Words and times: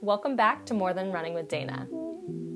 Welcome 0.00 0.36
back 0.36 0.64
to 0.66 0.74
More 0.74 0.94
Than 0.94 1.10
Running 1.10 1.34
with 1.34 1.48
Dana. 1.48 1.88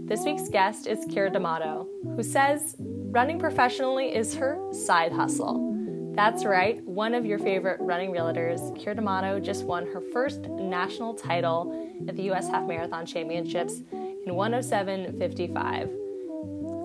This 0.05 0.25
week's 0.25 0.49
guest 0.49 0.87
is 0.87 1.05
Keira 1.07 1.33
D'Amato, 1.33 1.89
who 2.15 2.23
says 2.23 2.77
running 2.79 3.41
professionally 3.41 4.15
is 4.15 4.33
her 4.37 4.61
side 4.73 5.11
hustle. 5.11 6.13
That's 6.15 6.45
right, 6.45 6.81
one 6.85 7.15
of 7.15 7.27
your 7.27 7.41
favorite 7.41 7.81
running 7.81 8.13
realtors, 8.13 8.61
Keira 8.79 8.95
D'Amato, 8.95 9.41
just 9.41 9.65
won 9.65 9.87
her 9.87 10.01
first 10.13 10.43
national 10.43 11.15
title 11.15 11.91
at 12.07 12.15
the 12.15 12.31
US 12.31 12.49
Half 12.49 12.69
Marathon 12.69 13.05
Championships 13.07 13.83
in 13.91 14.35
107.55. 14.35 15.91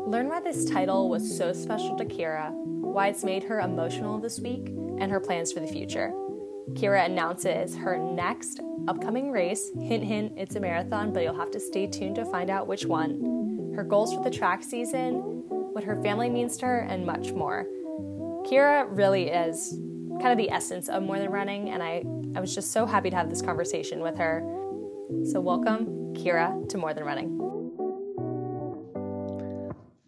Learn 0.07 0.27
why 0.27 0.39
this 0.39 0.65
title 0.65 1.07
was 1.07 1.37
so 1.37 1.53
special 1.53 1.95
to 1.97 2.05
Keira, 2.05 2.51
why 2.51 3.09
it's 3.09 3.23
made 3.23 3.43
her 3.43 3.59
emotional 3.59 4.17
this 4.17 4.39
week, 4.39 4.69
and 4.99 5.11
her 5.11 5.19
plans 5.19 5.51
for 5.51 5.59
the 5.59 5.67
future. 5.67 6.11
Keira 6.73 7.05
announces 7.05 7.75
her 7.77 7.97
next 7.97 8.59
upcoming 8.87 9.31
race. 9.31 9.71
Hint, 9.79 10.03
hint, 10.03 10.33
it's 10.35 10.55
a 10.55 10.59
marathon, 10.59 11.13
but 11.13 11.23
you'll 11.23 11.37
have 11.37 11.51
to 11.51 11.59
stay 11.59 11.87
tuned 11.87 12.15
to 12.15 12.25
find 12.25 12.49
out 12.49 12.67
which 12.67 12.85
one. 12.85 13.73
Her 13.75 13.83
goals 13.83 14.13
for 14.13 14.23
the 14.23 14.29
track 14.29 14.63
season, 14.63 15.13
what 15.73 15.83
her 15.85 16.01
family 16.03 16.29
means 16.29 16.57
to 16.57 16.65
her, 16.65 16.79
and 16.79 17.05
much 17.05 17.31
more. 17.31 17.65
Keira 18.45 18.85
really 18.89 19.29
is 19.29 19.79
kind 20.19 20.31
of 20.31 20.37
the 20.37 20.51
essence 20.51 20.89
of 20.89 21.03
more 21.03 21.19
than 21.19 21.29
running, 21.29 21.69
and 21.69 21.81
I, 21.81 22.03
I 22.35 22.41
was 22.41 22.53
just 22.53 22.71
so 22.71 22.85
happy 22.85 23.09
to 23.09 23.15
have 23.15 23.29
this 23.29 23.41
conversation 23.41 24.01
with 24.01 24.17
her. 24.17 24.41
So, 25.31 25.39
welcome, 25.39 26.13
Keira, 26.15 26.67
to 26.69 26.77
More 26.77 26.93
Than 26.93 27.05
Running. 27.05 27.37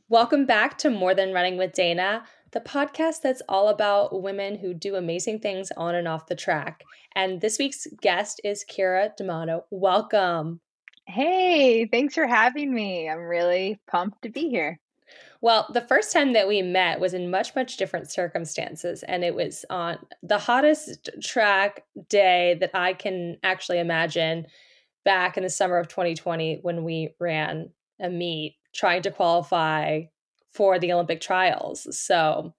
Welcome 0.10 0.46
back 0.46 0.78
to 0.80 0.90
More 0.90 1.14
Than 1.14 1.34
Running 1.34 1.56
with 1.58 1.74
Dana 1.74 2.24
the 2.52 2.62
podcast 2.62 3.22
that's 3.22 3.42
all 3.48 3.70
about 3.70 4.22
women 4.22 4.58
who 4.58 4.74
do 4.74 4.96
amazing 4.96 5.40
things 5.40 5.72
on 5.78 5.96
and 5.96 6.08
off 6.08 6.28
the 6.28 6.36
track. 6.36 6.84
And 7.16 7.42
this 7.42 7.60
week's 7.60 7.88
guest 8.02 8.42
is 8.44 8.66
Keira 8.70 9.16
D'Amato. 9.16 9.66
Welcome. 9.70 10.60
Hey, 11.06 11.86
thanks 11.88 12.16
for 12.16 12.28
having 12.28 12.74
me. 12.74 13.10
I'm 13.10 13.20
really 13.20 13.80
pumped 13.88 14.22
to 14.24 14.30
be 14.30 14.50
here. 14.50 14.80
Well, 15.42 15.68
the 15.74 15.82
first 15.82 16.12
time 16.12 16.34
that 16.34 16.48
we 16.48 16.62
met 16.62 17.00
was 17.00 17.14
in 17.14 17.32
much, 17.32 17.56
much 17.56 17.78
different 17.78 18.12
circumstances. 18.12 19.04
And 19.04 19.24
it 19.24 19.34
was 19.34 19.64
on 19.70 19.98
the 20.22 20.38
hottest 20.38 21.10
track 21.22 21.86
day 22.10 22.58
that 22.60 22.72
I 22.74 22.94
can 22.94 23.38
actually 23.44 23.80
imagine 23.80 24.48
back 25.06 25.38
in 25.38 25.44
the 25.44 25.50
summer 25.50 25.78
of 25.78 25.88
2020 25.88 26.60
when 26.62 26.84
we 26.84 27.16
ran 27.20 27.70
a 28.00 28.10
meet 28.10 28.58
trying 28.74 29.02
to 29.04 29.12
qualify 29.12 30.02
for 30.54 30.80
the 30.80 30.94
Olympic 30.94 31.22
trials. 31.22 31.88
So, 31.98 32.54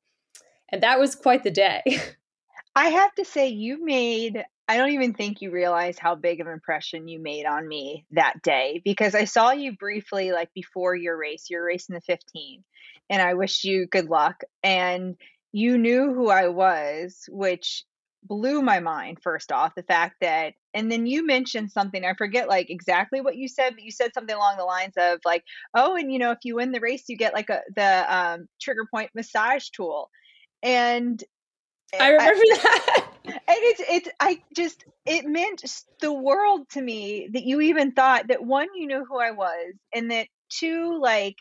and 0.70 0.82
that 0.82 0.98
was 0.98 1.14
quite 1.14 1.44
the 1.44 1.50
day. 1.50 1.82
I 2.76 2.88
have 2.90 3.14
to 3.16 3.24
say, 3.24 3.48
you 3.48 3.84
made, 3.84 4.44
I 4.68 4.76
don't 4.76 4.92
even 4.92 5.12
think 5.12 5.42
you 5.42 5.50
realize 5.50 5.98
how 5.98 6.14
big 6.14 6.40
of 6.40 6.46
an 6.46 6.52
impression 6.52 7.08
you 7.08 7.18
made 7.18 7.44
on 7.44 7.66
me 7.66 8.06
that 8.12 8.42
day 8.42 8.80
because 8.84 9.14
I 9.14 9.24
saw 9.24 9.50
you 9.50 9.76
briefly, 9.76 10.30
like 10.30 10.52
before 10.54 10.94
your 10.94 11.18
race, 11.18 11.50
you're 11.50 11.64
racing 11.64 11.94
the 11.94 12.00
15, 12.00 12.62
and 13.08 13.20
I 13.20 13.34
wished 13.34 13.64
you 13.64 13.86
good 13.86 14.08
luck. 14.08 14.42
And 14.62 15.16
you 15.52 15.78
knew 15.78 16.14
who 16.14 16.30
I 16.30 16.48
was, 16.48 17.28
which 17.28 17.84
blew 18.24 18.60
my 18.62 18.80
mind 18.80 19.18
first 19.22 19.50
off 19.50 19.74
the 19.74 19.82
fact 19.82 20.16
that 20.20 20.52
and 20.74 20.92
then 20.92 21.06
you 21.06 21.26
mentioned 21.26 21.70
something 21.70 22.04
i 22.04 22.12
forget 22.14 22.48
like 22.48 22.68
exactly 22.68 23.20
what 23.20 23.36
you 23.36 23.48
said 23.48 23.70
but 23.74 23.82
you 23.82 23.90
said 23.90 24.12
something 24.12 24.36
along 24.36 24.56
the 24.58 24.64
lines 24.64 24.94
of 24.98 25.18
like 25.24 25.42
oh 25.74 25.96
and 25.96 26.12
you 26.12 26.18
know 26.18 26.30
if 26.30 26.38
you 26.44 26.56
win 26.56 26.70
the 26.70 26.80
race 26.80 27.04
you 27.08 27.16
get 27.16 27.32
like 27.32 27.48
a 27.48 27.60
the 27.74 28.14
um, 28.14 28.46
trigger 28.60 28.84
point 28.92 29.10
massage 29.14 29.68
tool. 29.70 30.10
And 30.62 31.22
i 31.98 32.10
remember 32.10 32.42
I, 32.52 32.56
that. 32.62 33.06
and 33.24 33.34
it's 33.48 33.82
it's 33.88 34.08
i 34.20 34.40
just 34.54 34.84
it 35.06 35.24
meant 35.24 35.64
the 36.00 36.12
world 36.12 36.68
to 36.70 36.80
me 36.80 37.28
that 37.32 37.42
you 37.42 37.60
even 37.62 37.92
thought 37.92 38.28
that 38.28 38.44
one 38.44 38.68
you 38.74 38.86
knew 38.86 39.04
who 39.08 39.18
i 39.18 39.32
was 39.32 39.74
and 39.92 40.10
that 40.10 40.28
two 40.50 41.00
like 41.00 41.36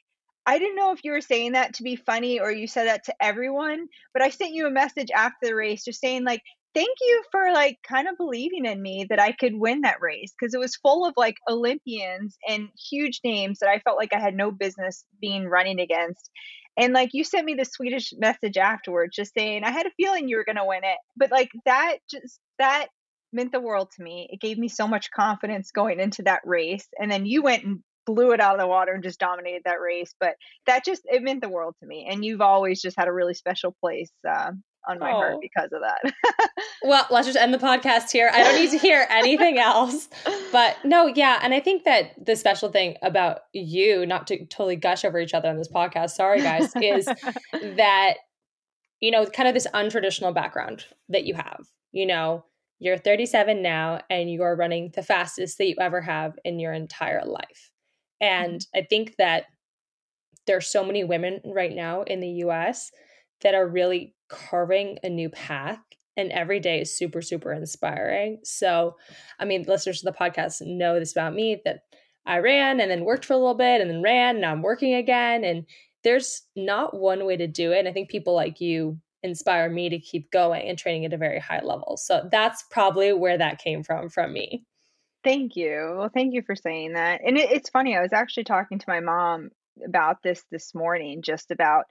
I 0.45 0.57
didn't 0.57 0.77
know 0.77 0.91
if 0.91 1.03
you 1.03 1.11
were 1.11 1.22
saying 1.22 1.52
that 1.52 1.75
to 1.75 1.83
be 1.83 1.95
funny 1.95 2.39
or 2.39 2.52
you 2.52 2.66
said 2.66 2.88
that 2.88 3.03
to 3.03 3.13
everyone, 3.22 3.88
but 4.13 4.23
I 4.23 4.29
sent 4.29 4.51
you 4.51 4.66
a 4.66 4.72
message 4.72 5.12
after 5.12 5.45
the 5.45 5.53
race 5.53 5.85
just 5.85 6.01
saying 6.01 6.23
like, 6.23 6.41
thank 6.74 6.97
you 7.02 7.24
for 7.31 7.52
like 7.52 7.78
kind 7.88 8.07
of 8.07 8.18
believing 8.18 8.66
in 8.66 8.81
me 8.81 9.06
that 9.09 9.19
I 9.19 9.31
could 9.31 9.53
win 9.56 9.81
that 9.81 10.02
race 10.02 10.34
because 10.40 10.53
it 10.53 10.59
was 10.59 10.75
full 10.75 11.06
of 11.06 11.13
like 11.18 11.38
Olympians 11.50 12.38
and 12.47 12.69
huge 12.90 13.22
names 13.24 13.59
that 13.59 13.69
I 13.69 13.80
felt 13.80 13.97
like 13.97 14.13
I 14.13 14.19
had 14.19 14.35
no 14.35 14.52
business 14.52 15.03
being 15.19 15.47
running 15.47 15.80
against. 15.80 16.30
And 16.78 16.94
like 16.94 17.09
you 17.13 17.24
sent 17.24 17.46
me 17.46 17.56
the 17.56 17.66
Swedish 17.66 18.13
message 18.18 18.57
afterwards 18.57 19.16
just 19.16 19.34
saying, 19.34 19.63
I 19.63 19.72
had 19.72 19.85
a 19.85 19.91
feeling 19.97 20.30
you 20.30 20.38
were 20.38 20.46
going 20.46 20.56
to 20.56 20.66
win 20.66 20.84
it. 20.84 20.97
But 21.18 21.31
like 21.31 21.50
that 21.66 21.97
just, 22.09 22.40
that 22.57 22.88
meant 23.34 23.51
the 23.51 23.59
world 23.59 23.90
to 23.96 24.03
me. 24.03 24.30
It 24.31 24.40
gave 24.40 24.57
me 24.57 24.69
so 24.69 24.88
much 24.88 25.12
confidence 25.12 25.72
going 25.72 26.00
into 26.00 26.24
that 26.24 26.41
race. 26.46 26.88
And 26.97 27.12
then 27.12 27.25
you 27.25 27.41
went 27.41 27.63
and 27.66 27.80
blew 28.06 28.31
it 28.31 28.40
out 28.40 28.56
of 28.56 28.62
the 28.62 28.68
water 28.68 28.94
and 28.94 29.03
just 29.03 29.19
dominated 29.19 29.63
that 29.66 29.81
race. 29.81 30.13
But 30.19 30.36
that 30.68 30.86
just, 30.86 31.01
it 31.06 31.22
meant 31.22 31.41
the 31.41 31.50
world 31.50 31.75
to 31.81 31.86
me. 31.86 32.07
And 32.09 32.24
you've 32.24 32.41
always 32.41 32.81
just 32.81 32.97
had 32.97 33.07
a 33.07 33.13
really 33.13 33.34
special 33.34 33.75
place 33.81 34.12
uh, 34.28 34.51
on 34.88 35.00
my 35.00 35.12
oh. 35.12 35.16
heart 35.16 35.35
because 35.41 35.69
of 35.72 35.81
that. 35.81 36.13
well, 36.84 37.06
let's 37.09 37.28
just 37.28 37.38
end 37.38 37.53
the 37.53 37.57
podcast 37.57 38.12
here. 38.12 38.29
I 38.34 38.44
don't 38.44 38.56
need 38.56 38.72
to 38.72 38.78
hear 38.78 39.06
anything 39.09 39.57
else. 39.57 40.07
But 40.51 40.78
no, 40.84 41.07
yeah. 41.07 41.40
And 41.41 41.53
I 41.53 41.59
think 41.59 41.84
that 41.84 42.12
the 42.23 42.35
special 42.35 42.69
thing 42.69 42.95
about 43.01 43.41
you, 43.53 44.06
not 44.06 44.28
to 44.28 44.45
totally 44.45 44.75
gush 44.75 45.03
over 45.03 45.19
each 45.19 45.34
other 45.34 45.50
on 45.50 45.57
this 45.57 45.69
podcast, 45.69 46.12
sorry 46.12 46.41
guys, 46.41 46.72
is 46.81 47.06
that, 47.53 48.16
you 49.00 49.12
know, 49.12 49.25
kind 49.25 49.47
of 49.47 49.53
this 49.53 49.68
untraditional 49.73 50.34
background 50.34 50.85
that 51.09 51.25
you 51.25 51.34
have. 51.34 51.68
You 51.91 52.06
know, 52.06 52.45
you're 52.79 52.97
37 52.97 53.62
now 53.62 54.01
and 54.09 54.31
you 54.31 54.44
are 54.44 54.56
running 54.56 54.91
the 54.95 55.03
fastest 55.03 55.57
that 55.57 55.68
you 55.68 55.75
ever 55.79 56.01
have 56.01 56.38
in 56.45 56.59
your 56.59 56.73
entire 56.73 57.25
life. 57.25 57.72
And 58.22 58.59
mm-hmm. 58.59 58.79
I 58.79 58.88
think 58.89 59.16
that 59.18 59.45
there's 60.47 60.68
so 60.68 60.84
many 60.84 61.03
women 61.03 61.41
right 61.45 61.73
now 61.73 62.01
in 62.03 62.22
the 62.22 62.29
US 62.45 62.91
that 63.41 63.55
are 63.55 63.67
really 63.67 64.13
carving 64.29 65.00
a 65.03 65.09
new 65.09 65.29
path 65.29 65.79
and 66.17 66.31
every 66.31 66.59
day 66.59 66.81
is 66.81 66.97
super 66.97 67.22
super 67.22 67.53
inspiring. 67.53 68.39
So 68.44 68.95
i 69.39 69.45
mean 69.45 69.66
listeners 69.67 70.00
to 70.00 70.05
the 70.05 70.17
podcast 70.17 70.66
know 70.66 71.00
this 71.00 71.11
about 71.11 71.33
me 71.33 71.61
that 71.66 71.81
i 72.25 72.38
ran 72.39 72.79
and 72.79 72.91
then 72.91 73.05
worked 73.05 73.25
for 73.25 73.33
a 73.33 73.38
little 73.38 73.55
bit 73.55 73.81
and 73.81 73.89
then 73.89 74.01
ran 74.01 74.35
and 74.35 74.41
now 74.41 74.51
i'm 74.51 74.61
working 74.61 74.94
again 74.94 75.44
and 75.44 75.66
there's 76.03 76.44
not 76.55 76.95
one 76.95 77.25
way 77.25 77.38
to 77.38 77.47
do 77.47 77.72
it 77.72 77.79
and 77.79 77.88
i 77.88 77.94
think 77.94 78.09
people 78.09 78.33
like 78.33 78.59
you 78.59 79.00
inspire 79.23 79.69
me 79.69 79.89
to 79.89 80.00
keep 80.00 80.31
going 80.31 80.67
and 80.67 80.77
training 80.77 81.06
at 81.06 81.13
a 81.13 81.17
very 81.17 81.39
high 81.39 81.61
level. 81.61 81.97
So 81.97 82.27
that's 82.31 82.63
probably 82.71 83.11
where 83.11 83.38
that 83.38 83.59
came 83.59 83.83
from 83.83 84.09
from 84.09 84.31
me. 84.31 84.63
Thank 85.23 85.57
you. 85.57 85.95
Well 85.97 86.11
thank 86.13 86.33
you 86.33 86.41
for 86.41 86.56
saying 86.56 86.94
that. 86.94 87.21
And 87.25 87.38
it, 87.38 87.51
it's 87.51 87.69
funny 87.69 87.95
i 87.95 88.01
was 88.01 88.13
actually 88.13 88.45
talking 88.45 88.79
to 88.79 88.85
my 88.88 89.00
mom 89.00 89.50
about 89.85 90.21
this 90.23 90.44
this 90.51 90.73
morning 90.75 91.21
just 91.21 91.51
about 91.51 91.85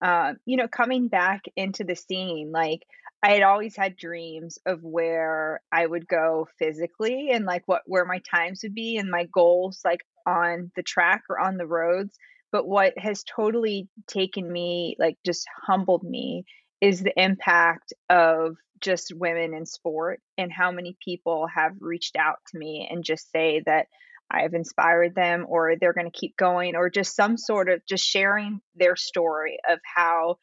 uh, 0.00 0.34
you 0.44 0.56
know, 0.56 0.68
coming 0.68 1.08
back 1.08 1.42
into 1.56 1.84
the 1.84 1.96
scene, 1.96 2.52
like 2.52 2.82
I 3.22 3.32
had 3.32 3.42
always 3.42 3.74
had 3.76 3.96
dreams 3.96 4.58
of 4.64 4.82
where 4.82 5.60
I 5.72 5.84
would 5.86 6.06
go 6.06 6.48
physically 6.58 7.30
and 7.32 7.44
like 7.44 7.62
what 7.66 7.82
where 7.86 8.04
my 8.04 8.20
times 8.30 8.60
would 8.62 8.74
be 8.74 8.96
and 8.96 9.10
my 9.10 9.24
goals 9.32 9.80
like 9.84 10.04
on 10.26 10.70
the 10.76 10.82
track 10.82 11.22
or 11.28 11.40
on 11.40 11.56
the 11.56 11.66
roads. 11.66 12.16
But 12.52 12.66
what 12.66 12.96
has 12.96 13.24
totally 13.24 13.88
taken 14.06 14.50
me, 14.50 14.96
like 14.98 15.18
just 15.26 15.46
humbled 15.66 16.04
me, 16.04 16.44
is 16.80 17.02
the 17.02 17.20
impact 17.20 17.92
of 18.08 18.56
just 18.80 19.12
women 19.14 19.52
in 19.52 19.66
sport 19.66 20.20
and 20.38 20.52
how 20.52 20.70
many 20.70 20.96
people 21.04 21.48
have 21.52 21.72
reached 21.80 22.16
out 22.16 22.38
to 22.48 22.58
me 22.58 22.88
and 22.90 23.04
just 23.04 23.30
say 23.32 23.62
that 23.66 23.88
I've 24.30 24.54
inspired 24.54 25.14
them 25.14 25.46
or 25.48 25.76
they're 25.76 25.92
going 25.92 26.10
to 26.10 26.18
keep 26.18 26.36
going 26.36 26.76
or 26.76 26.90
just 26.90 27.16
some 27.16 27.36
sort 27.36 27.68
of 27.68 27.84
just 27.86 28.04
sharing 28.04 28.60
their 28.74 28.96
story 28.96 29.58
of 29.68 29.78
how 29.82 30.38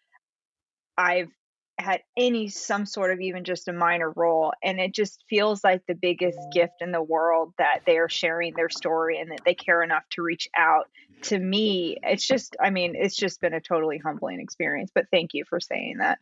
I've 0.97 1.29
had 1.78 2.01
any 2.18 2.47
some 2.47 2.85
sort 2.85 3.12
of 3.12 3.19
even 3.19 3.44
just 3.44 3.68
a 3.68 3.73
minor 3.73 4.12
role 4.16 4.53
and 4.63 4.79
it 4.79 4.94
just 4.94 5.23
feels 5.29 5.62
like 5.63 5.81
the 5.88 5.94
biggest 5.94 6.40
gift 6.53 6.75
in 6.79 6.91
the 6.91 7.03
world 7.03 7.53
that 7.57 7.81
they 7.85 7.97
are 7.97 8.07
sharing 8.07 8.53
their 8.56 8.69
story 8.69 9.20
and 9.20 9.32
that 9.32 9.41
they 9.46 9.53
care 9.53 9.84
enough 9.84 10.03
to 10.11 10.22
reach 10.22 10.47
out 10.55 10.85
to 11.23 11.37
me. 11.37 11.97
It's 12.02 12.26
just 12.26 12.55
i 12.61 12.70
mean 12.70 12.96
it's 12.96 13.16
just 13.16 13.41
been 13.41 13.53
a 13.53 13.59
totally 13.59 13.97
humbling 13.97 14.40
experience 14.40 14.90
but 14.96 15.08
thank 15.11 15.34
you 15.34 15.43
for 15.49 15.59
saying 15.59 15.97
that 15.97 16.17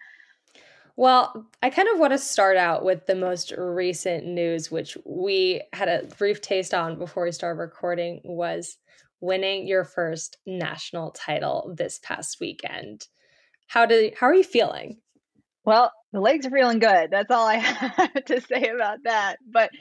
well, 0.96 1.48
I 1.62 1.70
kind 1.70 1.88
of 1.92 2.00
want 2.00 2.14
to 2.14 2.20
start 2.20 2.56
out 2.58 2.86
with 2.86 3.06
the 3.06 3.16
most 3.16 3.52
recent 3.58 4.26
news, 4.26 4.70
which 4.70 4.98
we 5.06 5.62
had 5.74 5.90
a 5.90 6.08
brief 6.18 6.42
taste 6.42 6.74
on 6.74 7.00
before 7.00 7.24
we 7.24 7.32
started 7.32 7.60
recording, 7.60 8.22
was 8.24 8.78
winning 9.20 9.66
your 9.66 9.86
first 9.86 10.38
national 10.46 11.12
title 11.12 11.74
this 11.76 12.00
past 12.04 12.38
weekend. 12.40 13.08
How 13.68 13.86
did 13.86 14.14
how 14.16 14.28
are 14.28 14.36
you 14.36 14.44
feeling? 14.44 14.98
Well, 15.66 15.92
the 16.12 16.20
legs 16.20 16.46
are 16.46 16.52
feeling 16.52 16.80
good. 16.80 17.10
That's 17.10 17.32
all 17.32 17.48
I 17.48 17.56
have 17.56 18.26
to 18.26 18.42
say 18.42 18.70
about 18.70 19.00
that. 19.06 19.38
But 19.50 19.72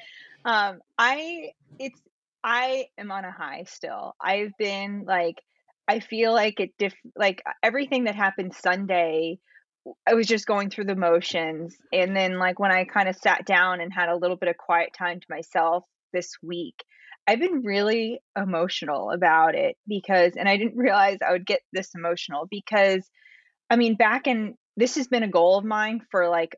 um, 0.46 0.78
I 0.96 1.50
it's 1.78 2.00
I 2.42 2.86
am 2.96 3.10
on 3.12 3.24
a 3.24 3.30
high 3.32 3.64
still. 3.68 4.14
I've 4.20 4.52
been 4.58 5.04
like 5.06 5.42
I 5.88 6.00
feel 6.00 6.32
like 6.32 6.58
it 6.58 6.70
diff 6.78 6.94
like 7.16 7.42
everything 7.62 8.04
that 8.04 8.14
happened 8.14 8.54
Sunday 8.54 9.38
I 10.06 10.14
was 10.14 10.26
just 10.26 10.46
going 10.46 10.70
through 10.70 10.84
the 10.84 10.96
motions. 10.96 11.76
And 11.92 12.16
then, 12.16 12.38
like, 12.38 12.58
when 12.58 12.70
I 12.70 12.84
kind 12.84 13.08
of 13.08 13.16
sat 13.16 13.44
down 13.46 13.80
and 13.80 13.92
had 13.92 14.08
a 14.08 14.16
little 14.16 14.36
bit 14.36 14.48
of 14.48 14.56
quiet 14.56 14.94
time 14.96 15.20
to 15.20 15.26
myself, 15.28 15.84
this 16.12 16.36
week, 16.42 16.84
I've 17.26 17.40
been 17.40 17.62
really 17.62 18.20
emotional 18.36 19.10
about 19.10 19.54
it 19.54 19.76
because, 19.86 20.34
and 20.36 20.48
I 20.48 20.56
didn't 20.56 20.76
realize 20.76 21.18
I 21.26 21.32
would 21.32 21.46
get 21.46 21.60
this 21.72 21.90
emotional 21.94 22.46
because, 22.50 23.08
I 23.70 23.76
mean, 23.76 23.96
back 23.96 24.26
in 24.26 24.56
this 24.76 24.96
has 24.96 25.08
been 25.08 25.22
a 25.22 25.28
goal 25.28 25.58
of 25.58 25.64
mine 25.64 26.00
for 26.10 26.28
like 26.28 26.56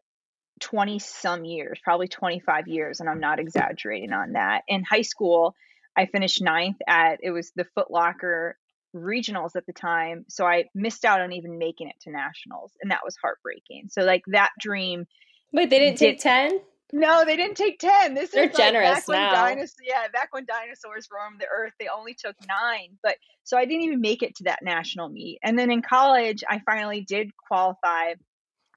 20 0.61 0.99
some 1.01 1.45
years, 1.45 1.81
probably 1.83 2.09
25 2.09 2.69
years, 2.69 3.01
and 3.01 3.09
I'm 3.09 3.21
not 3.21 3.41
exaggerating 3.41 4.13
on 4.13 4.33
that. 4.33 4.63
In 4.69 4.85
high 4.85 5.03
school, 5.03 5.55
I 5.97 6.07
finished 6.07 6.43
ninth 6.43 6.79
at 6.87 7.19
it 7.23 7.31
was 7.31 7.53
the 7.57 7.67
Foot 7.75 7.91
Locker 7.91 8.57
regionals 8.95 9.57
at 9.57 9.67
the 9.67 9.73
time. 9.73 10.25
So 10.29 10.47
I 10.47 10.65
missed 10.75 11.05
out 11.05 11.21
on 11.21 11.33
even 11.33 11.59
making 11.59 11.89
it 11.89 11.97
to 12.03 12.11
nationals, 12.11 12.73
and 12.81 12.91
that 12.91 13.01
was 13.05 13.17
heartbreaking. 13.21 13.89
So 13.91 14.03
like 14.03 14.23
that 14.29 14.51
dream. 14.59 15.07
Wait, 15.53 15.71
they 15.71 15.79
didn't 15.79 15.99
did, 15.99 16.19
take 16.19 16.21
10? 16.21 16.61
No, 16.93 17.25
they 17.25 17.37
didn't 17.37 17.57
take 17.57 17.79
10. 17.79 18.15
This 18.15 18.31
They're 18.31 18.49
is 18.49 18.57
generous 18.57 19.09
like 19.09 19.19
now. 19.19 19.33
Dinosaurs, 19.33 19.75
yeah, 19.83 20.07
back 20.13 20.29
when 20.33 20.45
dinosaurs 20.45 21.09
roamed 21.13 21.41
the 21.41 21.47
earth, 21.47 21.73
they 21.79 21.89
only 21.89 22.15
took 22.15 22.37
nine. 22.47 22.97
But 23.03 23.17
so 23.43 23.57
I 23.57 23.65
didn't 23.65 23.83
even 23.83 24.01
make 24.01 24.23
it 24.23 24.37
to 24.37 24.45
that 24.45 24.63
national 24.63 25.09
meet. 25.09 25.39
And 25.43 25.59
then 25.59 25.71
in 25.71 25.83
college, 25.83 26.45
I 26.49 26.61
finally 26.65 27.01
did 27.01 27.31
qualify, 27.49 28.15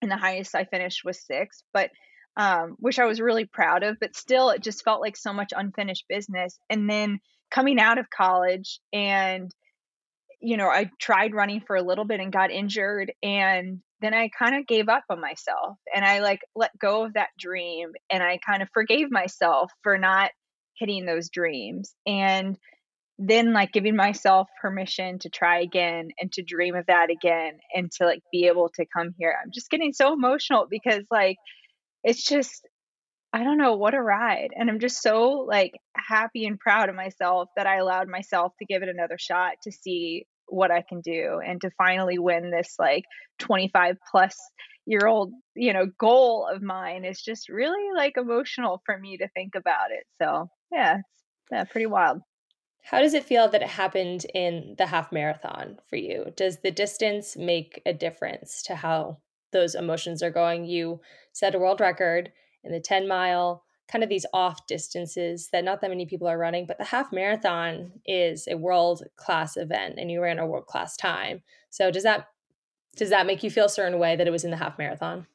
and 0.01 0.11
the 0.11 0.17
highest 0.17 0.55
I 0.55 0.65
finished 0.65 1.01
was 1.05 1.23
six, 1.25 1.63
but 1.73 1.91
um, 2.37 2.75
which 2.79 2.99
I 2.99 3.05
was 3.05 3.19
really 3.19 3.45
proud 3.45 3.83
of. 3.83 3.97
But 3.99 4.15
still, 4.15 4.49
it 4.49 4.61
just 4.61 4.83
felt 4.83 5.01
like 5.01 5.17
so 5.17 5.33
much 5.33 5.53
unfinished 5.55 6.05
business. 6.07 6.59
And 6.69 6.89
then 6.89 7.19
coming 7.51 7.79
out 7.79 7.97
of 7.97 8.09
college 8.09 8.79
and 8.93 9.51
you 10.39 10.57
know, 10.57 10.67
I 10.67 10.89
tried 10.99 11.33
running 11.33 11.61
for 11.61 11.75
a 11.75 11.81
little 11.81 12.05
bit 12.05 12.19
and 12.19 12.31
got 12.31 12.51
injured 12.51 13.11
and 13.23 13.81
then 14.01 14.13
I 14.13 14.29
kind 14.37 14.55
of 14.55 14.67
gave 14.67 14.89
up 14.89 15.03
on 15.09 15.19
myself 15.19 15.77
and 15.93 16.05
I 16.05 16.19
like 16.19 16.41
let 16.55 16.77
go 16.77 17.05
of 17.05 17.13
that 17.13 17.29
dream 17.39 17.91
and 18.11 18.21
I 18.21 18.39
kind 18.45 18.61
of 18.61 18.69
forgave 18.73 19.09
myself 19.09 19.71
for 19.81 19.97
not 19.97 20.31
hitting 20.77 21.05
those 21.05 21.29
dreams 21.29 21.95
and 22.05 22.57
then 23.19 23.51
like 23.51 23.71
giving 23.71 23.95
myself 23.95 24.47
permission 24.61 25.17
to 25.19 25.29
try 25.29 25.59
again 25.61 26.09
and 26.19 26.31
to 26.33 26.43
dream 26.43 26.75
of 26.75 26.85
that 26.85 27.09
again 27.09 27.57
and 27.73 27.91
to 27.93 28.05
like 28.05 28.21
be 28.31 28.45
able 28.45 28.69
to 28.75 28.85
come 28.95 29.15
here. 29.17 29.35
I'm 29.41 29.49
just 29.51 29.71
getting 29.71 29.91
so 29.91 30.13
emotional 30.13 30.67
because 30.69 31.03
like 31.09 31.37
it's 32.03 32.23
just 32.23 32.67
I 33.33 33.44
don't 33.44 33.57
know 33.57 33.75
what 33.75 33.94
a 33.94 34.01
ride 34.01 34.50
and 34.56 34.69
I'm 34.69 34.79
just 34.79 35.01
so 35.01 35.45
like 35.47 35.74
happy 35.95 36.45
and 36.45 36.59
proud 36.59 36.89
of 36.89 36.95
myself 36.95 37.50
that 37.57 37.68
I 37.68 37.77
allowed 37.77 38.07
myself 38.07 38.53
to 38.59 38.65
give 38.65 38.83
it 38.83 38.89
another 38.89 39.18
shot 39.18 39.53
to 39.63 39.71
see 39.71 40.25
what 40.47 40.71
I 40.71 40.81
can 40.88 41.01
do 41.01 41.39
and 41.45 41.59
to 41.62 41.69
finally 41.77 42.18
win 42.18 42.51
this 42.51 42.75
like 42.79 43.03
25 43.39 43.97
plus 44.09 44.35
year 44.85 45.06
old, 45.06 45.33
you 45.56 45.74
know, 45.74 45.85
goal 46.00 46.47
of 46.51 46.62
mine 46.62 47.03
is 47.03 47.21
just 47.21 47.50
really 47.50 47.94
like 47.95 48.13
emotional 48.18 48.81
for 48.85 48.97
me 48.97 49.18
to 49.18 49.27
think 49.30 49.53
about 49.56 49.91
it. 49.91 50.06
So, 50.21 50.50
yeah, 50.71 51.00
yeah, 51.51 51.65
pretty 51.65 51.88
wild. 51.88 52.21
How 52.83 53.01
does 53.01 53.13
it 53.13 53.25
feel 53.25 53.50
that 53.50 53.62
it 53.62 53.68
happened 53.68 54.25
in 54.33 54.75
the 54.77 54.85
half 54.85 55.12
marathon 55.12 55.77
for 55.89 55.97
you? 55.97 56.31
Does 56.38 56.59
the 56.59 56.71
distance 56.71 57.35
make 57.35 57.81
a 57.85 57.91
difference 57.91 58.63
to 58.63 58.75
how 58.75 59.18
those 59.51 59.75
emotions 59.75 60.23
are 60.23 60.31
going? 60.31 60.63
You 60.63 61.01
set 61.33 61.53
a 61.53 61.59
world 61.59 61.81
record 61.81 62.31
in 62.67 62.73
the 62.73 62.79
10 62.79 63.07
mile 63.07 63.63
kind 63.87 64.03
of 64.03 64.09
these 64.09 64.25
off 64.33 64.67
distances 64.67 65.49
that 65.51 65.63
not 65.63 65.81
that 65.81 65.89
many 65.89 66.05
people 66.05 66.27
are 66.27 66.37
running, 66.37 66.65
but 66.65 66.77
the 66.77 66.83
half 66.83 67.11
marathon 67.11 67.91
is 68.05 68.47
a 68.47 68.57
world 68.57 69.03
class 69.15 69.55
event 69.55 69.95
and 69.97 70.11
you 70.11 70.21
ran 70.21 70.39
a 70.39 70.45
world 70.45 70.65
class 70.65 70.97
time. 70.97 71.41
So 71.69 71.89
does 71.89 72.03
that 72.03 72.27
does 72.97 73.11
that 73.11 73.27
make 73.27 73.43
you 73.43 73.51
feel 73.51 73.65
a 73.65 73.69
certain 73.69 73.99
way 73.99 74.15
that 74.15 74.27
it 74.27 74.31
was 74.31 74.43
in 74.43 74.51
the 74.51 74.57
half 74.57 74.77
marathon? 74.77 75.27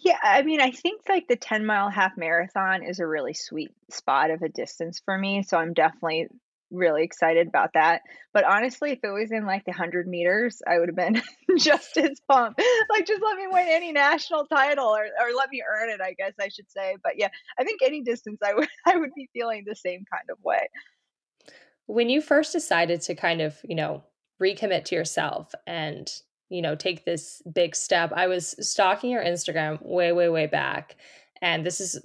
Yeah, 0.00 0.18
I 0.22 0.42
mean, 0.42 0.60
I 0.60 0.70
think 0.70 1.02
like 1.08 1.28
the 1.28 1.36
10 1.36 1.64
mile 1.64 1.88
half 1.88 2.16
marathon 2.16 2.82
is 2.82 2.98
a 2.98 3.06
really 3.06 3.32
sweet 3.32 3.72
spot 3.90 4.30
of 4.30 4.42
a 4.42 4.48
distance 4.48 5.00
for 5.04 5.16
me. 5.16 5.42
So 5.42 5.56
I'm 5.56 5.72
definitely 5.72 6.28
really 6.70 7.04
excited 7.04 7.46
about 7.46 7.70
that. 7.74 8.02
But 8.32 8.44
honestly, 8.44 8.92
if 8.92 8.98
it 9.02 9.10
was 9.10 9.30
in 9.30 9.46
like 9.46 9.64
the 9.64 9.70
100 9.70 10.06
meters, 10.06 10.60
I 10.66 10.78
would 10.78 10.88
have 10.88 10.96
been 10.96 11.22
just 11.58 11.96
as 11.96 12.20
pumped. 12.30 12.60
Like, 12.90 13.06
just 13.06 13.22
let 13.22 13.36
me 13.36 13.46
win 13.50 13.66
any 13.68 13.92
national 13.92 14.46
title 14.46 14.86
or, 14.86 15.04
or 15.04 15.34
let 15.36 15.50
me 15.50 15.62
earn 15.68 15.90
it, 15.90 16.00
I 16.00 16.14
guess 16.14 16.32
I 16.40 16.48
should 16.48 16.70
say. 16.70 16.96
But 17.02 17.12
yeah, 17.16 17.28
I 17.58 17.64
think 17.64 17.80
any 17.82 18.02
distance, 18.02 18.38
I 18.44 18.54
would, 18.54 18.68
I 18.86 18.96
would 18.96 19.14
be 19.14 19.28
feeling 19.32 19.64
the 19.66 19.76
same 19.76 20.04
kind 20.10 20.28
of 20.30 20.38
way. 20.42 20.68
When 21.86 22.08
you 22.08 22.20
first 22.20 22.52
decided 22.52 23.02
to 23.02 23.14
kind 23.14 23.40
of, 23.40 23.56
you 23.62 23.74
know, 23.74 24.02
recommit 24.42 24.84
to 24.86 24.94
yourself 24.94 25.54
and, 25.66 26.10
you 26.48 26.62
know, 26.62 26.74
take 26.74 27.04
this 27.04 27.42
big 27.52 27.76
step, 27.76 28.12
I 28.14 28.26
was 28.26 28.54
stalking 28.66 29.10
your 29.10 29.22
Instagram 29.22 29.82
way, 29.82 30.12
way, 30.12 30.28
way 30.28 30.46
back. 30.46 30.96
And 31.42 31.64
this 31.64 31.80
is 31.80 32.02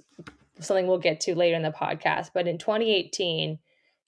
something 0.60 0.86
we'll 0.86 0.98
get 0.98 1.20
to 1.22 1.34
later 1.34 1.56
in 1.56 1.62
the 1.62 1.70
podcast. 1.70 2.30
But 2.34 2.46
in 2.46 2.58
2018, 2.58 3.58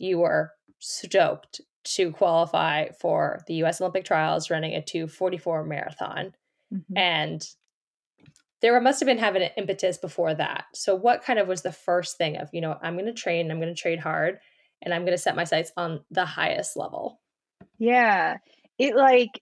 you 0.02 0.18
were 0.18 0.52
stoked 0.80 1.60
to 1.84 2.12
qualify 2.12 2.88
for 3.00 3.40
the 3.46 3.54
US 3.64 3.80
Olympic 3.80 4.04
trials 4.04 4.50
running 4.50 4.74
a 4.74 4.82
244 4.82 5.64
marathon. 5.64 6.34
Mm-hmm. 6.72 6.96
And 6.96 7.46
there 8.60 8.78
must 8.80 9.00
have 9.00 9.06
been 9.06 9.18
having 9.18 9.42
an 9.42 9.50
impetus 9.56 9.98
before 9.98 10.34
that. 10.34 10.66
So 10.74 10.94
what 10.94 11.24
kind 11.24 11.38
of 11.38 11.48
was 11.48 11.62
the 11.62 11.72
first 11.72 12.16
thing 12.16 12.36
of, 12.36 12.48
you 12.52 12.60
know, 12.60 12.76
I'm 12.80 12.94
going 12.94 13.06
to 13.06 13.12
train, 13.12 13.50
I'm 13.50 13.60
going 13.60 13.74
to 13.74 13.80
train 13.80 13.98
hard, 13.98 14.38
and 14.80 14.94
I'm 14.94 15.02
going 15.02 15.16
to 15.16 15.22
set 15.22 15.36
my 15.36 15.44
sights 15.44 15.72
on 15.76 16.00
the 16.10 16.24
highest 16.24 16.76
level? 16.76 17.20
Yeah. 17.78 18.38
It 18.78 18.96
like 18.96 19.40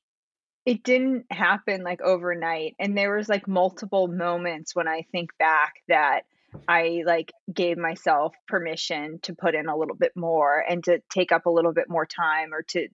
it 0.66 0.82
didn't 0.82 1.24
happen 1.30 1.82
like 1.82 2.02
overnight 2.02 2.76
and 2.78 2.96
there 2.96 3.16
was 3.16 3.28
like 3.28 3.48
multiple 3.48 4.08
moments 4.08 4.74
when 4.74 4.86
I 4.86 5.06
think 5.10 5.30
back 5.38 5.74
that 5.88 6.22
I 6.68 7.02
like 7.06 7.32
gave 7.52 7.78
myself 7.78 8.34
permission 8.48 9.20
to 9.22 9.34
put 9.34 9.54
in 9.54 9.68
a 9.68 9.76
little 9.76 9.96
bit 9.96 10.12
more 10.16 10.58
and 10.58 10.82
to 10.84 11.00
take 11.10 11.32
up 11.32 11.46
a 11.46 11.50
little 11.50 11.72
bit 11.72 11.88
more 11.88 12.06
time 12.06 12.52
or 12.52 12.62
to 12.70 12.88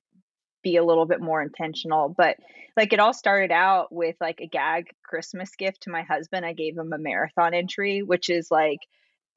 be 0.63 0.77
a 0.77 0.85
little 0.85 1.07
bit 1.07 1.21
more 1.21 1.43
intentional. 1.43 2.13
But 2.17 2.37
like 2.77 2.93
it 2.93 3.01
all 3.01 3.15
started 3.15 3.53
out 3.53 3.93
with 3.93 4.17
like 4.21 4.41
a 4.41 4.49
gag 4.49 4.89
Christmas 5.05 5.55
gift 5.57 5.83
to 5.83 5.91
my 5.91 6.03
husband. 6.03 6.45
I 6.45 6.53
gave 6.53 6.77
him 6.77 6.93
a 6.93 6.99
marathon 6.99 7.55
entry, 7.55 8.03
which 8.03 8.29
is 8.29 8.49
like 8.51 8.81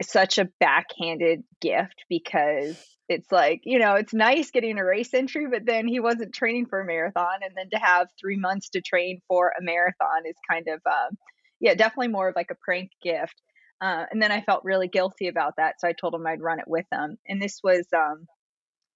such 0.02 0.38
a 0.38 0.50
backhanded 0.60 1.44
gift 1.62 2.04
because 2.10 2.78
it's 3.10 3.32
like, 3.32 3.62
you 3.64 3.80
know, 3.80 3.96
it's 3.96 4.14
nice 4.14 4.52
getting 4.52 4.78
a 4.78 4.86
race 4.86 5.14
entry, 5.14 5.48
but 5.50 5.66
then 5.66 5.88
he 5.88 6.00
wasn't 6.00 6.34
training 6.34 6.68
for 6.68 6.80
a 6.80 6.86
marathon. 6.86 7.40
And 7.44 7.54
then 7.56 7.70
to 7.72 7.78
have 7.78 8.08
three 8.20 8.38
months 8.38 8.70
to 8.70 8.82
train 8.82 9.22
for 9.28 9.50
a 9.60 9.64
marathon 9.64 10.26
is 10.26 10.36
kind 10.50 10.68
of, 10.68 10.80
um, 10.86 11.18
yeah, 11.60 11.74
definitely 11.74 12.10
more 12.10 12.30
of 12.30 12.36
like 12.36 12.52
a 12.52 12.56
prank 12.56 12.92
gift. 13.04 13.42
Uh, 13.82 14.06
and 14.12 14.22
then 14.22 14.32
I 14.32 14.42
felt 14.42 14.64
really 14.64 14.88
guilty 14.88 15.28
about 15.28 15.56
that. 15.58 15.80
So 15.80 15.88
I 15.88 15.94
told 15.94 16.14
him 16.14 16.28
I'd 16.28 16.42
run 16.42 16.60
it 16.60 16.68
with 16.68 16.86
him. 16.92 17.18
And 17.28 17.42
this 17.42 17.62
was, 17.64 17.88
um, 17.96 18.28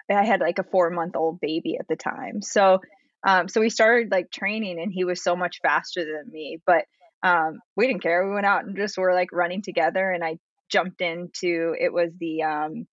I 0.10 0.26
had 0.26 0.42
like 0.42 0.60
a 0.60 0.64
four 0.64 0.90
month 0.90 1.16
old 1.16 1.40
baby 1.40 1.78
at 1.80 1.88
the 1.88 1.96
time. 1.96 2.42
So, 2.42 2.80
um, 3.26 3.48
so 3.48 3.62
we 3.62 3.70
started 3.70 4.12
like 4.12 4.30
training 4.32 4.80
and 4.82 4.92
he 4.92 5.06
was 5.06 5.24
so 5.24 5.36
much 5.36 5.60
faster 5.62 6.04
than 6.04 6.32
me, 6.32 6.60
but, 6.66 6.86
um, 7.24 7.60
we 7.78 7.88
didn't 7.88 8.04
care. 8.04 8.28
We 8.28 8.34
went 8.34 8.46
out 8.46 8.66
and 8.66 8.76
just 8.76 8.98
were 8.98 9.14
like 9.14 9.32
running 9.32 9.62
together 9.62 10.12
and 10.12 10.24
I 10.24 10.40
jumped 10.70 11.00
into, 11.00 11.74
it 11.80 11.94
was 11.94 12.12
the, 12.20 12.44
um, 12.44 12.88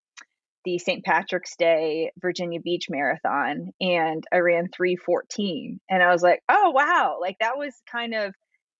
the 0.63 0.77
St. 0.77 1.03
Patrick's 1.03 1.55
Day 1.55 2.11
Virginia 2.19 2.59
Beach 2.59 2.87
Marathon 2.89 3.71
and 3.79 4.23
I 4.31 4.37
ran 4.37 4.69
314 4.69 5.79
and 5.89 6.03
I 6.03 6.11
was 6.11 6.21
like, 6.21 6.41
"Oh 6.49 6.71
wow." 6.71 7.17
Like 7.19 7.37
that 7.39 7.57
was 7.57 7.73
kind 7.91 8.13
of 8.13 8.35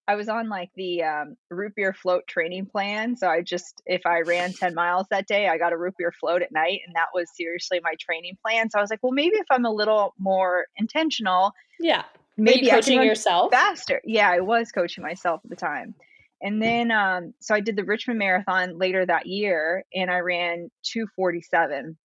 I 0.08 0.16
was 0.16 0.28
on 0.30 0.50
like 0.50 0.72
the 0.76 1.04
um, 1.04 1.36
root 1.50 1.74
beer 1.76 1.94
float 1.94 2.28
training 2.28 2.66
plan. 2.66 3.16
So 3.16 3.30
I 3.30 3.42
just, 3.42 3.82
if 3.86 4.06
I 4.06 4.22
ran 4.22 4.52
10 4.52 4.74
miles 4.74 5.08
that 5.12 5.28
day, 5.28 5.48
I 5.48 5.58
got 5.58 5.74
a 5.74 5.78
root 5.78 5.96
beer 5.98 6.12
float 6.12 6.42
at 6.42 6.52
night. 6.52 6.80
And 6.86 6.96
that 6.96 7.08
was 7.14 7.30
seriously 7.36 7.80
my 7.84 7.94
training 8.00 8.38
plan. 8.42 8.70
So 8.70 8.80
I 8.80 8.82
was 8.82 8.90
like, 8.90 9.00
well, 9.04 9.12
maybe 9.12 9.36
if 9.38 9.46
I'm 9.52 9.66
a 9.66 9.72
little 9.72 10.14
more 10.18 10.66
intentional. 10.76 11.54
Yeah. 11.80 12.04
Maybe 12.36 12.70
coaching 12.70 13.00
I 13.00 13.04
yourself 13.04 13.52
faster. 13.52 14.02
Yeah, 14.04 14.30
I 14.30 14.40
was 14.40 14.72
coaching 14.72 15.04
myself 15.04 15.42
at 15.44 15.50
the 15.50 15.56
time. 15.56 15.94
And 16.42 16.62
then, 16.62 16.90
um, 16.92 17.34
so 17.40 17.54
I 17.54 17.60
did 17.60 17.76
the 17.76 17.84
Richmond 17.84 18.18
Marathon 18.18 18.80
later 18.80 19.06
that 19.06 19.28
year 19.28 19.86
and 19.94 20.10
I 20.10 20.20
ran 20.20 20.72
247. 20.84 21.98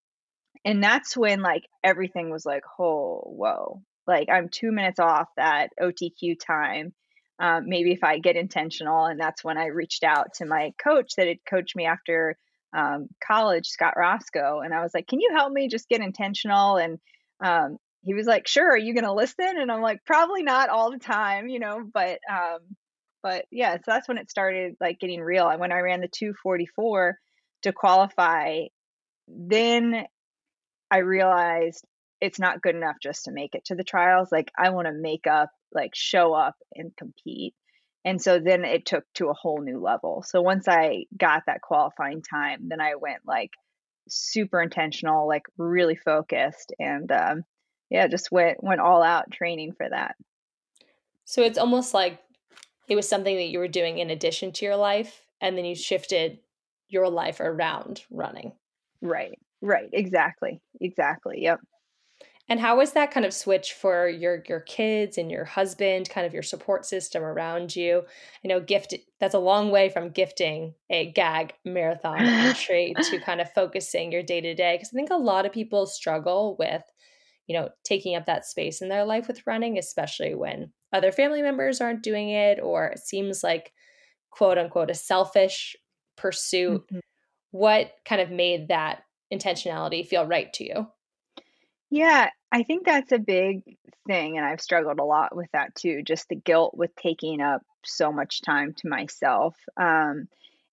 And 0.65 0.85
that's 0.85 1.17
when 1.17 1.41
like 1.41 1.65
everything 1.83 2.31
was 2.31 2.45
like, 2.45 2.65
oh, 2.79 3.23
whoa. 3.25 3.83
Like 4.07 4.29
I'm 4.29 4.51
two 4.51 4.73
minutes 4.73 5.01
off 5.01 5.29
that 5.37 5.71
OTQ 5.81 6.39
time 6.39 6.93
um, 7.39 7.69
maybe 7.69 7.93
if 7.93 8.03
I 8.03 8.19
get 8.19 8.37
intentional. 8.37 9.05
And 9.05 9.21
that's 9.21 9.45
when 9.45 9.59
I 9.59 9.67
reached 9.67 10.05
out 10.05 10.35
to 10.35 10.47
my 10.47 10.73
coach 10.83 11.15
that 11.17 11.29
had 11.29 11.45
coached 11.49 11.77
me 11.77 11.87
after 11.87 12.37
um, 12.73 13.09
college, 13.27 13.69
Scott 13.69 13.95
Roscoe. 13.97 14.61
And 14.61 14.75
I 14.75 14.83
was 14.83 14.93
like, 14.95 15.07
can 15.07 15.21
you 15.21 15.31
help 15.35 15.53
me 15.53 15.69
just 15.69 15.89
get 15.89 16.01
intentional? 16.01 16.77
And 16.77 16.99
um, 17.41 17.79
he 18.03 18.15
was 18.15 18.27
like, 18.27 18.47
sure, 18.47 18.71
are 18.71 18.79
you 18.79 18.95
going 18.95 19.05
to 19.05 19.13
listen? 19.13 19.59
And 19.59 19.71
I'm 19.71 19.83
like, 19.83 20.05
probably 20.05 20.43
not 20.43 20.69
all 20.69 20.91
the 20.91 20.99
time, 20.99 21.49
you 21.49 21.59
know, 21.59 21.83
but, 21.93 22.21
um, 22.31 22.61
but 23.23 23.47
yeah, 23.51 23.77
so 23.77 23.83
that's 23.87 24.09
when 24.09 24.19
it 24.19 24.31
started 24.31 24.77
like 24.81 25.01
getting 25.01 25.21
real. 25.21 25.49
And 25.49 25.61
when 25.61 25.73
I 25.73 25.81
ran 25.81 26.01
the 26.01 26.09
244 26.09 27.19
to 27.63 27.73
qualify, 27.73 28.67
then 29.29 30.07
I 30.91 30.99
realized 30.99 31.85
it's 32.21 32.39
not 32.39 32.63
good 32.63 32.77
enough 32.77 32.97
just 33.03 33.25
to 33.25 33.33
make 33.33 33.55
it 33.55 33.67
to 33.67 33.75
the 33.75 33.85
trials. 33.85 34.31
Like 34.31 34.53
I 34.57 34.71
want 34.71 34.87
to 34.87 34.93
make 34.93 35.27
up 35.27 35.51
like 35.73 35.95
show 35.95 36.33
up 36.35 36.57
and 36.75 36.97
compete. 36.97 37.55
And 38.05 38.23
so 38.23 38.39
then 38.39 38.65
it 38.65 38.87
took 38.87 39.05
to 39.15 39.29
a 39.29 39.35
whole 39.35 39.61
new 39.61 39.81
level. 39.81 40.23
So 40.27 40.41
once 40.41 40.69
I 40.69 41.07
got 41.17 41.43
that 41.47 41.61
qualifying 41.61 42.23
time, 42.23 42.69
then 42.69 42.81
I 42.81 42.95
went 42.95 43.23
like 43.27 43.51
super 44.09 44.61
intentional, 44.61 45.27
like 45.27 45.43
really 45.59 45.97
focused, 45.97 46.73
and 46.79 47.11
um, 47.11 47.43
yeah, 47.91 48.07
just 48.07 48.31
went 48.31 48.63
went 48.63 48.81
all 48.81 49.03
out 49.03 49.31
training 49.33 49.73
for 49.77 49.89
that. 49.89 50.15
So 51.25 51.43
it's 51.43 51.59
almost 51.59 51.95
like 51.95 52.21
it 52.89 52.95
was 52.95 53.09
something 53.09 53.35
that 53.37 53.49
you 53.49 53.59
were 53.59 53.69
doing 53.69 53.99
in 53.99 54.11
addition 54.11 54.53
to 54.53 54.65
your 54.65 54.77
life, 54.77 55.23
and 55.41 55.59
then 55.59 55.65
you 55.65 55.75
shifted 55.75 56.39
your 56.89 57.09
life 57.09 57.41
around 57.41 58.03
running. 58.11 58.53
Right. 59.03 59.39
Right. 59.61 59.91
Exactly. 59.93 60.61
Exactly. 60.81 61.43
Yep. 61.43 61.61
And 62.49 62.61
how 62.61 62.77
was 62.77 62.93
that 62.93 63.11
kind 63.11 63.27
of 63.27 63.35
switch 63.35 63.73
for 63.73 64.09
your 64.09 64.43
your 64.49 64.61
kids 64.61 65.19
and 65.19 65.31
your 65.31 65.45
husband, 65.45 66.09
kind 66.09 66.27
of 66.27 66.33
your 66.33 66.45
support 66.45 66.87
system 66.87 67.25
around 67.25 67.75
you? 67.75 68.05
You 68.43 68.49
know, 68.49 68.61
gift 68.61 68.95
that's 69.19 69.35
a 69.35 69.41
long 69.41 69.71
way 69.71 69.89
from 69.89 70.11
gifting 70.11 70.75
a 70.89 71.11
gag 71.11 71.55
marathon 71.65 72.21
entry 72.21 72.95
to 73.11 73.19
kind 73.19 73.41
of 73.41 73.53
focusing 73.53 74.13
your 74.13 74.23
day 74.23 74.41
to 74.41 74.55
day. 74.55 74.77
Because 74.77 74.91
I 74.93 74.97
think 74.97 75.11
a 75.11 75.17
lot 75.17 75.45
of 75.45 75.53
people 75.53 75.87
struggle 75.87 76.55
with, 76.59 76.83
you 77.49 77.59
know, 77.59 77.69
taking 77.83 78.15
up 78.15 78.27
that 78.27 78.47
space 78.47 78.81
in 78.81 78.89
their 78.89 79.05
life 79.05 79.27
with 79.27 79.47
running, 79.47 79.77
especially 79.77 80.37
when 80.37 80.71
other 80.93 81.11
family 81.11 81.43
members 81.43 81.81
aren't 81.81 82.05
doing 82.05 82.31
it, 82.31 82.61
or 82.63 82.87
it 82.87 83.01
seems 83.01 83.43
like 83.43 83.73
quote 84.31 84.57
unquote 84.57 84.91
a 84.91 84.95
selfish 84.95 85.75
pursuit. 86.17 86.83
Mm-hmm. 86.87 86.99
What 87.51 87.91
kind 88.05 88.21
of 88.21 88.31
made 88.31 88.69
that 88.69 89.03
intentionality 89.33 90.07
feel 90.07 90.27
right 90.27 90.53
to 90.55 90.65
you? 90.65 90.87
Yeah, 91.91 92.31
I 92.53 92.63
think 92.63 92.87
that's 92.87 93.13
a 93.13 93.19
big 93.19 93.63
thing, 94.07 94.37
and 94.37 94.47
I've 94.47 94.61
struggled 94.61 94.99
a 94.99 95.05
lot 95.05 95.35
with 95.37 95.51
that 95.53 95.75
too, 95.75 96.03
just 96.03 96.29
the 96.29 96.37
guilt 96.37 96.77
with 96.77 96.95
taking 96.97 97.41
up 97.41 97.63
so 97.85 98.13
much 98.13 98.43
time 98.43 98.75
to 98.79 98.89
myself. 98.89 99.57
Um, 99.77 100.29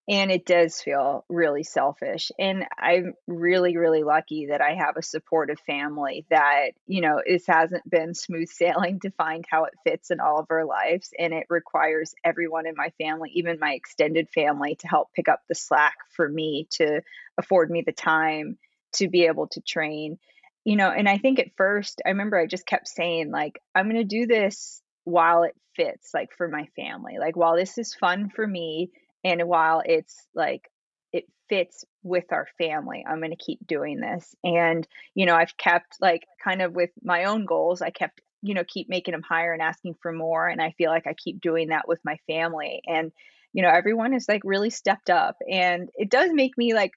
and 0.08 0.32
it 0.32 0.46
does 0.46 0.82
feel 0.82 1.24
really 1.30 1.64
selfish. 1.64 2.32
And 2.38 2.66
I'm 2.78 3.14
really, 3.26 3.78
really 3.78 4.04
lucky 4.04 4.48
that 4.48 4.60
I 4.60 4.76
have 4.76 4.98
a 4.98 5.02
supportive 5.02 5.60
family 5.62 6.26
that, 6.30 6.72
you 6.86 7.00
know, 7.00 7.22
this 7.26 7.48
hasn't 7.48 7.90
been 7.90 8.14
smooth 8.14 8.50
sailing 8.50 9.00
to 9.02 9.12
find 9.12 9.46
how 9.50 9.64
it 9.64 9.74
fits 9.86 10.12
in 10.12 10.20
all 10.20 10.40
of 10.40 10.48
our 10.50 10.66
lives. 10.66 11.14
And 11.18 11.34
it 11.34 11.48
requires 11.50 12.14
everyone 12.24 12.68
in 12.68 12.76
my 12.76 12.92
family, 13.02 13.32
even 13.36 13.60
my 13.60 13.74
extended 13.74 14.28
family, 14.30 14.76
to 14.76 14.88
help 14.90 15.14
pick 15.14 15.30
up 15.30 15.42
the 15.48 15.56
slack 15.56 15.96
for 16.12 16.28
me 16.28 16.68
to 16.72 17.02
afford 17.38 17.72
me 17.72 17.82
the 17.86 17.94
time 17.94 18.58
to 18.96 19.08
be 19.08 19.26
able 19.26 19.48
to 19.48 19.62
train 19.62 20.20
you 20.64 20.76
know, 20.76 20.90
and 20.90 21.10
I 21.10 21.18
think 21.18 21.40
at 21.40 21.56
first, 21.58 22.02
I 22.06 22.10
remember 22.10 22.38
I 22.38 22.48
just 22.48 22.66
kept 22.66 22.88
saying, 22.88 23.32
like, 23.32 23.60
I'm 23.76 23.90
going 23.90 23.98
to 23.98 24.04
do 24.04 24.26
this 24.28 24.82
while 25.04 25.44
it 25.44 25.56
fits, 25.76 26.12
like, 26.14 26.30
for 26.38 26.48
my 26.48 26.68
family. 26.76 27.18
Like, 27.20 27.36
while 27.36 27.56
this 27.56 27.78
is 27.78 27.96
fun 27.96 28.30
for 28.30 28.46
me 28.48 28.92
and 29.24 29.44
while 29.44 29.82
it's 29.84 30.16
like, 30.34 30.70
it 31.12 31.26
fits 31.50 31.84
with 32.02 32.26
our 32.32 32.48
family, 32.58 33.06
I'm 33.08 33.20
going 33.20 33.32
to 33.32 33.46
keep 33.46 33.66
doing 33.68 34.00
this. 34.00 34.34
And, 34.44 34.88
you 35.16 35.26
know, 35.26 35.36
I've 35.36 35.58
kept, 35.58 35.98
like, 36.00 36.24
kind 36.44 36.62
of 36.62 36.74
with 36.74 36.92
my 37.04 37.26
own 37.26 37.46
goals, 37.46 37.82
I 37.82 37.90
kept, 37.90 38.22
you 38.42 38.54
know, 38.54 38.64
keep 38.66 38.88
making 38.88 39.12
them 39.12 39.22
higher 39.22 39.52
and 39.52 39.62
asking 39.62 39.96
for 40.02 40.14
more. 40.14 40.48
And 40.48 40.62
I 40.62 40.72
feel 40.78 40.92
like 40.92 41.08
I 41.08 41.14
keep 41.14 41.42
doing 41.42 41.70
that 41.70 41.88
with 41.88 42.00
my 42.06 42.18
family. 42.28 42.82
And, 42.88 43.12
you 43.52 43.62
know, 43.62 43.70
everyone 43.70 44.14
has 44.14 44.28
like 44.28 44.42
really 44.46 44.70
stepped 44.70 45.10
up. 45.10 45.36
And 45.50 45.90
it 45.96 46.10
does 46.10 46.30
make 46.32 46.58
me 46.58 46.74
like, 46.74 46.92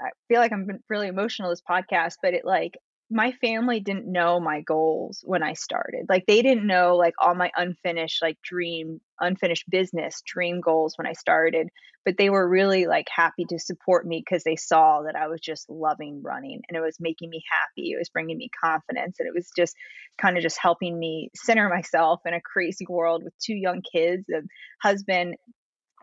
I 0.00 0.08
feel 0.28 0.40
like 0.40 0.52
I'm 0.52 0.82
really 0.88 1.06
emotional 1.06 1.50
this 1.50 1.62
podcast, 1.62 2.16
but 2.22 2.34
it 2.34 2.44
like 2.44 2.76
my 3.14 3.30
family 3.30 3.78
didn't 3.78 4.10
know 4.10 4.40
my 4.40 4.60
goals 4.62 5.22
when 5.24 5.40
I 5.40 5.52
started. 5.52 6.06
Like 6.08 6.24
they 6.26 6.42
didn't 6.42 6.66
know 6.66 6.96
like 6.96 7.14
all 7.22 7.36
my 7.36 7.52
unfinished 7.56 8.20
like 8.20 8.42
dream 8.42 9.00
unfinished 9.20 9.70
business 9.70 10.20
dream 10.26 10.60
goals 10.60 10.98
when 10.98 11.06
I 11.06 11.12
started, 11.12 11.68
but 12.04 12.16
they 12.18 12.28
were 12.28 12.48
really 12.48 12.86
like 12.86 13.06
happy 13.08 13.44
to 13.50 13.58
support 13.60 14.04
me 14.04 14.20
because 14.20 14.42
they 14.42 14.56
saw 14.56 15.02
that 15.02 15.14
I 15.14 15.28
was 15.28 15.40
just 15.40 15.70
loving 15.70 16.22
running 16.24 16.62
and 16.68 16.76
it 16.76 16.80
was 16.80 16.96
making 16.98 17.30
me 17.30 17.44
happy. 17.48 17.92
It 17.92 17.98
was 17.98 18.08
bringing 18.08 18.36
me 18.36 18.50
confidence 18.60 19.20
and 19.20 19.28
it 19.28 19.34
was 19.34 19.48
just 19.56 19.76
kind 20.20 20.36
of 20.36 20.42
just 20.42 20.58
helping 20.60 20.98
me 20.98 21.30
center 21.36 21.68
myself 21.68 22.20
in 22.26 22.34
a 22.34 22.40
crazy 22.40 22.86
world 22.88 23.22
with 23.22 23.38
two 23.38 23.54
young 23.54 23.80
kids, 23.92 24.24
a 24.28 24.42
husband 24.82 25.36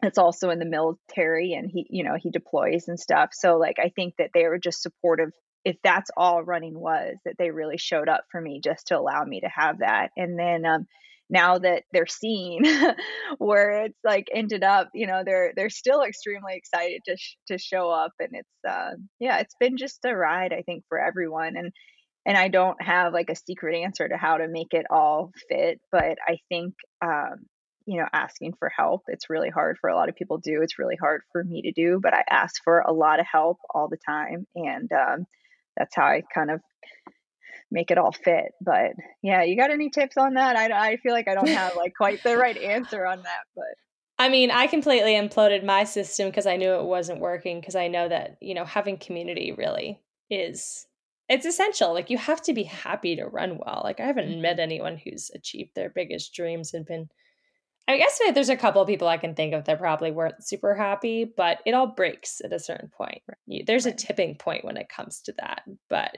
that's 0.02 0.18
also 0.18 0.50
in 0.50 0.60
the 0.60 0.66
military 0.66 1.54
and 1.54 1.70
he 1.70 1.86
you 1.90 2.04
know 2.04 2.16
he 2.20 2.32
deploys 2.32 2.88
and 2.88 3.00
stuff 3.00 3.30
so 3.34 3.58
like 3.58 3.78
i 3.78 3.92
think 3.96 4.16
that 4.18 4.32
they 4.34 4.46
were 4.46 4.58
just 4.58 4.82
supportive 4.82 5.30
if 5.64 5.78
that's 5.84 6.12
all 6.18 6.44
running 6.44 6.78
was 6.80 7.16
that 7.26 7.36
they 7.38 7.52
really 7.52 7.78
showed 7.78 8.10
up 8.10 8.24
for 8.32 8.42
me 8.42 8.62
just 8.64 8.88
to 8.88 8.98
allow 8.98 9.24
me 9.24 9.42
to 9.42 9.50
have 9.50 9.80
that. 9.80 10.10
And 10.18 10.38
then 10.38 10.66
um, 10.66 10.88
now 11.32 11.58
that 11.58 11.84
they're 11.94 12.06
seeing 12.06 12.64
where 13.38 13.86
it's 13.86 14.00
like 14.04 14.28
ended 14.36 14.64
up 14.64 14.90
you 14.94 15.08
know 15.08 15.24
they're 15.26 15.54
they're 15.56 15.70
still 15.70 16.04
extremely 16.04 16.54
excited 16.56 17.02
to 17.08 17.16
sh- 17.18 17.38
to 17.48 17.58
show 17.58 17.90
up 17.90 18.12
and 18.20 18.32
it's 18.34 18.70
uh 18.70 18.92
yeah 19.20 19.40
it's 19.40 19.56
been 19.60 19.78
just 19.78 20.00
a 20.06 20.16
ride 20.16 20.54
i 20.54 20.62
think 20.62 20.84
for 20.90 21.00
everyone. 21.00 21.56
And 21.56 21.72
and 22.26 22.38
i 22.38 22.50
don't 22.50 22.80
have 22.84 23.14
like 23.14 23.30
a 23.30 23.36
secret 23.36 23.82
answer 23.82 24.08
to 24.08 24.18
how 24.18 24.38
to 24.38 24.48
make 24.48 24.74
it 24.74 24.86
all 24.92 25.32
fit 25.50 25.80
but 25.92 26.18
i 26.28 26.38
think 26.50 26.76
um 27.02 27.46
you 27.86 28.00
know 28.00 28.08
asking 28.14 28.54
for 28.60 28.70
help 28.70 29.04
it's 29.08 29.30
really 29.30 29.50
hard 29.50 29.78
for 29.80 29.90
a 29.90 29.96
lot 29.96 30.10
of 30.10 30.16
people 30.16 30.40
to 30.40 30.52
do. 30.52 30.62
It's 30.62 30.78
really 30.78 30.98
hard 30.98 31.22
for 31.32 31.44
me 31.44 31.64
to 31.64 31.72
do 31.72 32.00
but 32.04 32.14
i 32.14 32.24
ask 32.30 32.62
for 32.64 32.80
a 32.80 32.92
lot 32.92 33.20
of 33.20 33.26
help 33.32 33.58
all 33.74 33.88
the 33.88 33.98
time. 34.06 34.46
And 34.56 34.92
um 34.92 35.26
that's 35.78 35.96
how 35.96 36.06
I 36.06 36.24
kind 36.34 36.52
of 36.52 36.62
make 37.72 37.92
it 37.92 37.98
all 37.98 38.12
fit. 38.12 38.52
But 38.62 38.92
yeah, 39.22 39.44
you 39.44 39.56
got 39.56 39.72
any 39.72 39.90
tips 39.90 40.18
on 40.18 40.36
that? 40.36 40.56
I, 40.56 40.92
I 40.92 40.98
feel 40.98 41.14
like 41.14 41.28
I 41.28 41.36
don't 41.36 41.48
have 41.50 41.76
like 41.76 41.94
quite 41.96 42.24
the 42.24 42.38
right 42.38 42.58
answer 42.58 43.06
on 43.06 43.22
that, 43.24 43.44
but. 43.56 43.66
I 44.20 44.30
mean, 44.30 44.52
I 44.52 44.68
completely 44.68 45.14
imploded 45.14 45.66
my 45.66 45.84
system 45.84 46.30
because 46.30 46.46
I 46.46 46.56
knew 46.56 46.74
it 46.74 46.84
wasn't 46.84 47.22
working 47.22 47.60
because 47.60 47.76
I 47.76 47.88
know 47.88 48.08
that, 48.08 48.38
you 48.40 48.54
know, 48.54 48.66
having 48.66 48.98
community 48.98 49.52
really 49.52 50.00
is 50.30 50.86
it's 51.28 51.46
essential. 51.46 51.94
Like 51.94 52.10
you 52.10 52.18
have 52.18 52.42
to 52.44 52.54
be 52.54 52.64
happy 52.64 53.16
to 53.16 53.26
run 53.26 53.58
well. 53.58 53.82
Like 53.84 54.00
I 54.00 54.06
haven't 54.06 54.42
met 54.42 54.54
mm-hmm. 54.54 54.60
anyone 54.60 54.98
who's 54.98 55.32
achieved 55.34 55.72
their 55.76 55.90
biggest 55.90 56.34
dreams 56.34 56.74
and 56.74 56.86
been 56.86 57.08
I 57.92 57.98
guess 57.98 58.20
there's 58.34 58.50
a 58.50 58.56
couple 58.56 58.82
of 58.82 58.88
people 58.88 59.08
I 59.08 59.18
can 59.18 59.36
think 59.36 59.54
of 59.54 59.66
that 59.66 59.80
probably 59.80 60.12
weren't 60.12 60.44
super 60.44 60.74
happy, 60.74 61.26
but 61.26 61.60
it 61.66 61.74
all 61.74 61.88
breaks 61.88 62.42
at 62.44 62.54
a 62.54 62.60
certain 62.60 62.90
point. 62.90 63.22
There's 63.66 63.86
a 63.86 63.92
tipping 63.92 64.36
point 64.36 64.66
when 64.66 64.78
it 64.78 64.90
comes 64.90 65.22
to 65.22 65.34
that. 65.40 65.64
But 65.90 66.18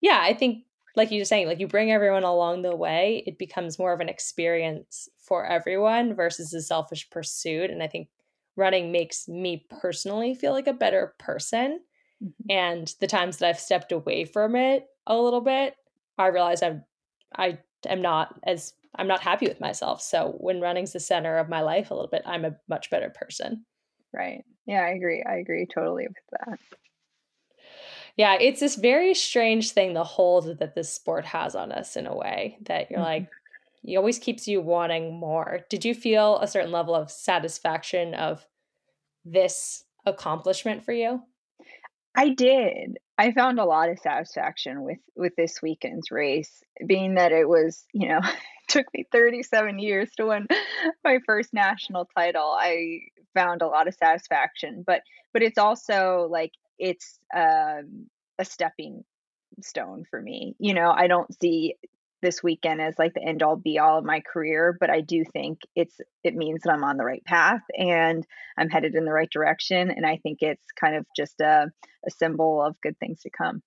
yeah, 0.00 0.20
I 0.22 0.34
think, 0.34 0.64
like 0.96 1.10
you 1.10 1.20
were 1.20 1.24
saying, 1.24 1.46
like 1.46 1.60
you 1.60 1.68
bring 1.68 1.92
everyone 1.92 2.24
along 2.24 2.62
the 2.62 2.74
way, 2.74 3.22
it 3.26 3.38
becomes 3.38 3.78
more 3.78 3.92
of 3.92 4.00
an 4.00 4.08
experience 4.08 5.08
for 5.18 5.46
everyone 5.46 6.14
versus 6.14 6.52
a 6.52 6.60
selfish 6.60 7.08
pursuit. 7.10 7.70
And 7.70 7.82
I 7.82 7.86
think 7.86 8.08
running 8.56 8.90
makes 8.90 9.28
me 9.28 9.66
personally 9.80 10.34
feel 10.34 10.52
like 10.52 10.66
a 10.66 10.72
better 10.72 11.14
person. 11.18 11.80
Mm-hmm. 12.22 12.50
And 12.50 12.94
the 13.00 13.06
times 13.06 13.36
that 13.36 13.48
I've 13.48 13.60
stepped 13.60 13.92
away 13.92 14.24
from 14.24 14.56
it 14.56 14.86
a 15.06 15.16
little 15.16 15.40
bit, 15.40 15.74
I 16.18 16.26
realize 16.26 16.62
I'm 16.62 16.84
I 17.34 17.58
am 17.88 18.02
not 18.02 18.34
as 18.44 18.74
I'm 18.96 19.08
not 19.08 19.20
happy 19.20 19.46
with 19.46 19.60
myself. 19.60 20.02
So 20.02 20.34
when 20.38 20.60
running's 20.60 20.92
the 20.92 21.00
center 21.00 21.36
of 21.38 21.48
my 21.48 21.62
life 21.62 21.90
a 21.90 21.94
little 21.94 22.10
bit, 22.10 22.22
I'm 22.26 22.44
a 22.44 22.56
much 22.68 22.90
better 22.90 23.10
person. 23.10 23.64
Right. 24.12 24.44
Yeah, 24.66 24.82
I 24.82 24.90
agree. 24.90 25.22
I 25.22 25.36
agree 25.36 25.66
totally 25.72 26.06
with 26.08 26.40
that. 26.46 26.58
Yeah, 28.16 28.36
it's 28.40 28.60
this 28.60 28.76
very 28.76 29.14
strange 29.14 29.70
thing, 29.70 29.94
the 29.94 30.04
hold 30.04 30.58
that 30.58 30.74
this 30.74 30.92
sport 30.92 31.24
has 31.24 31.54
on 31.54 31.72
us 31.72 31.96
in 31.96 32.06
a 32.06 32.16
way 32.16 32.58
that 32.62 32.90
you're 32.90 32.98
mm-hmm. 32.98 33.06
like, 33.06 33.28
it 33.84 33.96
always 33.96 34.18
keeps 34.18 34.46
you 34.46 34.60
wanting 34.60 35.14
more. 35.14 35.60
Did 35.70 35.84
you 35.84 35.94
feel 35.94 36.38
a 36.38 36.46
certain 36.46 36.72
level 36.72 36.94
of 36.94 37.10
satisfaction 37.10 38.14
of 38.14 38.44
this 39.24 39.84
accomplishment 40.04 40.84
for 40.84 40.92
you? 40.92 41.22
I 42.14 42.30
did. 42.30 42.98
I 43.16 43.32
found 43.32 43.58
a 43.58 43.64
lot 43.64 43.88
of 43.88 43.98
satisfaction 43.98 44.82
with 44.82 44.98
with 45.14 45.36
this 45.36 45.62
weekend's 45.62 46.10
race, 46.10 46.62
being 46.86 47.14
that 47.14 47.32
it 47.32 47.48
was, 47.48 47.84
you 47.92 48.08
know, 48.08 48.20
took 48.70 48.86
me 48.94 49.04
37 49.12 49.78
years 49.78 50.10
to 50.16 50.26
win 50.26 50.46
my 51.04 51.18
first 51.26 51.52
national 51.52 52.08
title. 52.16 52.56
I 52.58 53.00
found 53.34 53.62
a 53.62 53.66
lot 53.66 53.88
of 53.88 53.94
satisfaction, 53.94 54.84
but 54.86 55.02
but 55.32 55.42
it's 55.42 55.58
also 55.58 56.28
like 56.30 56.52
it's 56.78 57.18
um, 57.34 58.06
a 58.38 58.44
stepping 58.44 59.04
stone 59.62 60.04
for 60.10 60.20
me. 60.20 60.54
You 60.58 60.74
know, 60.74 60.90
I 60.90 61.06
don't 61.06 61.32
see 61.40 61.74
this 62.22 62.42
weekend 62.42 62.82
as 62.82 62.98
like 62.98 63.14
the 63.14 63.22
end 63.22 63.42
all 63.42 63.56
be 63.56 63.78
all 63.78 63.98
of 63.98 64.04
my 64.04 64.20
career, 64.20 64.76
but 64.78 64.90
I 64.90 65.00
do 65.00 65.24
think 65.32 65.60
it's 65.74 66.00
it 66.22 66.34
means 66.34 66.62
that 66.62 66.72
I'm 66.72 66.84
on 66.84 66.96
the 66.96 67.04
right 67.04 67.24
path 67.24 67.62
and 67.76 68.26
I'm 68.58 68.68
headed 68.68 68.94
in 68.94 69.04
the 69.04 69.12
right 69.12 69.30
direction. 69.30 69.90
And 69.90 70.06
I 70.06 70.18
think 70.18 70.38
it's 70.40 70.66
kind 70.78 70.96
of 70.96 71.06
just 71.16 71.40
a, 71.40 71.70
a 72.06 72.10
symbol 72.10 72.62
of 72.62 72.80
good 72.82 72.98
things 72.98 73.20
to 73.22 73.30
come. 73.30 73.62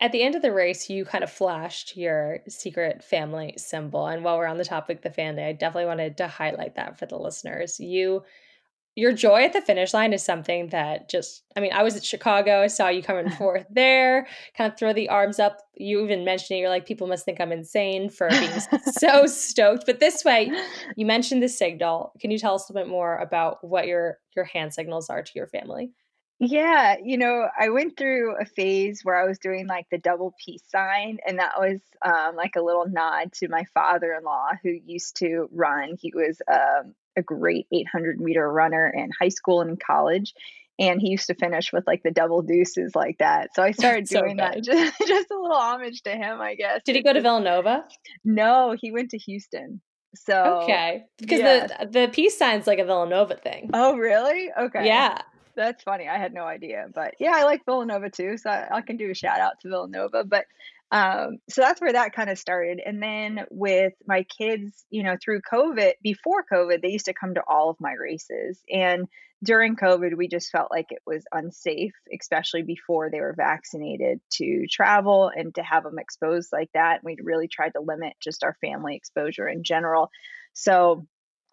At 0.00 0.12
the 0.12 0.22
end 0.22 0.36
of 0.36 0.42
the 0.42 0.52
race, 0.52 0.88
you 0.88 1.04
kind 1.04 1.24
of 1.24 1.30
flashed 1.30 1.96
your 1.96 2.38
secret 2.48 3.02
family 3.02 3.54
symbol. 3.56 4.06
And 4.06 4.22
while 4.22 4.38
we're 4.38 4.46
on 4.46 4.58
the 4.58 4.64
topic, 4.64 4.98
of 4.98 5.02
the 5.02 5.10
family, 5.10 5.42
I 5.42 5.52
definitely 5.52 5.86
wanted 5.86 6.16
to 6.18 6.28
highlight 6.28 6.76
that 6.76 6.98
for 6.98 7.06
the 7.06 7.18
listeners. 7.18 7.80
You 7.80 8.22
your 8.98 9.12
joy 9.12 9.44
at 9.44 9.52
the 9.52 9.60
finish 9.60 9.94
line 9.94 10.12
is 10.12 10.24
something 10.24 10.70
that 10.70 11.08
just 11.08 11.44
i 11.56 11.60
mean 11.60 11.72
i 11.72 11.84
was 11.84 11.94
at 11.94 12.04
chicago 12.04 12.62
i 12.62 12.66
saw 12.66 12.88
you 12.88 13.00
coming 13.00 13.30
forth 13.38 13.64
there 13.70 14.26
kind 14.56 14.72
of 14.72 14.76
throw 14.76 14.92
the 14.92 15.08
arms 15.08 15.38
up 15.38 15.58
you 15.76 16.02
even 16.02 16.24
mentioned 16.24 16.56
it 16.56 16.60
you're 16.60 16.68
like 16.68 16.84
people 16.84 17.06
must 17.06 17.24
think 17.24 17.40
i'm 17.40 17.52
insane 17.52 18.10
for 18.10 18.28
being 18.28 18.50
so 18.98 19.24
stoked 19.26 19.86
but 19.86 20.00
this 20.00 20.24
way 20.24 20.50
you 20.96 21.06
mentioned 21.06 21.40
the 21.40 21.48
signal 21.48 22.12
can 22.20 22.32
you 22.32 22.38
tell 22.38 22.56
us 22.56 22.68
a 22.68 22.72
little 22.72 22.84
bit 22.84 22.90
more 22.90 23.16
about 23.18 23.62
what 23.62 23.86
your 23.86 24.18
your 24.34 24.44
hand 24.44 24.74
signals 24.74 25.08
are 25.08 25.22
to 25.22 25.32
your 25.36 25.46
family 25.46 25.92
Yeah, 26.40 26.96
you 27.02 27.18
know, 27.18 27.48
I 27.58 27.70
went 27.70 27.96
through 27.96 28.36
a 28.40 28.44
phase 28.44 29.00
where 29.02 29.16
I 29.16 29.26
was 29.26 29.38
doing 29.38 29.66
like 29.66 29.86
the 29.90 29.98
double 29.98 30.34
peace 30.44 30.62
sign, 30.68 31.18
and 31.26 31.40
that 31.40 31.58
was 31.58 31.80
um, 32.00 32.36
like 32.36 32.54
a 32.56 32.62
little 32.62 32.88
nod 32.88 33.32
to 33.34 33.48
my 33.48 33.64
father 33.74 34.12
in 34.12 34.22
law 34.22 34.50
who 34.62 34.70
used 34.70 35.16
to 35.16 35.48
run. 35.50 35.96
He 36.00 36.12
was 36.14 36.40
um, 36.50 36.94
a 37.16 37.22
great 37.22 37.66
800 37.72 38.20
meter 38.20 38.50
runner 38.50 38.88
in 38.88 39.10
high 39.20 39.28
school 39.30 39.60
and 39.60 39.70
in 39.70 39.76
college. 39.76 40.32
And 40.80 41.00
he 41.00 41.10
used 41.10 41.26
to 41.26 41.34
finish 41.34 41.72
with 41.72 41.88
like 41.88 42.04
the 42.04 42.12
double 42.12 42.40
deuces 42.42 42.94
like 42.94 43.18
that. 43.18 43.52
So 43.54 43.64
I 43.64 43.72
started 43.72 44.08
so 44.08 44.20
doing 44.20 44.36
that 44.36 44.62
just, 44.62 44.94
just 45.06 45.30
a 45.30 45.34
little 45.34 45.56
homage 45.56 46.02
to 46.02 46.10
him, 46.10 46.40
I 46.40 46.54
guess. 46.54 46.82
Did 46.84 46.94
he 46.94 47.02
go 47.02 47.12
to 47.12 47.20
Villanova? 47.20 47.84
no, 48.24 48.76
he 48.80 48.92
went 48.92 49.10
to 49.10 49.18
Houston. 49.18 49.80
So, 50.14 50.60
Okay. 50.62 51.04
Because 51.18 51.40
yeah. 51.40 51.66
the 51.66 51.86
the 51.86 52.08
peace 52.08 52.38
sign's 52.38 52.66
like 52.66 52.78
a 52.78 52.84
Villanova 52.84 53.34
thing. 53.36 53.70
Oh, 53.74 53.96
really? 53.96 54.50
Okay. 54.56 54.86
Yeah. 54.86 55.18
That's 55.58 55.82
funny. 55.82 56.08
I 56.08 56.18
had 56.18 56.32
no 56.32 56.44
idea, 56.44 56.86
but 56.94 57.14
yeah, 57.18 57.32
I 57.34 57.42
like 57.42 57.64
Villanova 57.64 58.10
too, 58.10 58.36
so 58.36 58.48
I, 58.48 58.76
I 58.76 58.80
can 58.80 58.96
do 58.96 59.10
a 59.10 59.14
shout 59.14 59.40
out 59.40 59.58
to 59.60 59.68
Villanova. 59.68 60.22
But 60.22 60.44
um, 60.92 61.38
so 61.50 61.62
that's 61.62 61.80
where 61.80 61.92
that 61.92 62.14
kind 62.14 62.30
of 62.30 62.38
started. 62.38 62.80
And 62.84 63.02
then 63.02 63.40
with 63.50 63.92
my 64.06 64.22
kids, 64.22 64.84
you 64.88 65.02
know, 65.02 65.16
through 65.20 65.40
COVID, 65.52 65.94
before 66.00 66.44
COVID, 66.50 66.80
they 66.80 66.90
used 66.90 67.06
to 67.06 67.12
come 67.12 67.34
to 67.34 67.42
all 67.46 67.70
of 67.70 67.80
my 67.80 67.92
races. 67.92 68.62
And 68.72 69.08
during 69.42 69.74
COVID, 69.74 70.16
we 70.16 70.28
just 70.28 70.50
felt 70.52 70.70
like 70.70 70.86
it 70.90 71.02
was 71.04 71.24
unsafe, 71.32 71.94
especially 72.18 72.62
before 72.62 73.10
they 73.10 73.20
were 73.20 73.34
vaccinated, 73.36 74.20
to 74.34 74.66
travel 74.70 75.28
and 75.34 75.52
to 75.56 75.62
have 75.62 75.82
them 75.82 75.98
exposed 75.98 76.50
like 76.52 76.70
that. 76.72 77.00
And 77.00 77.04
we 77.04 77.16
really 77.20 77.48
tried 77.48 77.70
to 77.70 77.80
limit 77.80 78.12
just 78.20 78.44
our 78.44 78.56
family 78.60 78.94
exposure 78.94 79.48
in 79.48 79.64
general. 79.64 80.10
So 80.52 81.06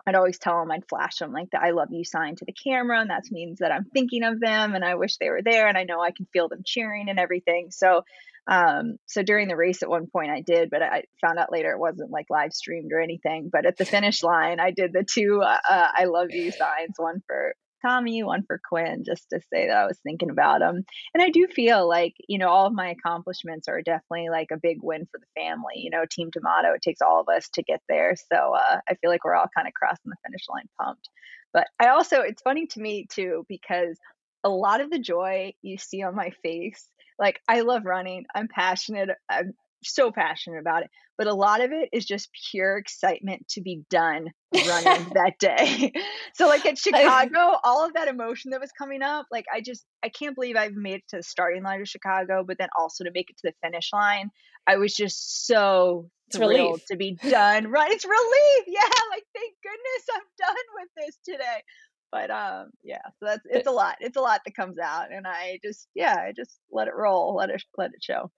I'd 0.08 0.16
always 0.16 0.38
tell 0.38 0.60
them 0.60 0.72
I'd 0.72 0.88
flash 0.88 1.18
them 1.18 1.32
like 1.32 1.50
the 1.52 1.62
I 1.62 1.72
love 1.72 1.90
you 1.92 2.04
sign 2.04 2.36
to 2.36 2.46
the 2.46 2.54
camera, 2.54 3.00
and 3.02 3.10
that 3.10 3.24
means 3.32 3.60
that 3.60 3.72
I'm 3.72 3.86
thinking 3.86 4.24
of 4.24 4.40
them 4.40 4.76
and 4.76 4.86
I 4.86 4.96
wish 4.96 5.18
they 5.18 5.30
were 5.30 5.42
there 5.42 5.68
and 5.68 5.78
I 5.78 5.84
know 5.84 6.00
I 6.00 6.12
can 6.12 6.28
feel 6.32 6.48
them 6.48 6.62
cheering 6.66 7.10
and 7.10 7.20
everything. 7.20 7.72
So 7.72 8.04
um 8.48 8.98
so 9.08 9.24
during 9.24 9.48
the 9.48 9.56
race 9.56 9.82
at 9.82 9.90
one 9.90 10.08
point 10.08 10.32
I 10.32 10.42
did, 10.42 10.70
but 10.70 10.84
I 10.84 11.04
found 11.22 11.40
out 11.40 11.52
later 11.52 11.72
it 11.72 11.80
wasn't 11.80 12.12
like 12.12 12.28
live 12.30 12.54
streamed 12.54 12.92
or 12.94 13.02
anything. 13.02 13.50
But 13.52 13.66
at 13.66 13.78
the 13.78 13.86
finish 13.86 14.22
line, 14.22 14.60
I 14.60 14.72
did 14.72 14.94
the 14.94 15.04
two 15.04 15.42
uh, 15.42 15.58
I 15.70 16.06
love 16.06 16.32
you 16.32 16.52
signs, 16.52 16.96
one 16.98 17.24
for 17.26 17.56
Tommy, 17.82 18.24
one 18.24 18.44
for 18.46 18.60
Quinn, 18.67 19.03
just 19.05 19.29
to 19.32 19.39
say 19.53 19.67
that 19.67 19.77
I 19.77 19.86
was 19.86 20.00
thinking 20.03 20.29
about 20.29 20.60
them. 20.60 20.84
And 21.13 21.24
I 21.24 21.29
do 21.29 21.48
feel 21.48 21.88
like, 21.88 22.13
you 22.27 22.38
know, 22.38 22.50
all 22.50 22.67
of 22.67 22.74
my 22.74 22.89
accomplishments 22.89 23.67
are 23.67 23.82
definitely 23.82 24.29
like 24.29 24.50
a 24.51 24.58
big 24.58 24.77
win 24.82 25.08
for 25.12 25.20
the 25.20 25.41
family. 25.41 25.75
You 25.77 25.91
know, 25.91 26.05
Team 26.10 26.29
Tomato, 26.32 26.74
it 26.74 26.82
takes 26.82 27.01
all 27.01 27.22
of 27.22 27.29
us 27.29 27.50
to 27.53 27.63
get 27.63 27.82
there. 27.88 28.15
So 28.32 28.53
uh, 28.55 28.79
I 28.89 28.96
feel 28.96 29.10
like 29.10 29.24
we're 29.24 29.36
all 29.36 29.50
kind 29.55 29.67
of 29.67 29.74
crossing 29.74 30.10
the 30.10 30.15
finish 30.25 30.46
line 30.50 30.70
pumped. 30.82 31.10
But 31.53 31.67
I 31.79 31.88
also, 31.88 32.22
it's 32.22 32.41
funny 32.41 32.67
to 32.67 32.82
me 32.82 33.08
too, 33.10 33.46
because 33.48 33.98
a 34.44 34.50
lot 34.50 34.82
of 34.82 34.89
the 34.89 35.00
joy 35.00 35.53
you 35.62 35.77
see 35.77 36.03
on 36.03 36.15
my 36.15 36.32
face, 36.44 36.88
like 37.17 37.39
I 37.48 37.62
love 37.62 37.86
running, 37.86 38.25
I'm 38.34 38.48
passionate, 38.48 39.10
I'm 39.29 39.53
so 39.86 40.12
passionate 40.12 40.60
about 40.60 40.84
it. 40.84 40.89
But 41.18 41.27
a 41.27 41.34
lot 41.34 41.62
of 41.62 41.72
it 41.72 41.89
is 41.94 42.06
just 42.06 42.30
pure 42.51 42.77
excitement 42.77 43.48
to 43.50 43.62
be 43.62 43.84
done 43.89 44.32
running 44.54 45.10
that 45.13 45.34
day. 45.39 45.94
so 46.36 46.48
like 46.48 46.65
at 46.65 46.77
Chicago, 46.77 47.58
all 47.63 47.86
of 47.86 47.94
that 47.94 48.08
emotion 48.10 48.51
that 48.51 48.60
was 48.60 48.72
coming 48.77 49.01
up, 49.01 49.25
like 49.32 49.46
I 49.54 49.62
just 49.62 49.86
I 50.04 50.10
can't 50.10 50.36
believe 50.36 50.58
I've 50.58 50.74
made 50.74 50.96
it 50.96 51.04
to 51.10 51.18
the 51.18 51.24
starting 51.24 51.63
line 51.63 51.82
of 51.82 51.88
Chicago, 51.88 52.44
but 52.46 52.58
then 52.58 52.70
also 52.77 53.04
to 53.06 53.12
make 53.13 53.30
it 53.30 53.38
to 53.38 53.44
the 53.51 53.54
finish 53.63 53.92
line. 53.94 54.30
I 54.68 54.77
was 54.77 54.94
just 54.94 55.46
so 55.46 56.10
It's 56.27 56.38
thrilled 56.38 56.51
relief. 56.51 56.86
to 56.88 56.98
be 56.98 57.13
done. 57.30 57.68
Right. 57.72 57.92
It's 57.92 58.06
relief. 58.06 58.63
Yeah. 58.68 58.82
Like 59.12 59.24
thank 59.36 59.54
goodness 59.63 60.06
I'm 60.13 60.22
done 60.38 60.65
with 60.75 60.89
this 60.98 61.18
today. 61.24 61.63
But 62.12 62.30
um 62.32 62.72
yeah, 62.84 63.01
so 63.20 63.25
that's 63.25 63.42
it's 63.46 63.68
a 63.68 63.72
lot. 63.72 63.98
It's 64.01 64.18
a 64.18 64.22
lot 64.22 64.42
that 64.46 64.56
comes 64.56 64.80
out 64.80 65.13
and 65.13 65.25
I 65.25 65.60
just 65.63 65.88
yeah, 65.96 66.15
I 66.15 66.34
just 66.36 66.58
let 66.72 66.88
it 66.88 66.94
roll, 66.96 67.36
let 67.36 67.50
it 67.51 67.63
let 67.77 67.92
it 67.94 68.04
show. 68.04 68.32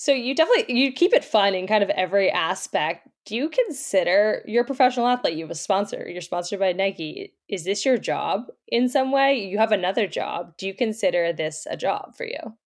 So 0.00 0.12
you 0.12 0.34
definitely 0.34 0.80
you 0.80 0.92
keep 0.94 1.12
it 1.12 1.26
fun 1.26 1.54
in 1.54 1.66
kind 1.66 1.84
of 1.84 1.90
every 1.90 2.30
aspect. 2.30 3.06
Do 3.26 3.36
you 3.36 3.50
consider 3.50 4.42
you're 4.46 4.62
a 4.62 4.66
professional 4.66 5.06
athlete? 5.06 5.34
You 5.34 5.44
have 5.44 5.50
a 5.50 5.54
sponsor. 5.54 6.08
You're 6.08 6.22
sponsored 6.22 6.58
by 6.58 6.72
Nike. 6.72 7.34
Is 7.50 7.64
this 7.64 7.84
your 7.84 7.98
job 7.98 8.46
in 8.66 8.88
some 8.88 9.12
way? 9.12 9.34
You 9.34 9.58
have 9.58 9.72
another 9.72 10.06
job. 10.06 10.56
Do 10.56 10.66
you 10.66 10.72
consider 10.72 11.34
this 11.34 11.66
a 11.70 11.76
job 11.76 12.16
for 12.16 12.24
you? 12.24 12.56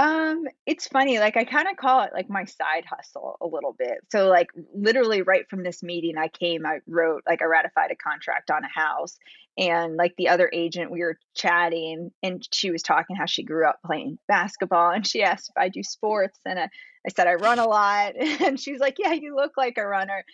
Um, 0.00 0.46
it's 0.64 0.88
funny, 0.88 1.18
like 1.18 1.36
I 1.36 1.44
kind 1.44 1.68
of 1.68 1.76
call 1.76 2.04
it 2.04 2.14
like 2.14 2.30
my 2.30 2.46
side 2.46 2.86
hustle 2.88 3.36
a 3.42 3.46
little 3.46 3.74
bit. 3.78 3.98
So 4.10 4.28
like 4.28 4.48
literally 4.74 5.20
right 5.20 5.46
from 5.50 5.62
this 5.62 5.82
meeting 5.82 6.16
I 6.16 6.28
came, 6.28 6.64
I 6.64 6.78
wrote 6.86 7.22
like 7.28 7.42
I 7.42 7.44
ratified 7.44 7.90
a 7.90 7.96
contract 7.96 8.50
on 8.50 8.64
a 8.64 8.68
house 8.68 9.18
and 9.58 9.96
like 9.96 10.14
the 10.16 10.30
other 10.30 10.48
agent 10.54 10.90
we 10.90 11.00
were 11.00 11.18
chatting 11.36 12.12
and 12.22 12.42
she 12.50 12.70
was 12.70 12.82
talking 12.82 13.14
how 13.14 13.26
she 13.26 13.42
grew 13.42 13.68
up 13.68 13.78
playing 13.84 14.18
basketball 14.26 14.90
and 14.90 15.06
she 15.06 15.22
asked 15.22 15.50
if 15.54 15.60
I 15.60 15.68
do 15.68 15.82
sports 15.82 16.38
and 16.46 16.58
I, 16.58 16.70
I 17.06 17.10
said 17.10 17.26
I 17.26 17.34
run 17.34 17.58
a 17.58 17.66
lot 17.66 18.14
and 18.16 18.58
she's 18.58 18.80
like, 18.80 18.96
"Yeah, 18.98 19.12
you 19.12 19.34
look 19.36 19.52
like 19.56 19.78
a 19.78 19.86
runner." 19.86 20.24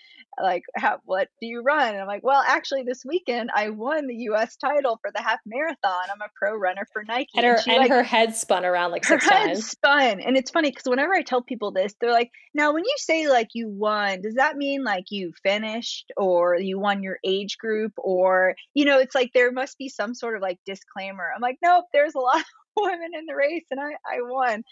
Like, 0.42 0.64
how 0.74 0.98
what 1.04 1.28
do 1.40 1.46
you 1.46 1.62
run? 1.62 1.94
And 1.94 2.00
I'm 2.00 2.06
like, 2.06 2.24
"Well, 2.24 2.42
actually 2.46 2.82
this 2.82 3.04
weekend 3.04 3.50
I 3.54 3.70
won 3.70 4.06
the 4.06 4.16
US 4.30 4.56
title 4.56 4.98
for 5.00 5.10
the 5.14 5.22
half 5.22 5.40
marathon. 5.46 6.04
I'm 6.10 6.20
a 6.20 6.30
pro 6.36 6.56
runner 6.56 6.86
for 6.92 7.04
Nike." 7.04 7.30
And 7.36 7.46
her 7.46 7.58
she 7.60 7.70
and 7.70 7.80
like 7.80 7.90
her 7.90 8.02
head 8.02 8.34
spun 8.34 8.64
around 8.64 8.90
like 8.90 9.04
her 9.04 9.20
six 9.20 9.28
head 9.28 9.46
times. 9.46 9.68
spun 9.68 10.20
and 10.20 10.36
it's 10.36 10.50
funny 10.50 10.70
because 10.70 10.84
whenever 10.86 11.12
i 11.12 11.22
tell 11.22 11.42
people 11.42 11.70
this 11.70 11.94
they're 12.00 12.12
like 12.12 12.30
now 12.54 12.72
when 12.72 12.84
you 12.84 12.94
say 12.96 13.28
like 13.28 13.48
you 13.54 13.68
won 13.68 14.20
does 14.22 14.34
that 14.34 14.56
mean 14.56 14.84
like 14.84 15.04
you 15.10 15.32
finished 15.42 16.12
or 16.16 16.56
you 16.56 16.78
won 16.78 17.02
your 17.02 17.18
age 17.24 17.58
group 17.58 17.92
or 17.98 18.54
you 18.74 18.84
know 18.84 18.98
it's 18.98 19.14
like 19.14 19.30
there 19.34 19.52
must 19.52 19.78
be 19.78 19.88
some 19.88 20.14
sort 20.14 20.36
of 20.36 20.42
like 20.42 20.58
disclaimer 20.66 21.30
i'm 21.34 21.42
like 21.42 21.58
nope 21.62 21.84
there's 21.92 22.14
a 22.14 22.18
lot 22.18 22.36
of 22.36 22.44
women 22.76 23.10
in 23.18 23.26
the 23.26 23.34
race 23.34 23.66
and 23.70 23.80
i 23.80 23.92
i 24.06 24.18
won 24.20 24.62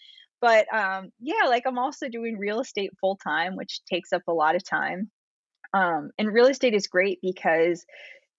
but 0.40 0.72
um 0.74 1.10
yeah 1.20 1.46
like 1.48 1.64
i'm 1.66 1.78
also 1.78 2.08
doing 2.08 2.38
real 2.38 2.60
estate 2.60 2.90
full 3.00 3.16
time 3.16 3.56
which 3.56 3.80
takes 3.84 4.12
up 4.12 4.22
a 4.28 4.32
lot 4.32 4.56
of 4.56 4.64
time 4.64 5.10
um 5.72 6.10
and 6.18 6.32
real 6.32 6.46
estate 6.46 6.74
is 6.74 6.86
great 6.86 7.18
because 7.22 7.84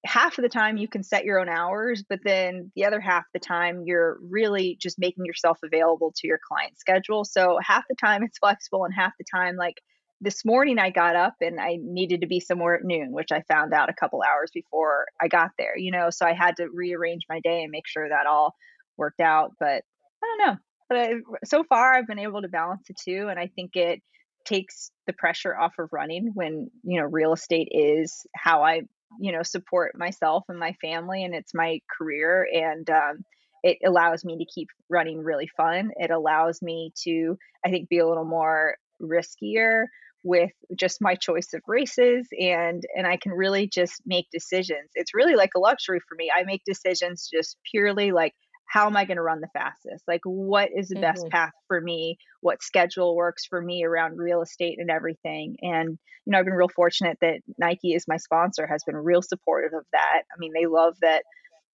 half 0.06 0.38
of 0.38 0.44
the 0.44 0.50
time 0.50 0.78
you 0.78 0.88
can 0.88 1.04
set 1.04 1.26
your 1.26 1.40
own 1.40 1.50
hours, 1.50 2.04
but 2.08 2.20
then 2.24 2.72
the 2.76 2.86
other 2.86 3.00
half 3.00 3.26
the 3.34 3.40
time 3.40 3.84
you're 3.86 4.20
really 4.22 4.78
just 4.80 5.00
making 5.00 5.26
yourself 5.26 5.58
available 5.64 6.14
to 6.16 6.28
your 6.28 6.40
client 6.48 6.78
schedule. 6.80 7.26
So 7.26 7.60
half 7.62 7.84
the 7.90 7.96
time 7.96 8.24
it's 8.24 8.38
flexible 8.42 8.86
and 8.86 8.94
half 8.94 9.14
the 9.18 9.26
time 9.34 9.56
like 9.56 9.82
this 10.22 10.46
morning 10.46 10.80
I 10.80 10.92
got 10.92 11.16
up 11.16 11.36
and 11.42 11.60
I 11.60 11.78
needed 11.82 12.22
to 12.22 12.28
be 12.28 12.40
somewhere 12.40 12.76
at 12.76 12.86
noon, 12.86 13.12
which 13.12 13.32
I 13.32 13.42
found 13.42 13.74
out 13.74 13.90
a 13.90 13.94
couple 13.94 14.22
hours 14.24 14.52
before 14.54 15.08
I 15.22 15.28
got 15.28 15.52
there, 15.58 15.78
you 15.78 15.92
know, 15.92 16.10
so 16.10 16.26
I 16.26 16.34
had 16.34 16.58
to 16.58 16.70
rearrange 16.70 17.24
my 17.28 17.40
day 17.42 17.64
and 17.64 17.72
make 17.72 17.88
sure 17.88 18.08
that 18.08 18.28
all 18.28 18.56
worked 18.98 19.20
out, 19.20 19.52
but 19.60 19.84
I 20.24 20.38
don't 20.38 20.48
know. 20.48 20.58
But 20.90 20.98
I, 20.98 21.14
so 21.46 21.64
far 21.64 21.94
I've 21.94 22.08
been 22.08 22.20
able 22.20 22.42
to 22.42 22.48
balance 22.48 22.84
the 22.88 22.94
two 22.94 23.28
and 23.30 23.40
I 23.40 23.48
think 23.48 23.76
it 23.76 24.02
takes 24.46 24.92
the 25.08 25.14
pressure 25.14 25.58
off 25.58 25.74
of 25.80 25.90
running 25.92 26.32
when, 26.34 26.70
you 26.84 27.00
know, 27.00 27.08
real 27.08 27.34
estate 27.34 27.70
is 27.72 28.26
how 28.36 28.64
I 28.64 28.82
you 29.20 29.32
know 29.32 29.44
support 29.44 29.98
myself 29.98 30.44
and 30.50 30.60
my 30.60 30.74
family 30.82 31.24
and 31.24 31.34
it's 31.34 31.54
my 31.54 31.80
career 31.98 32.48
and 32.54 32.90
um, 32.90 33.24
it 33.64 33.78
allows 33.86 34.24
me 34.24 34.38
to 34.38 34.46
keep 34.46 34.68
running 34.90 35.20
really 35.24 35.50
fun. 35.58 35.92
It 35.96 36.12
allows 36.12 36.62
me 36.62 36.92
to 37.04 37.38
i 37.66 37.70
think 37.70 37.90
be 37.90 38.00
a 38.00 38.08
little 38.08 38.26
more 38.26 38.76
riskier 39.02 39.86
with 40.24 40.52
just 40.80 41.02
my 41.02 41.16
choice 41.16 41.54
of 41.54 41.62
races 41.68 42.28
and 42.40 42.84
and 42.96 43.06
i 43.06 43.18
can 43.18 43.32
really 43.32 43.68
just 43.68 44.02
make 44.06 44.28
decisions. 44.32 44.90
It's 44.96 45.14
really 45.14 45.36
like 45.36 45.52
a 45.56 45.60
luxury 45.60 46.00
for 46.08 46.16
me. 46.16 46.32
I 46.36 46.44
make 46.44 46.62
decisions 46.66 47.30
just 47.32 47.58
purely 47.72 48.12
like 48.12 48.34
how 48.68 48.88
am 48.88 48.98
i 48.98 49.06
going 49.06 49.18
to 49.18 49.24
run 49.24 49.42
the 49.42 49.48
fastest 49.54 50.04
like 50.08 50.22
what 50.24 50.70
is 50.76 50.90
the 50.90 50.96
best 50.96 51.26
Mhm. 51.26 51.32
path 51.32 51.54
for 51.68 51.80
me 51.80 52.18
what 52.42 52.62
schedule 52.64 53.16
works 53.16 53.46
for 53.46 53.62
me 53.62 53.84
around 53.84 54.18
real 54.18 54.42
estate 54.42 54.80
and 54.80 54.90
everything 54.90 55.58
and 55.62 55.98
you 56.26 56.32
know, 56.32 56.40
I've 56.40 56.46
been 56.46 56.54
real 56.54 56.68
fortunate 56.70 57.18
that 57.22 57.42
Nike 57.58 57.94
is 57.94 58.08
my 58.08 58.18
sponsor, 58.18 58.66
has 58.66 58.84
been 58.84 58.96
real 58.96 59.22
supportive 59.22 59.74
of 59.74 59.86
that. 59.92 60.24
I 60.32 60.38
mean, 60.40 60.54
they 60.54 60.66
love 60.66 60.96
that, 61.02 61.24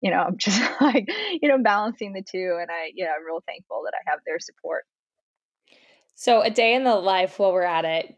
you 0.00 0.11
know, 0.11 0.18
I'm 0.18 0.37
just 0.37 0.61
like, 0.81 1.09
you 1.40 1.48
know, 1.48 1.59
balancing 1.62 2.12
the 2.12 2.22
two. 2.22 2.59
And 2.61 2.70
I, 2.70 2.90
yeah, 2.94 3.12
I'm 3.16 3.24
real 3.24 3.42
thankful 3.46 3.83
that 3.85 3.94
I 3.94 4.11
have 4.11 4.20
their 4.26 4.40
support. 4.40 4.85
So 6.14 6.42
a 6.42 6.50
day 6.50 6.74
in 6.74 6.85
the 6.85 6.96
life 6.96 7.38
while 7.38 7.53
we're 7.53 7.62
at 7.62 7.85
it. 7.85 8.16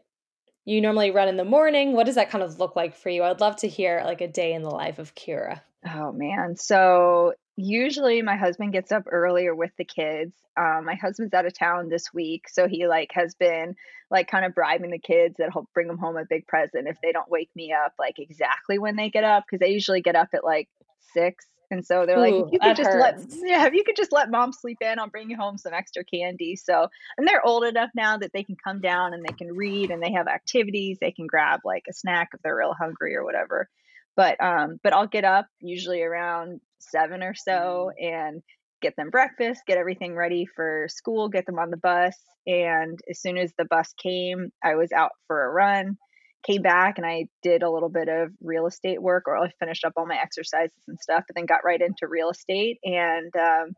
You 0.65 0.79
normally 0.79 1.11
run 1.11 1.27
in 1.27 1.35
the 1.35 1.43
morning. 1.43 1.91
What 1.91 2.05
does 2.05 2.15
that 2.15 2.29
kind 2.29 2.43
of 2.43 2.57
look 2.57 2.75
like 2.75 2.95
for 2.95 3.09
you? 3.09 3.23
I'd 3.23 3.41
love 3.41 3.57
to 3.57 3.67
hear 3.67 4.01
like 4.05 4.21
a 4.21 4.29
day 4.29 4.53
in 4.53 4.63
the 4.63 4.69
life 4.69 4.97
of 4.97 5.13
Keira. 5.13 5.61
Oh 5.85 6.13
man. 6.13 6.55
So 6.55 7.33
usually 7.55 8.21
my 8.21 8.35
husband 8.35 8.73
gets 8.73 8.91
up 8.91 9.03
earlier 9.11 9.53
with 9.53 9.71
the 9.77 9.85
kids. 9.85 10.35
Um, 10.57 10.85
my 10.85 10.95
husband's 10.95 11.33
out 11.33 11.45
of 11.45 11.57
town 11.57 11.89
this 11.89 12.13
week, 12.13 12.49
so 12.49 12.67
he 12.67 12.87
like 12.87 13.11
has 13.13 13.35
been 13.35 13.75
like 14.09 14.27
kind 14.27 14.45
of 14.45 14.55
bribing 14.55 14.91
the 14.91 14.99
kids 14.99 15.35
that 15.37 15.49
he'll 15.53 15.67
bring 15.73 15.87
them 15.87 15.97
home 15.97 16.17
a 16.17 16.25
big 16.25 16.47
present 16.47 16.87
if 16.87 16.97
they 17.01 17.11
don't 17.11 17.29
wake 17.29 17.49
me 17.55 17.73
up 17.73 17.93
like 17.97 18.19
exactly 18.19 18.77
when 18.77 18.95
they 18.95 19.09
get 19.09 19.23
up 19.23 19.43
because 19.45 19.59
they 19.59 19.71
usually 19.71 20.01
get 20.01 20.15
up 20.15 20.29
at 20.33 20.43
like 20.43 20.69
six. 21.13 21.45
And 21.71 21.83
so 21.83 22.05
they're 22.05 22.19
like, 22.19 22.35
if 22.35 22.53
you 22.53 22.59
could 22.59 22.75
just 22.75 22.93
let 22.93 23.15
yeah, 23.43 23.65
if 23.65 23.73
you 23.73 23.83
could 23.83 23.95
just 23.95 24.11
let 24.11 24.29
mom 24.29 24.51
sleep 24.53 24.77
in, 24.81 24.99
I'll 24.99 25.09
bring 25.09 25.29
you 25.29 25.37
home 25.37 25.57
some 25.57 25.73
extra 25.73 26.03
candy. 26.03 26.55
So 26.55 26.87
and 27.17 27.27
they're 27.27 27.45
old 27.45 27.63
enough 27.63 27.89
now 27.95 28.17
that 28.17 28.31
they 28.33 28.43
can 28.43 28.55
come 28.63 28.79
down 28.79 29.13
and 29.13 29.23
they 29.23 29.33
can 29.33 29.55
read 29.55 29.89
and 29.89 30.01
they 30.01 30.13
have 30.13 30.27
activities. 30.27 30.97
They 30.99 31.11
can 31.11 31.27
grab 31.27 31.61
like 31.63 31.85
a 31.89 31.93
snack 31.93 32.29
if 32.33 32.41
they're 32.41 32.55
real 32.55 32.75
hungry 32.77 33.15
or 33.15 33.23
whatever 33.23 33.69
but 34.15 34.39
um 34.41 34.79
but 34.83 34.93
I'll 34.93 35.07
get 35.07 35.23
up 35.23 35.47
usually 35.59 36.01
around 36.01 36.61
7 36.91 37.23
or 37.23 37.33
so 37.33 37.91
and 37.99 38.41
get 38.81 38.95
them 38.97 39.09
breakfast, 39.09 39.61
get 39.65 39.77
everything 39.77 40.15
ready 40.15 40.45
for 40.45 40.87
school, 40.89 41.29
get 41.29 41.45
them 41.45 41.57
on 41.57 41.71
the 41.71 41.77
bus. 41.77 42.15
And 42.45 42.99
as 43.09 43.21
soon 43.21 43.37
as 43.37 43.51
the 43.57 43.65
bus 43.65 43.93
came, 44.01 44.51
I 44.63 44.75
was 44.75 44.91
out 44.91 45.11
for 45.27 45.45
a 45.45 45.51
run, 45.51 45.97
came 46.45 46.61
back 46.61 46.97
and 46.97 47.05
I 47.05 47.27
did 47.41 47.63
a 47.63 47.71
little 47.71 47.89
bit 47.89 48.09
of 48.09 48.29
real 48.41 48.67
estate 48.67 49.01
work 49.01 49.23
or 49.27 49.37
I 49.37 49.49
finished 49.59 49.85
up 49.85 49.93
all 49.95 50.05
my 50.05 50.19
exercises 50.21 50.83
and 50.87 50.99
stuff, 50.99 51.23
and 51.29 51.35
then 51.35 51.45
got 51.45 51.65
right 51.65 51.81
into 51.81 52.07
real 52.07 52.29
estate. 52.29 52.77
And 52.83 53.33
um, 53.35 53.71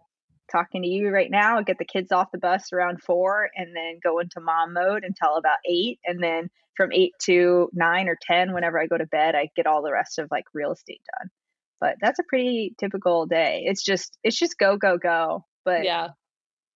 talking 0.51 0.81
to 0.81 0.87
you 0.87 1.09
right 1.09 1.29
now, 1.29 1.61
get 1.61 1.77
the 1.77 1.85
kids 1.85 2.11
off 2.11 2.31
the 2.31 2.39
bus 2.39 2.73
around 2.73 3.01
four 3.03 3.49
and 3.55 3.75
then 3.75 3.99
go 4.03 4.19
into 4.19 4.41
mom 4.41 4.73
mode 4.73 5.03
until 5.03 5.37
about 5.37 5.57
eight. 5.69 5.99
And 6.05 6.21
then 6.21 6.49
from 6.75 6.91
eight 6.91 7.13
to 7.23 7.69
nine 7.73 8.09
or 8.09 8.17
10, 8.21 8.53
whenever 8.53 8.79
I 8.79 8.87
go 8.87 8.97
to 8.97 9.05
bed, 9.05 9.35
I 9.35 9.49
get 9.55 9.67
all 9.67 9.83
the 9.83 9.93
rest 9.93 10.19
of 10.19 10.27
like 10.31 10.45
real 10.53 10.71
estate 10.71 11.01
done. 11.19 11.29
But 11.79 11.95
that's 12.01 12.19
a 12.19 12.23
pretty 12.23 12.75
typical 12.79 13.25
day. 13.25 13.63
It's 13.65 13.83
just, 13.83 14.17
it's 14.23 14.37
just 14.37 14.57
go, 14.57 14.77
go, 14.77 14.97
go. 14.97 15.45
But 15.63 15.83
yeah, 15.83 16.09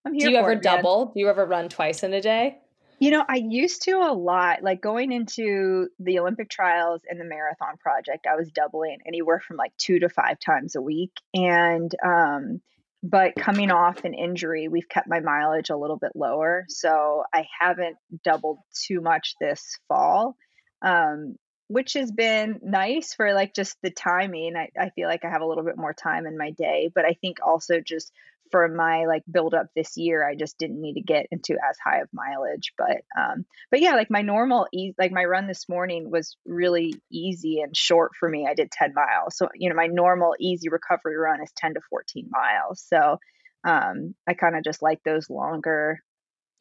I'm 0.06 0.14
here. 0.14 0.28
Do 0.28 0.34
you 0.34 0.38
ever 0.38 0.52
it, 0.54 0.62
double? 0.62 1.08
Do 1.08 1.20
you 1.20 1.30
ever 1.30 1.46
run 1.46 1.70
twice 1.70 2.04
in 2.04 2.14
a 2.14 2.22
day? 2.22 2.58
You 3.00 3.12
know, 3.12 3.24
I 3.28 3.36
used 3.36 3.84
to 3.84 3.92
a 3.94 4.14
lot. 4.14 4.62
Like 4.62 4.82
going 4.82 5.12
into 5.14 5.88
the 6.00 6.20
Olympic 6.20 6.50
trials 6.50 7.02
and 7.10 7.20
the 7.20 7.26
marathon 7.26 7.78
project, 7.80 8.28
I 8.30 8.36
was 8.36 8.52
doubling 8.52 8.98
anywhere 9.08 9.40
from 9.40 9.56
like 9.56 9.72
two 9.78 10.00
to 10.00 10.10
five 10.10 10.38
times 10.40 10.76
a 10.76 10.82
week. 10.82 11.12
And 11.34 11.94
um, 12.06 12.62
but 13.02 13.36
coming 13.38 13.72
off 13.72 14.04
an 14.04 14.14
injury, 14.14 14.68
we've 14.68 14.90
kept 14.90 15.08
my 15.08 15.22
mileage 15.22 15.70
a 15.70 15.78
little 15.78 15.98
bit 15.98 16.12
lower. 16.16 16.66
So 16.68 17.24
I 17.34 17.46
haven't 17.60 17.96
doubled 18.26 18.60
too 18.74 19.00
much 19.00 19.36
this 19.40 19.80
fall, 19.88 20.36
um, 20.82 21.38
which 21.70 21.94
has 21.94 22.12
been 22.12 22.60
nice 22.64 23.14
for 23.14 23.34
like 23.34 23.54
just 23.54 23.78
the 23.82 23.92
timing. 23.92 24.56
I, 24.56 24.70
I 24.78 24.90
feel 24.90 25.08
like 25.08 25.24
I 25.24 25.30
have 25.30 25.42
a 25.42 25.46
little 25.46 25.64
bit 25.64 25.78
more 25.78 25.94
time 25.94 26.26
in 26.26 26.38
my 26.38 26.52
day, 26.52 26.90
but 26.94 27.06
I 27.06 27.14
think 27.22 27.38
also 27.46 27.80
just 27.80 28.12
for 28.52 28.68
my 28.68 29.06
like 29.06 29.24
build 29.30 29.54
up 29.54 29.68
this 29.76 29.98
year 29.98 30.28
i 30.28 30.36
just 30.36 30.58
didn't 30.58 30.82
need 30.82 30.96
to 30.96 31.02
get 31.02 31.28
into 31.32 31.54
as 31.54 31.78
high 31.84 32.00
of 32.00 32.10
mileage 32.14 32.74
but 32.78 33.02
um 33.18 33.46
but 33.72 33.82
yeah 33.82 33.94
like 33.94 34.10
my 34.10 34.22
normal 34.22 34.68
e- 34.74 34.94
like 34.98 35.12
my 35.12 35.24
run 35.24 35.48
this 35.48 35.70
morning 35.70 36.10
was 36.10 36.36
really 36.46 36.96
easy 37.12 37.62
and 37.62 37.76
short 37.76 38.12
for 38.20 38.28
me 38.28 38.48
i 38.50 38.54
did 38.54 38.72
10 38.72 38.94
miles 38.94 39.38
so 39.38 39.50
you 39.56 39.70
know 39.70 39.76
my 39.76 39.88
normal 39.88 40.36
easy 40.40 40.70
recovery 40.70 41.18
run 41.18 41.42
is 41.42 41.52
10 41.58 41.76
to 41.76 41.82
14 41.90 42.30
miles 42.30 42.84
so 42.88 43.18
um 43.64 44.16
i 44.28 44.34
kind 44.34 44.56
of 44.56 44.64
just 44.64 44.82
like 44.82 45.02
those 45.04 45.30
longer 45.30 46.00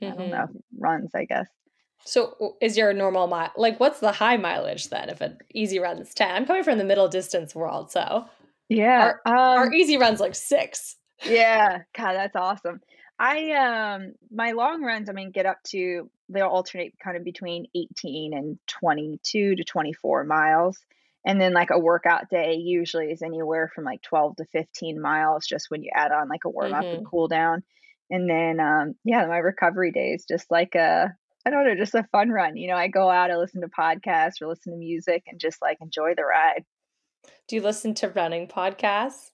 mm-hmm. 0.03 0.13
i 0.13 0.17
don't 0.17 0.31
know 0.31 0.37
mm-hmm. 0.37 0.83
runs 0.83 1.15
i 1.15 1.25
guess 1.25 1.49
so 2.05 2.57
is 2.61 2.77
your 2.77 2.93
normal 2.93 3.27
mile 3.27 3.53
like 3.57 3.79
what's 3.81 4.01
the 4.01 4.13
high 4.13 4.37
mileage 4.37 4.89
then 4.89 5.09
if 5.09 5.21
an 5.21 5.37
easy 5.53 5.79
run's 5.79 6.15
10 6.15 6.31
i'm 6.31 6.47
coming 6.47 6.63
from 6.63 6.79
the 6.79 6.85
middle 6.85 7.09
distance 7.09 7.55
world 7.55 7.91
so 7.91 8.25
yeah 8.69 9.15
our, 9.27 9.55
um, 9.55 9.59
our 9.59 9.73
easy 9.73 9.97
runs 9.97 10.21
like 10.21 10.35
six 10.35 10.97
yeah, 11.25 11.83
God, 11.97 12.15
that's 12.15 12.37
awesome. 12.37 12.81
I 13.19 13.51
um 13.53 14.15
my 14.31 14.53
long 14.53 14.83
runs, 14.83 15.09
I 15.09 15.13
mean, 15.13 15.31
get 15.31 15.47
up 15.47 15.59
to 15.69 16.09
they'll 16.29 16.47
alternate 16.47 16.95
kind 17.03 17.17
of 17.17 17.25
between 17.25 17.67
18 17.75 18.35
and 18.35 18.59
22 18.69 19.57
to 19.57 19.65
24 19.65 20.25
miles. 20.25 20.79
And 21.25 21.41
then 21.41 21.53
like 21.53 21.71
a 21.71 21.79
workout 21.79 22.31
day 22.31 22.55
usually 22.55 23.11
is 23.11 23.23
anywhere 23.23 23.71
from 23.75 23.85
like 23.85 24.03
12 24.03 24.37
to 24.37 24.45
15 24.47 25.01
miles 25.01 25.47
just 25.47 25.71
when 25.71 25.83
you 25.83 25.91
add 25.93 26.13
on 26.13 26.29
like 26.29 26.45
a 26.45 26.51
warm 26.51 26.73
up 26.73 26.85
mm-hmm. 26.85 26.99
and 26.99 27.07
cool 27.07 27.29
down. 27.29 27.65
And 28.11 28.31
then 28.31 28.61
um 28.61 28.95
yeah, 29.05 29.27
my 29.27 29.39
recovery 29.39 29.91
day 29.91 30.13
is 30.13 30.25
just 30.25 30.51
like 30.51 30.75
a 30.77 31.17
I 31.47 31.51
don't 31.51 31.67
know, 31.67 31.75
just 31.77 31.95
a 31.95 32.07
fun 32.13 32.31
run. 32.31 32.57
You 32.57 32.69
know, 32.69 32.77
I 32.77 32.89
go 32.89 33.09
out, 33.09 33.31
I 33.31 33.37
listen 33.37 33.61
to 33.63 33.69
podcasts 33.69 34.43
or 34.43 34.49
listen 34.49 34.73
to 34.73 34.79
music 34.79 35.25
and 35.29 35.41
just 35.41 35.63
like 35.63 35.79
enjoy 35.81 36.15
the 36.15 36.25
ride. 36.25 36.65
Do 37.47 37.57
you 37.57 37.63
listen 37.63 37.95
to 37.95 38.09
running 38.09 38.49
podcasts? 38.49 39.31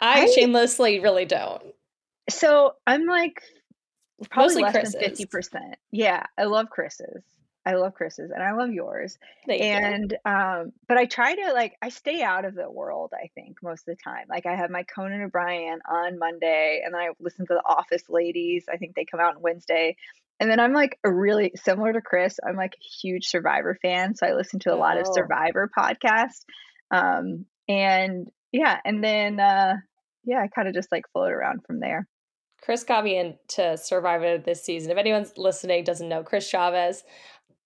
I, 0.00 0.22
I 0.22 0.26
shamelessly 0.26 1.00
really 1.00 1.24
don't. 1.24 1.62
So 2.30 2.74
I'm 2.86 3.06
like 3.06 3.42
probably 4.30 4.46
Mostly 4.46 4.62
less 4.62 4.72
Chris's. 4.72 4.92
than 4.92 5.02
fifty 5.02 5.26
percent. 5.26 5.76
Yeah, 5.90 6.24
I 6.36 6.44
love 6.44 6.70
Chris's. 6.70 7.22
I 7.66 7.74
love 7.74 7.92
Chris's 7.92 8.30
and 8.30 8.42
I 8.42 8.52
love 8.52 8.70
yours. 8.70 9.18
Thank 9.46 9.60
and 9.60 10.12
you. 10.12 10.32
um, 10.32 10.72
but 10.86 10.96
I 10.96 11.04
try 11.04 11.34
to 11.34 11.52
like 11.52 11.76
I 11.82 11.90
stay 11.90 12.22
out 12.22 12.46
of 12.46 12.54
the 12.54 12.70
world, 12.70 13.12
I 13.12 13.28
think, 13.34 13.58
most 13.62 13.86
of 13.86 13.96
the 13.96 14.02
time. 14.02 14.24
Like 14.30 14.46
I 14.46 14.54
have 14.54 14.70
my 14.70 14.84
Conan 14.84 15.22
O'Brien 15.22 15.80
on 15.86 16.18
Monday 16.18 16.80
and 16.82 16.94
then 16.94 17.00
I 17.00 17.10
listen 17.20 17.46
to 17.46 17.54
the 17.54 17.62
Office 17.66 18.08
Ladies. 18.08 18.64
I 18.72 18.78
think 18.78 18.94
they 18.94 19.04
come 19.04 19.20
out 19.20 19.36
on 19.36 19.42
Wednesday. 19.42 19.96
And 20.40 20.50
then 20.50 20.60
I'm 20.60 20.72
like 20.72 20.98
a 21.04 21.12
really 21.12 21.52
similar 21.56 21.92
to 21.92 22.00
Chris, 22.00 22.38
I'm 22.46 22.56
like 22.56 22.74
a 22.74 22.88
huge 23.02 23.26
Survivor 23.26 23.76
fan. 23.80 24.14
So 24.14 24.26
I 24.26 24.34
listen 24.34 24.60
to 24.60 24.74
a 24.74 24.76
lot 24.76 24.98
of 24.98 25.06
oh. 25.08 25.12
Survivor 25.12 25.70
podcasts. 25.76 26.44
Um, 26.90 27.44
and 27.68 28.28
yeah, 28.52 28.78
and 28.84 29.02
then 29.02 29.40
uh 29.40 29.74
yeah, 30.24 30.40
I 30.42 30.48
kind 30.48 30.68
of 30.68 30.74
just 30.74 30.92
like 30.92 31.04
float 31.12 31.32
around 31.32 31.64
from 31.66 31.80
there. 31.80 32.06
Chris 32.60 32.84
got 32.84 33.04
me 33.04 33.16
into 33.16 33.76
Survivor 33.76 34.38
this 34.38 34.64
season. 34.64 34.90
If 34.90 34.98
anyone's 34.98 35.32
listening 35.36 35.84
doesn't 35.84 36.08
know, 36.08 36.22
Chris 36.22 36.48
Chavez, 36.48 37.02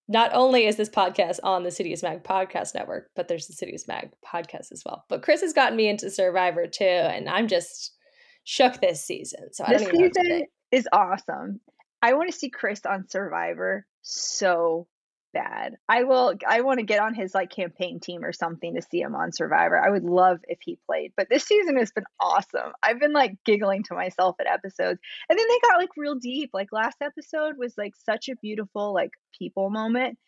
not 0.09 0.31
only 0.35 0.67
is 0.67 0.77
this 0.77 0.91
podcast 0.91 1.39
on 1.43 1.63
the 1.63 1.71
Citius 1.71 2.03
Mag 2.03 2.23
podcast 2.23 2.75
network, 2.75 3.11
but 3.17 3.29
there's 3.29 3.47
the 3.47 3.55
Citius 3.55 3.89
Mag 3.89 4.11
podcast 4.25 4.71
as 4.71 4.83
well. 4.85 5.05
But 5.09 5.23
Chris 5.23 5.41
has 5.41 5.53
gotten 5.53 5.77
me 5.77 5.89
into 5.89 6.11
Survivor 6.11 6.67
too, 6.67 6.85
and 6.85 7.29
I'm 7.29 7.49
just 7.49 7.97
shook 8.45 8.81
this 8.81 9.05
season. 9.05 9.53
So 9.53 9.65
I 9.67 9.79
this 9.79 9.89
season 9.89 10.43
is 10.71 10.89
awesome. 10.93 11.61
I 12.03 12.15
want 12.15 12.31
to 12.31 12.37
see 12.37 12.51
Chris 12.51 12.85
on 12.85 13.09
Survivor 13.09 13.87
so 14.03 14.89
bad. 15.33 15.77
I 15.89 16.05
will 16.05 16.35
I 16.47 16.61
want 16.61 16.81
to 16.81 16.85
get 16.85 17.01
on 17.01 17.15
his 17.15 17.35
like 17.35 17.51
campaign 17.51 18.01
team 18.01 18.25
or 18.25 18.33
something 18.33 18.75
to 18.75 18.83
see 18.83 19.01
him 19.01 19.15
on 19.15 19.33
Survivor. 19.33 19.79
I 19.79 19.91
would 19.91 20.05
love 20.05 20.41
if 20.49 20.59
he 20.61 20.79
played. 20.87 21.13
But 21.17 21.29
this 21.31 21.45
season 21.45 21.79
has 21.79 21.93
been 21.93 22.05
awesome. 22.21 22.73
I've 22.83 23.01
been 23.01 23.13
like 23.13 23.37
giggling 23.45 23.85
to 23.85 23.95
myself 23.95 24.37
at 24.41 24.47
episodes. 24.47 25.01
And 25.29 25.39
then 25.39 25.47
they 25.49 25.69
got 25.69 25.79
like 25.79 25.97
real 25.97 26.17
deep. 26.17 26.51
Like 26.53 26.73
last 26.73 26.99
episode 27.01 27.57
was 27.57 27.75
like 27.79 27.95
such 27.97 28.29
a 28.29 28.37
beautiful 28.37 28.93
like 28.93 29.13
people 29.39 29.71
moment. 29.71 30.19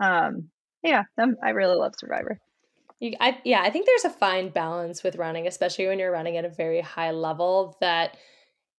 Um 0.00 0.50
yeah, 0.82 1.04
I'm, 1.18 1.36
I 1.42 1.50
really 1.50 1.76
love 1.76 1.94
Survivor. 1.96 2.40
You, 2.98 3.14
I, 3.20 3.38
yeah, 3.44 3.62
I 3.62 3.70
think 3.70 3.86
there's 3.86 4.12
a 4.12 4.16
fine 4.16 4.50
balance 4.50 5.02
with 5.02 5.16
running, 5.16 5.46
especially 5.46 5.86
when 5.86 5.98
you're 5.98 6.12
running 6.12 6.36
at 6.36 6.44
a 6.44 6.48
very 6.48 6.80
high 6.80 7.10
level 7.12 7.76
that 7.80 8.16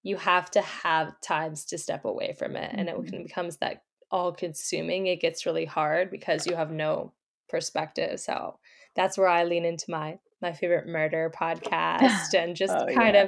you 0.04 0.18
have 0.18 0.52
to 0.52 0.62
have 0.62 1.20
times 1.22 1.66
to 1.66 1.78
step 1.78 2.06
away 2.06 2.36
from 2.38 2.56
it 2.56 2.72
and 2.74 2.90
mm-hmm. 2.90 3.16
it 3.16 3.28
becomes 3.28 3.58
that 3.58 3.84
all 4.12 4.32
consuming, 4.32 5.08
it 5.08 5.20
gets 5.20 5.46
really 5.46 5.66
hard 5.66 6.12
because 6.12 6.46
you 6.46 6.56
have 6.56 6.70
no 6.70 7.14
perspective. 7.50 8.20
So 8.20 8.60
that's 8.96 9.18
where 9.18 9.28
I 9.28 9.44
lean 9.44 9.66
into 9.66 9.90
my 9.90 10.20
my 10.42 10.54
favorite 10.54 10.88
murder 10.88 11.32
podcast 11.36 12.34
and 12.38 12.56
just 12.56 12.74
oh, 12.74 12.86
kind 12.94 13.16
yeah. 13.16 13.24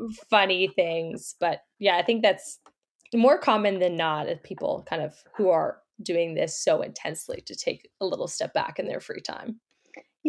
of 0.00 0.16
funny 0.28 0.68
things. 0.68 1.36
But 1.38 1.60
yeah, 1.78 1.96
I 1.96 2.02
think 2.02 2.22
that's 2.22 2.58
more 3.14 3.38
common 3.38 3.78
than 3.78 3.96
not 3.96 4.28
of 4.28 4.42
people 4.42 4.84
kind 4.88 5.02
of 5.02 5.14
who 5.36 5.50
are 5.50 5.78
doing 6.02 6.34
this 6.34 6.58
so 6.58 6.82
intensely 6.82 7.42
to 7.46 7.54
take 7.54 7.88
a 8.00 8.06
little 8.06 8.28
step 8.28 8.52
back 8.52 8.78
in 8.78 8.86
their 8.86 9.00
free 9.00 9.20
time. 9.20 9.60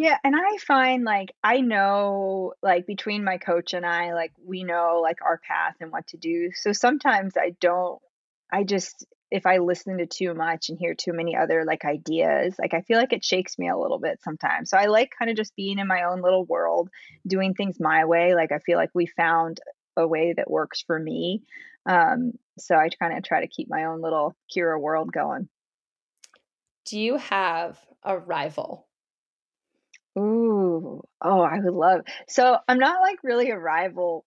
Yeah, 0.00 0.16
and 0.22 0.36
I 0.36 0.58
find 0.58 1.02
like 1.02 1.34
I 1.42 1.60
know 1.60 2.52
like 2.62 2.86
between 2.86 3.24
my 3.24 3.36
coach 3.36 3.74
and 3.74 3.84
I 3.84 4.14
like 4.14 4.30
we 4.40 4.62
know 4.62 5.00
like 5.02 5.18
our 5.22 5.38
path 5.38 5.74
and 5.80 5.90
what 5.90 6.06
to 6.08 6.16
do. 6.16 6.52
So 6.54 6.72
sometimes 6.72 7.32
I 7.36 7.56
don't 7.60 8.00
I 8.52 8.62
just 8.62 9.04
if 9.32 9.44
I 9.44 9.58
listen 9.58 9.98
to 9.98 10.06
too 10.06 10.34
much 10.34 10.68
and 10.68 10.78
hear 10.78 10.94
too 10.94 11.12
many 11.12 11.34
other 11.34 11.64
like 11.64 11.84
ideas, 11.84 12.54
like 12.60 12.74
I 12.74 12.82
feel 12.82 12.96
like 12.96 13.12
it 13.12 13.24
shakes 13.24 13.58
me 13.58 13.68
a 13.68 13.76
little 13.76 13.98
bit 13.98 14.20
sometimes. 14.22 14.70
So 14.70 14.78
I 14.78 14.86
like 14.86 15.10
kind 15.18 15.32
of 15.32 15.36
just 15.36 15.56
being 15.56 15.80
in 15.80 15.88
my 15.88 16.04
own 16.04 16.22
little 16.22 16.44
world, 16.44 16.90
doing 17.26 17.54
things 17.54 17.80
my 17.80 18.04
way. 18.04 18.36
Like 18.36 18.52
I 18.52 18.60
feel 18.60 18.78
like 18.78 18.90
we 18.94 19.06
found 19.06 19.58
a 19.96 20.06
way 20.06 20.32
that 20.32 20.48
works 20.48 20.80
for 20.80 20.96
me. 20.96 21.42
Um, 21.86 22.34
so 22.56 22.76
I 22.76 22.88
kind 22.88 23.18
of 23.18 23.24
try 23.24 23.40
to 23.40 23.48
keep 23.48 23.68
my 23.68 23.86
own 23.86 24.00
little 24.00 24.36
Keira 24.54 24.80
world 24.80 25.10
going. 25.12 25.48
Do 26.84 27.00
you 27.00 27.16
have 27.16 27.76
a 28.04 28.16
rival? 28.16 28.87
Ooh, 30.18 31.02
oh, 31.22 31.40
I 31.40 31.58
would 31.60 31.74
love. 31.74 32.02
So 32.28 32.58
I'm 32.66 32.78
not 32.78 33.00
like 33.00 33.18
really 33.22 33.50
a 33.50 33.58
rival. 33.58 34.24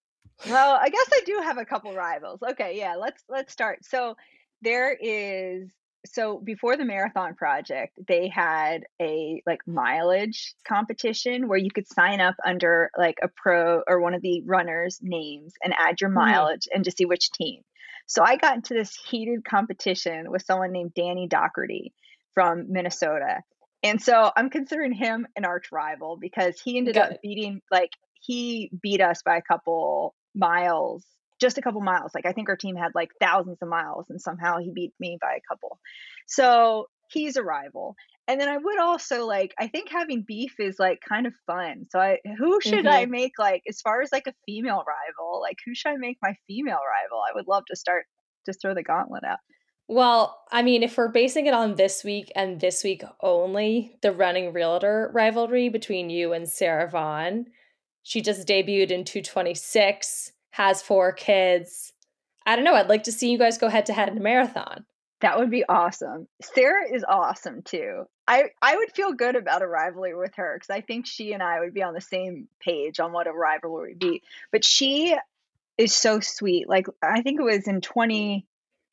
Well, 0.49 0.79
I 0.81 0.89
guess 0.89 1.09
I 1.11 1.21
do 1.25 1.39
have 1.43 1.57
a 1.57 1.65
couple 1.65 1.93
rivals. 1.93 2.39
Okay, 2.51 2.77
yeah, 2.77 2.95
let's 2.95 3.23
let's 3.29 3.53
start. 3.53 3.85
So 3.85 4.15
there 4.61 4.93
is 4.93 5.69
so 6.05 6.39
before 6.39 6.77
the 6.77 6.85
marathon 6.85 7.35
project 7.35 7.97
they 8.07 8.27
had 8.27 8.85
a 8.99 9.41
like 9.45 9.59
mileage 9.67 10.53
competition 10.67 11.47
where 11.47 11.59
you 11.59 11.69
could 11.69 11.87
sign 11.87 12.19
up 12.19 12.35
under 12.45 12.89
like 12.97 13.19
a 13.21 13.27
pro 13.27 13.83
or 13.87 13.99
one 13.99 14.13
of 14.13 14.21
the 14.21 14.41
runners 14.45 14.99
names 15.01 15.53
and 15.63 15.73
add 15.77 16.01
your 16.01 16.09
mm-hmm. 16.09 16.19
mileage 16.19 16.65
mm-hmm. 16.65 16.77
and 16.77 16.85
to 16.85 16.91
see 16.91 17.05
which 17.05 17.31
team 17.31 17.61
so 18.07 18.23
i 18.23 18.35
got 18.35 18.55
into 18.55 18.73
this 18.73 18.95
heated 18.95 19.45
competition 19.45 20.31
with 20.31 20.43
someone 20.43 20.71
named 20.71 20.93
danny 20.95 21.27
doherty 21.27 21.93
from 22.33 22.71
minnesota 22.71 23.43
and 23.83 24.01
so 24.01 24.31
i'm 24.35 24.49
considering 24.49 24.93
him 24.93 25.27
an 25.35 25.45
arch 25.45 25.71
rival 25.71 26.17
because 26.19 26.59
he 26.61 26.77
ended 26.77 26.95
Good. 26.95 27.01
up 27.13 27.21
beating 27.21 27.61
like 27.71 27.91
he 28.19 28.69
beat 28.81 29.01
us 29.01 29.21
by 29.23 29.37
a 29.37 29.41
couple 29.41 30.15
miles 30.35 31.05
just 31.39 31.57
a 31.57 31.61
couple 31.61 31.81
miles. 31.81 32.11
Like 32.13 32.27
I 32.27 32.33
think 32.33 32.49
our 32.49 32.55
team 32.55 32.75
had 32.75 32.91
like 32.93 33.09
thousands 33.19 33.57
of 33.63 33.67
miles, 33.67 34.05
and 34.11 34.21
somehow 34.21 34.59
he 34.59 34.71
beat 34.71 34.93
me 34.99 35.17
by 35.19 35.33
a 35.33 35.41
couple. 35.51 35.79
So 36.27 36.85
he's 37.07 37.35
a 37.35 37.43
rival. 37.43 37.95
and 38.27 38.39
then 38.39 38.47
I 38.47 38.57
would 38.57 38.79
also 38.79 39.25
like 39.25 39.53
I 39.59 39.67
think 39.67 39.89
having 39.89 40.23
beef 40.25 40.53
is 40.59 40.77
like 40.79 40.99
kind 41.07 41.25
of 41.27 41.33
fun. 41.47 41.85
So 41.89 41.99
I 41.99 42.19
who 42.37 42.61
should 42.61 42.85
I 42.87 43.05
hmm 43.05 43.05
make 43.05 43.33
like 43.39 43.63
as 43.67 43.81
far 43.81 44.01
as 44.01 44.11
like 44.11 44.27
a 44.27 44.33
female 44.45 44.83
rival? 44.87 45.41
Like 45.41 45.57
who 45.65 45.73
should 45.75 45.89
I 45.93 45.97
make 45.97 46.17
my 46.21 46.35
female 46.47 46.79
rival? 46.87 47.19
I 47.27 47.33
would 47.35 47.47
love 47.47 47.63
to 47.69 47.75
start 47.75 48.05
just 48.45 48.61
throw 48.61 48.73
the 48.75 48.83
gauntlet 48.83 49.23
out. 49.23 49.39
Well, 49.91 50.45
I 50.49 50.61
mean, 50.61 50.83
if 50.83 50.95
we're 50.95 51.09
basing 51.09 51.47
it 51.47 51.53
on 51.53 51.75
this 51.75 52.01
week 52.01 52.31
and 52.33 52.61
this 52.61 52.81
week 52.81 53.03
only, 53.19 53.97
the 54.01 54.13
running 54.13 54.53
realtor 54.53 55.11
rivalry 55.13 55.67
between 55.67 56.09
you 56.09 56.31
and 56.31 56.47
Sarah 56.47 56.89
Vaughn, 56.89 57.47
she 58.01 58.21
just 58.21 58.47
debuted 58.47 58.91
in 58.91 59.03
226, 59.03 60.31
has 60.51 60.81
four 60.81 61.11
kids. 61.11 61.91
I 62.45 62.55
don't 62.55 62.63
know. 62.63 62.75
I'd 62.75 62.87
like 62.87 63.03
to 63.03 63.11
see 63.11 63.33
you 63.33 63.37
guys 63.37 63.57
go 63.57 63.67
head 63.67 63.85
to 63.87 63.93
head 63.93 64.07
in 64.07 64.17
a 64.17 64.21
marathon. 64.21 64.85
That 65.19 65.37
would 65.37 65.51
be 65.51 65.65
awesome. 65.67 66.29
Sarah 66.41 66.89
is 66.89 67.03
awesome 67.03 67.61
too. 67.61 68.05
I 68.29 68.45
I 68.61 68.77
would 68.77 68.93
feel 68.93 69.11
good 69.11 69.35
about 69.35 69.61
a 69.61 69.67
rivalry 69.67 70.15
with 70.15 70.35
her 70.35 70.55
because 70.55 70.73
I 70.73 70.79
think 70.79 71.05
she 71.05 71.33
and 71.33 71.43
I 71.43 71.59
would 71.59 71.73
be 71.73 71.83
on 71.83 71.93
the 71.93 71.99
same 71.99 72.47
page 72.61 73.01
on 73.01 73.11
what 73.11 73.27
a 73.27 73.33
rivalry 73.33 73.89
would 73.89 73.99
be. 73.99 74.23
But 74.53 74.63
she 74.63 75.17
is 75.77 75.93
so 75.93 76.21
sweet. 76.21 76.69
Like 76.69 76.87
I 77.03 77.21
think 77.23 77.41
it 77.41 77.43
was 77.43 77.67
in 77.67 77.81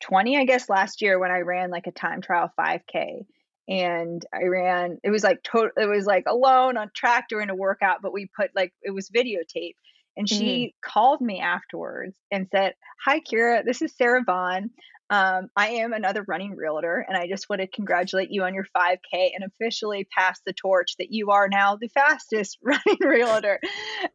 2020, 0.01 0.37
I 0.37 0.45
guess 0.45 0.69
last 0.69 1.01
year 1.01 1.19
when 1.19 1.31
I 1.31 1.39
ran 1.39 1.69
like 1.69 1.87
a 1.87 1.91
time 1.91 2.21
trial 2.21 2.51
5K 2.59 3.25
and 3.67 4.25
I 4.33 4.45
ran 4.45 4.97
it 5.03 5.11
was 5.11 5.23
like 5.23 5.43
total 5.43 5.69
it 5.77 5.85
was 5.85 6.05
like 6.05 6.23
alone 6.27 6.75
on 6.77 6.89
track 6.95 7.25
during 7.29 7.49
a 7.49 7.55
workout, 7.55 8.01
but 8.01 8.13
we 8.13 8.29
put 8.35 8.51
like 8.55 8.73
it 8.81 8.91
was 8.91 9.09
videotape. 9.09 9.75
And 10.17 10.27
hmm 10.29 10.35
she 10.35 10.75
called 10.83 11.21
me 11.21 11.39
afterwards 11.39 12.17
and 12.31 12.47
said, 12.51 12.73
Hi, 13.05 13.21
Keira, 13.21 13.63
this 13.63 13.81
is 13.81 13.95
Sarah 13.95 14.23
Vaughn. 14.25 14.71
Um, 15.11 15.49
I 15.55 15.69
am 15.69 15.93
another 15.93 16.23
running 16.27 16.55
realtor, 16.55 17.03
and 17.07 17.17
I 17.17 17.27
just 17.27 17.49
want 17.49 17.61
to 17.61 17.67
congratulate 17.67 18.29
you 18.31 18.43
on 18.43 18.53
your 18.53 18.65
5K 18.77 19.31
and 19.33 19.43
officially 19.43 20.07
pass 20.15 20.39
the 20.45 20.53
torch 20.53 20.95
that 20.99 21.11
you 21.11 21.31
are 21.31 21.47
now 21.49 21.77
the 21.77 21.87
fastest 21.87 22.59
running 22.63 22.97
realtor. 23.01 23.59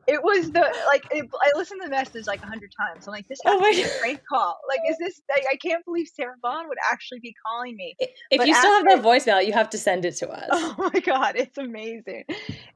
It 0.06 0.22
was 0.22 0.50
the 0.52 0.60
like 0.86 1.04
it, 1.10 1.28
I 1.32 1.56
listened 1.56 1.80
to 1.82 1.88
the 1.88 1.90
message 1.90 2.26
like 2.26 2.42
a 2.42 2.46
hundred 2.46 2.72
times. 2.78 3.06
I'm 3.06 3.12
like, 3.12 3.26
this 3.28 3.38
Oh 3.46 3.56
to 3.56 3.60
my 3.60 3.70
be 3.70 3.82
a 3.82 3.84
God. 3.86 3.92
prank 4.00 4.20
call. 4.28 4.58
Like, 4.68 4.80
is 4.88 4.96
this? 4.98 5.20
Like, 5.28 5.44
I 5.50 5.56
can't 5.56 5.84
believe 5.84 6.08
Sarah 6.14 6.34
Vaughn 6.42 6.68
would 6.68 6.78
actually 6.90 7.20
be 7.20 7.34
calling 7.46 7.76
me. 7.76 7.96
If 8.30 8.38
But 8.38 8.46
you 8.46 8.54
still 8.54 8.70
have 8.70 8.86
after 8.86 9.02
that 9.02 9.08
voicemail, 9.08 9.46
you 9.46 9.52
have 9.52 9.70
to 9.70 9.78
send 9.78 10.04
it 10.04 10.16
to 10.16 10.30
us. 10.30 10.48
Oh 10.50 10.74
my 10.94 11.00
god, 11.00 11.36
it's 11.36 11.58
amazing. 11.58 12.24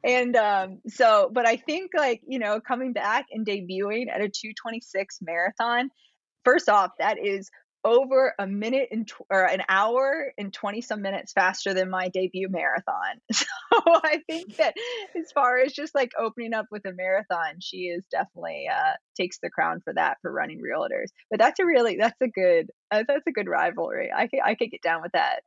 And 0.05 0.37
um 0.37 0.79
so 0.89 1.31
but 1.33 1.47
I 1.47 1.57
think 1.57 1.93
like, 1.97 2.21
you 2.27 2.39
know, 2.39 2.61
coming 2.61 2.93
back 2.93 3.27
and 3.33 3.47
debuting 3.47 4.09
at 4.13 4.21
a 4.21 4.29
226 4.29 5.19
marathon, 5.23 5.91
first 6.45 6.69
off, 6.69 6.93
that 6.99 7.19
is 7.19 7.51
over 7.85 8.35
a 8.39 8.47
minute 8.47 8.89
and 8.91 9.07
tw- 9.07 9.23
or 9.31 9.45
an 9.45 9.63
hour 9.69 10.33
and 10.37 10.53
20 10.53 10.81
some 10.81 11.03
minutes 11.03 11.33
faster 11.33 11.75
than 11.75 11.91
my 11.91 12.09
debut 12.09 12.49
marathon. 12.49 13.21
So 13.69 13.83
I 13.87 14.23
think 14.29 14.57
that 14.57 14.75
as 15.17 15.31
far 15.33 15.59
as 15.59 15.73
just 15.73 15.95
like 15.95 16.13
opening 16.19 16.55
up 16.55 16.67
with 16.71 16.87
a 16.87 16.93
marathon, 16.93 17.61
she 17.61 17.83
is 17.89 18.05
definitely 18.11 18.67
uh 18.73 18.95
takes 19.17 19.39
the 19.43 19.51
crown 19.51 19.81
for 19.85 19.93
that 19.95 20.17
for 20.23 20.33
running 20.33 20.61
realtors. 20.61 21.09
But 21.31 21.39
that's 21.39 21.61
a 21.61 21.67
really 21.67 21.97
that's 21.97 22.21
a 22.21 22.29
good 22.29 22.71
uh, 22.91 23.05
that's 23.07 23.27
a 23.27 23.33
good 23.33 23.47
rivalry. 23.47 24.11
I 24.15 24.27
could 24.27 24.41
I 24.45 24.55
could 24.55 24.71
get 24.71 24.83
down 24.83 25.03
with 25.03 25.13
that. 25.13 25.41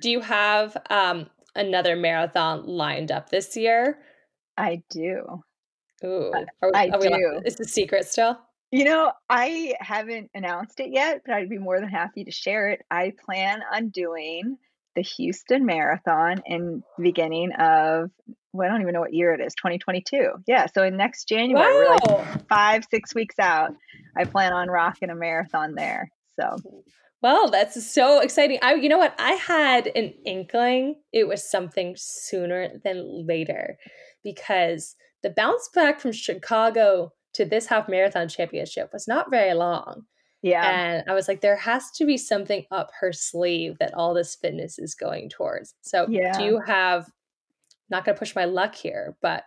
Do 0.00 0.10
you 0.10 0.20
have 0.20 0.76
um, 0.90 1.30
another 1.54 1.96
marathon 1.96 2.66
lined 2.66 3.10
up 3.12 3.30
this 3.30 3.56
year? 3.56 3.98
I 4.56 4.82
do. 4.90 5.42
Ooh, 6.04 6.32
are 6.62 6.70
we, 6.70 6.74
I 6.74 6.98
we 6.98 7.06
allowed, 7.06 7.18
do. 7.18 7.40
is 7.44 7.56
the 7.56 7.64
secret 7.66 8.06
still? 8.06 8.38
You 8.72 8.84
know, 8.84 9.12
I 9.28 9.74
haven't 9.78 10.30
announced 10.34 10.80
it 10.80 10.90
yet, 10.90 11.22
but 11.24 11.34
I'd 11.34 11.48
be 11.48 11.58
more 11.58 11.78
than 11.78 11.88
happy 11.88 12.24
to 12.24 12.32
share 12.32 12.70
it. 12.70 12.82
I 12.90 13.12
plan 13.24 13.60
on 13.72 13.90
doing 13.90 14.58
the 14.96 15.02
Houston 15.02 15.64
Marathon 15.66 16.42
in 16.46 16.82
the 16.96 17.02
beginning 17.02 17.52
of 17.52 18.10
well, 18.52 18.66
I 18.66 18.72
don't 18.72 18.80
even 18.80 18.94
know 18.94 19.00
what 19.00 19.12
year 19.12 19.34
it 19.34 19.40
is, 19.40 19.54
2022. 19.54 20.30
Yeah, 20.46 20.66
so 20.66 20.82
in 20.82 20.96
next 20.96 21.28
January, 21.28 21.72
we're 21.74 21.90
like 21.90 22.48
five, 22.48 22.86
six 22.90 23.14
weeks 23.14 23.38
out. 23.38 23.74
I 24.16 24.24
plan 24.24 24.54
on 24.54 24.68
rocking 24.68 25.10
a 25.10 25.14
marathon 25.14 25.74
there. 25.74 26.08
So 26.40 26.56
Well, 27.22 27.50
that's 27.50 27.92
so 27.92 28.20
exciting. 28.20 28.58
I, 28.62 28.74
you 28.74 28.88
know 28.88 28.98
what? 28.98 29.14
I 29.18 29.32
had 29.32 29.88
an 29.88 30.14
inkling 30.24 30.96
it 31.12 31.28
was 31.28 31.48
something 31.48 31.94
sooner 31.98 32.70
than 32.82 33.26
later 33.26 33.76
because 34.24 34.96
the 35.22 35.30
bounce 35.30 35.68
back 35.74 36.00
from 36.00 36.12
Chicago 36.12 37.12
to 37.36 37.44
this 37.44 37.66
half 37.66 37.88
marathon 37.88 38.28
championship 38.28 38.90
was 38.92 39.06
not 39.06 39.30
very 39.30 39.54
long. 39.54 40.04
yeah, 40.42 40.68
And 40.68 41.04
I 41.08 41.14
was 41.14 41.28
like, 41.28 41.40
there 41.40 41.56
has 41.56 41.90
to 41.92 42.06
be 42.06 42.16
something 42.16 42.64
up 42.70 42.90
her 43.00 43.12
sleeve 43.12 43.76
that 43.78 43.94
all 43.94 44.14
this 44.14 44.34
fitness 44.34 44.78
is 44.78 44.94
going 44.94 45.28
towards. 45.28 45.74
So, 45.82 46.06
do 46.06 46.44
you 46.44 46.60
have, 46.66 47.06
not 47.90 48.04
going 48.04 48.14
to 48.14 48.18
push 48.18 48.34
my 48.34 48.46
luck 48.46 48.74
here, 48.74 49.16
but 49.22 49.44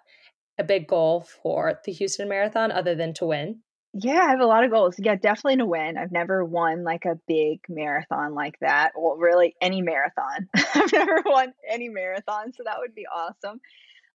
a 0.57 0.63
big 0.63 0.87
goal 0.87 1.25
for 1.43 1.79
the 1.85 1.91
Houston 1.91 2.29
Marathon 2.29 2.71
other 2.71 2.95
than 2.95 3.13
to 3.15 3.25
win? 3.25 3.61
Yeah, 3.93 4.21
I 4.21 4.29
have 4.29 4.39
a 4.39 4.45
lot 4.45 4.63
of 4.63 4.69
goals. 4.71 4.95
Yeah, 4.99 5.15
definitely 5.15 5.57
to 5.57 5.65
win. 5.65 5.97
I've 5.97 6.11
never 6.11 6.45
won 6.45 6.83
like 6.83 7.05
a 7.05 7.19
big 7.27 7.61
marathon 7.67 8.35
like 8.35 8.59
that. 8.61 8.91
Well, 8.95 9.17
really 9.17 9.55
any 9.61 9.81
marathon. 9.81 10.47
I've 10.75 10.93
never 10.93 11.23
won 11.25 11.53
any 11.67 11.89
marathon, 11.89 12.53
so 12.53 12.63
that 12.65 12.77
would 12.77 12.93
be 12.93 13.07
awesome. 13.07 13.59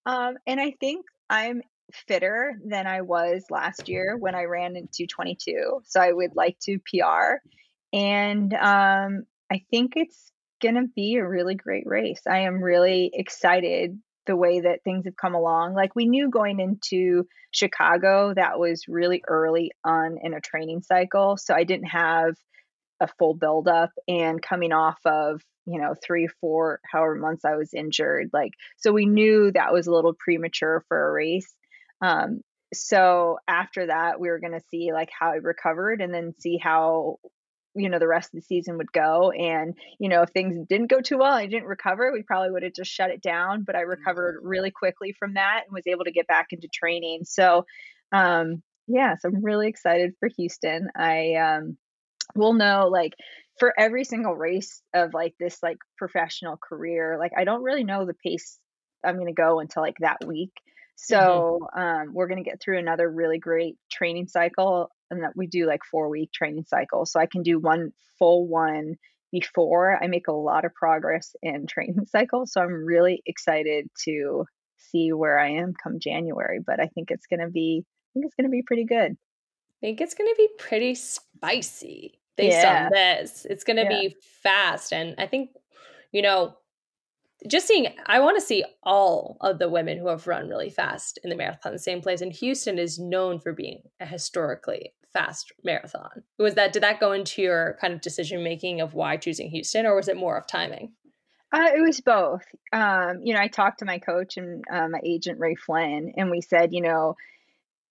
Um, 0.06 0.37
and 0.46 0.60
I 0.60 0.74
think 0.78 1.06
I'm 1.28 1.62
fitter 1.92 2.59
than 2.64 2.87
I 2.87 3.03
was 3.03 3.44
last 3.51 3.88
year 3.88 4.16
when 4.18 4.35
I 4.35 4.44
ran 4.44 4.77
in 4.77 4.88
222. 4.92 5.83
So 5.85 6.01
I 6.01 6.12
would 6.12 6.35
like 6.35 6.59
to 6.61 6.79
PR. 6.79 7.37
And 7.92 8.53
um, 8.55 9.25
I 9.51 9.62
think 9.70 9.92
it's 9.97 10.31
going 10.62 10.75
to 10.75 10.88
be 10.94 11.16
a 11.16 11.27
really 11.27 11.55
great 11.55 11.87
race. 11.87 12.23
I 12.29 12.40
am 12.40 12.62
really 12.62 13.11
excited 13.12 13.99
the 14.27 14.37
way 14.37 14.61
that 14.61 14.83
things 14.83 15.05
have 15.05 15.16
come 15.16 15.35
along. 15.35 15.75
Like 15.75 15.94
we 15.94 16.07
knew 16.07 16.31
going 16.31 16.59
into 16.59 17.27
Chicago 17.51 18.33
that 18.35 18.59
was 18.59 18.88
really 18.88 19.23
early 19.29 19.73
on 19.85 20.16
in 20.23 20.33
a 20.35 20.40
training 20.40 20.83
cycle. 20.83 21.37
So 21.37 21.55
I 21.55 21.64
didn't 21.64 21.88
have 21.88 22.35
a 23.01 23.09
full 23.18 23.35
buildup 23.35 23.90
and 24.09 24.40
coming 24.40 24.73
off 24.73 24.99
of 25.05 25.42
you 25.66 25.81
know 25.81 25.94
three 26.03 26.29
four 26.40 26.81
however 26.90 27.16
months 27.16 27.44
i 27.44 27.57
was 27.57 27.75
injured 27.75 28.31
like 28.33 28.53
so 28.77 28.92
we 28.92 29.05
knew 29.07 29.51
that 29.51 29.73
was 29.73 29.87
a 29.87 29.92
little 29.92 30.14
premature 30.14 30.85
for 30.88 31.09
a 31.09 31.12
race 31.12 31.55
um 32.02 32.40
so 32.72 33.38
after 33.46 33.87
that 33.87 34.18
we 34.18 34.28
were 34.28 34.40
going 34.40 34.52
to 34.52 34.64
see 34.70 34.92
like 34.92 35.11
how 35.18 35.30
i 35.33 35.37
recovered 35.37 36.00
and 36.00 36.12
then 36.12 36.35
see 36.38 36.59
how 36.59 37.18
you 37.74 37.88
know 37.88 37.98
the 37.98 38.09
rest 38.09 38.28
of 38.33 38.40
the 38.40 38.46
season 38.46 38.78
would 38.78 38.92
go 38.92 39.30
and 39.30 39.74
you 39.98 40.09
know 40.09 40.22
if 40.22 40.30
things 40.30 40.66
didn't 40.68 40.90
go 40.90 41.00
too 41.00 41.18
well 41.18 41.33
i 41.33 41.46
didn't 41.46 41.68
recover 41.68 42.12
we 42.12 42.22
probably 42.22 42.50
would 42.50 42.62
have 42.62 42.72
just 42.72 42.90
shut 42.90 43.11
it 43.11 43.22
down 43.22 43.64
but 43.64 43.76
i 43.76 43.80
recovered 43.80 44.38
really 44.42 44.70
quickly 44.70 45.12
from 45.12 45.35
that 45.35 45.62
and 45.66 45.74
was 45.74 45.87
able 45.87 46.04
to 46.04 46.12
get 46.12 46.26
back 46.26 46.46
into 46.50 46.68
training. 46.68 47.20
So 47.24 47.64
um 48.12 48.62
yeah 48.87 49.14
so 49.18 49.28
i'm 49.28 49.44
really 49.44 49.68
excited 49.68 50.12
for 50.20 50.28
houston. 50.37 50.88
I 50.96 51.35
um 51.35 51.76
we'll 52.35 52.54
know 52.54 52.88
like 52.90 53.12
for 53.59 53.72
every 53.78 54.04
single 54.04 54.35
race 54.35 54.83
of 54.94 55.14
like 55.14 55.35
this 55.38 55.59
like 55.62 55.78
professional 55.98 56.57
career 56.57 57.16
like 57.18 57.33
i 57.37 57.44
don't 57.44 57.62
really 57.62 57.85
know 57.85 58.04
the 58.04 58.14
pace 58.14 58.59
i'm 59.04 59.16
going 59.16 59.26
to 59.26 59.33
go 59.33 59.61
until 59.61 59.83
like 59.83 59.96
that 60.00 60.24
week 60.26 60.52
hmm 61.11 61.40
so 61.40 61.59
um, 61.76 62.12
we're 62.12 62.28
going 62.28 62.42
to 62.42 62.48
get 62.48 62.61
through 62.61 62.78
another 62.78 63.11
really 63.11 63.38
great 63.38 63.76
training 63.90 64.26
cycle 64.26 64.90
and 65.11 65.22
that 65.22 65.37
we 65.37 65.46
do 65.46 65.66
like 65.66 65.80
four 65.90 66.09
week 66.09 66.30
training 66.33 66.64
cycle 66.66 67.04
so 67.04 67.20
i 67.20 67.26
can 67.26 67.42
do 67.42 67.59
one 67.59 67.90
full 68.18 68.46
one 68.46 68.94
before 69.33 69.98
i 70.02 70.07
make 70.07 70.28
a 70.28 70.33
lot 70.33 70.64
of 70.64 70.74
progress 70.74 71.35
in 71.42 71.66
training 71.68 72.07
cycle 72.07 72.46
so 72.46 72.61
i'm 72.61 72.85
really 72.85 73.22
excited 73.26 73.88
to 74.04 74.44
see 74.76 75.12
where 75.12 75.38
i 75.38 75.50
am 75.50 75.72
come 75.83 75.98
january 76.00 76.61
but 76.64 76.80
i 76.80 76.87
think 76.87 77.11
it's 77.11 77.26
going 77.26 77.40
to 77.40 77.50
be 77.50 77.83
i 77.85 78.09
think 78.12 78.26
it's 78.26 78.35
going 78.35 78.48
to 78.48 78.50
be 78.50 78.62
pretty 78.62 78.85
good 78.85 79.16
I 79.83 79.87
think 79.87 80.00
it's 80.00 80.14
going 80.14 80.30
to 80.30 80.37
be 80.37 80.48
pretty 80.59 80.94
spicy 80.94 82.18
based 82.37 82.64
on 82.64 82.90
this. 82.90 83.46
It's 83.48 83.64
going 83.64 83.76
to 83.76 83.83
yeah 83.83 83.88
be 83.88 84.16
fast. 84.42 84.92
And 84.92 85.14
I 85.18 85.26
think, 85.26 85.50
you 86.11 86.22
know, 86.22 86.57
just 87.48 87.66
seeing, 87.66 87.88
I 88.07 88.20
want 88.20 88.37
to 88.38 88.44
see 88.44 88.64
all 88.83 89.37
of 89.40 89.59
the 89.59 89.68
women 89.68 89.98
who 89.98 90.09
have 90.09 90.26
run 90.26 90.48
really 90.48 90.70
fast 90.70 91.18
in 91.22 91.30
the 91.30 91.37
marathon 91.37 91.72
the 91.72 91.78
same 91.78 92.00
place. 92.00 92.20
And 92.20 92.33
Houston 92.33 92.78
is 92.78 92.98
known 92.98 93.38
for 93.38 93.52
being 93.52 93.83
a 94.00 94.07
historically 94.07 94.92
fast 95.12 95.52
marathon. 95.62 96.22
Was 96.38 96.54
that, 96.54 96.72
did 96.72 96.83
that 96.83 97.00
go 97.00 97.12
into 97.12 97.42
your 97.42 97.76
kind 97.80 97.92
of 97.92 98.00
decision 98.00 98.42
making 98.42 98.80
of 98.80 98.94
why 98.94 99.16
choosing 99.16 99.50
Houston 99.50 99.87
or 99.87 99.94
was 99.94 100.09
it 100.09 100.16
more 100.16 100.37
of 100.37 100.46
timing? 100.46 100.92
Uh, 101.52 101.70
it 101.72 101.80
was 101.80 102.00
both. 102.00 102.42
Um, 102.72 103.20
you 103.22 103.33
know, 103.33 103.40
I 103.40 103.46
talked 103.46 103.78
to 103.78 103.85
my 103.85 103.98
coach 103.98 104.37
and 104.37 104.64
uh, 104.72 104.88
my 104.88 105.00
agent 105.04 105.38
Ray 105.38 105.54
Flynn, 105.54 106.12
and 106.16 106.28
we 106.28 106.40
said, 106.40 106.72
you 106.72 106.80
know, 106.80 107.14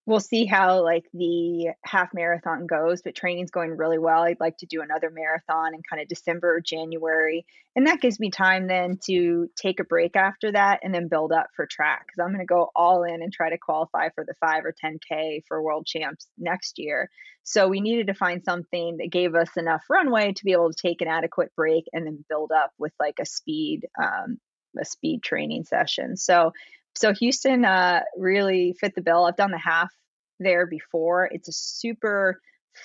we'll 0.06 0.20
see 0.20 0.46
how 0.46 0.84
like 0.84 1.06
the 1.14 1.70
half 1.84 2.14
marathon 2.14 2.68
goes 2.68 3.02
but 3.02 3.16
training's 3.16 3.52
going 3.52 3.72
really 3.72 3.98
well 3.98 4.24
i'd 4.24 4.40
like 4.40 4.58
to 4.58 4.66
do 4.66 4.82
another 4.82 5.10
marathon 5.10 5.74
in 5.74 5.82
kind 5.90 6.02
of 6.02 6.08
december 6.08 6.56
or 6.56 6.62
january 6.62 7.46
and 7.76 7.88
that 7.88 8.02
gives 8.02 8.20
me 8.20 8.30
time 8.30 8.68
then 8.68 9.00
to 9.06 9.50
take 9.56 9.80
a 9.80 9.86
break 9.86 10.16
after 10.16 10.52
that 10.52 10.80
and 10.84 10.94
then 10.94 11.08
build 11.08 11.32
up 11.32 11.48
for 11.56 11.66
track 11.66 12.06
because 12.06 12.24
i'm 12.24 12.34
going 12.34 12.40
to 12.40 12.46
go 12.46 12.70
all 12.76 13.04
in 13.04 13.22
and 13.22 13.32
try 13.32 13.50
to 13.50 13.58
qualify 13.58 14.10
for 14.10 14.26
the 14.26 14.34
5 14.40 14.64
or 14.66 14.76
10k 14.84 15.42
for 15.48 15.62
world 15.62 15.86
champs 15.86 16.28
next 16.38 16.78
year 16.78 17.10
so 17.44 17.68
we 17.68 17.82
needed 17.82 18.08
to 18.08 18.14
find 18.14 18.44
something 18.44 18.98
that 18.98 19.12
gave 19.12 19.36
us 19.36 19.50
enough 19.58 19.84
runway 19.90 20.34
to 20.34 20.46
be 20.46 20.54
able 20.54 20.72
to 20.72 20.88
take 20.88 21.02
an 21.02 21.08
adequate 21.08 21.52
break 21.56 21.86
and 21.94 22.06
then 22.06 22.26
build 22.30 22.52
up 22.52 22.72
with 22.78 22.94
like 23.00 23.20
a 23.20 23.26
speed 23.26 23.86
um, 24.02 24.38
a 24.80 24.86
speed 24.86 25.24
training 25.24 25.64
session. 25.64 26.18
So 26.18 26.52
so 26.96 27.14
Houston 27.14 27.66
uh, 27.66 28.02
really 28.18 28.76
fit 28.80 28.96
the 28.96 29.02
bill. 29.02 29.26
I've 29.26 29.36
done 29.36 29.52
the 29.52 29.58
half 29.58 29.92
there 30.40 30.66
before. 30.68 31.30
It's 31.32 31.48
a 31.48 31.54
super 31.54 32.40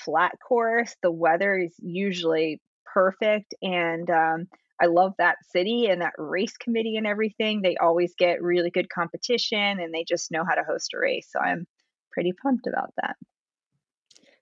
flat 0.05 0.33
course. 0.47 0.95
The 1.03 1.11
weather 1.11 1.57
is 1.57 1.75
usually 1.79 2.61
perfect, 2.93 3.55
and 3.63 4.09
um, 4.11 4.49
I 4.81 4.87
love 4.87 5.15
that 5.19 5.37
city 5.51 5.87
and 5.87 6.03
that 6.03 6.15
race 6.19 6.57
committee 6.57 6.97
and 6.97 7.07
everything. 7.07 7.63
They 7.63 7.77
always 7.77 8.15
get 8.17 8.43
really 8.43 8.71
good 8.71 8.89
competition, 8.89 9.81
and 9.81 9.93
they 9.93 10.05
just 10.05 10.31
know 10.31 10.45
how 10.49 10.55
to 10.55 10.65
host 10.65 10.95
a 10.95 10.99
race. 10.99 11.29
So 11.31 11.41
I'm 11.41 11.67
pretty 12.13 12.33
pumped 12.33 12.67
about 12.67 12.93
that. 12.97 13.17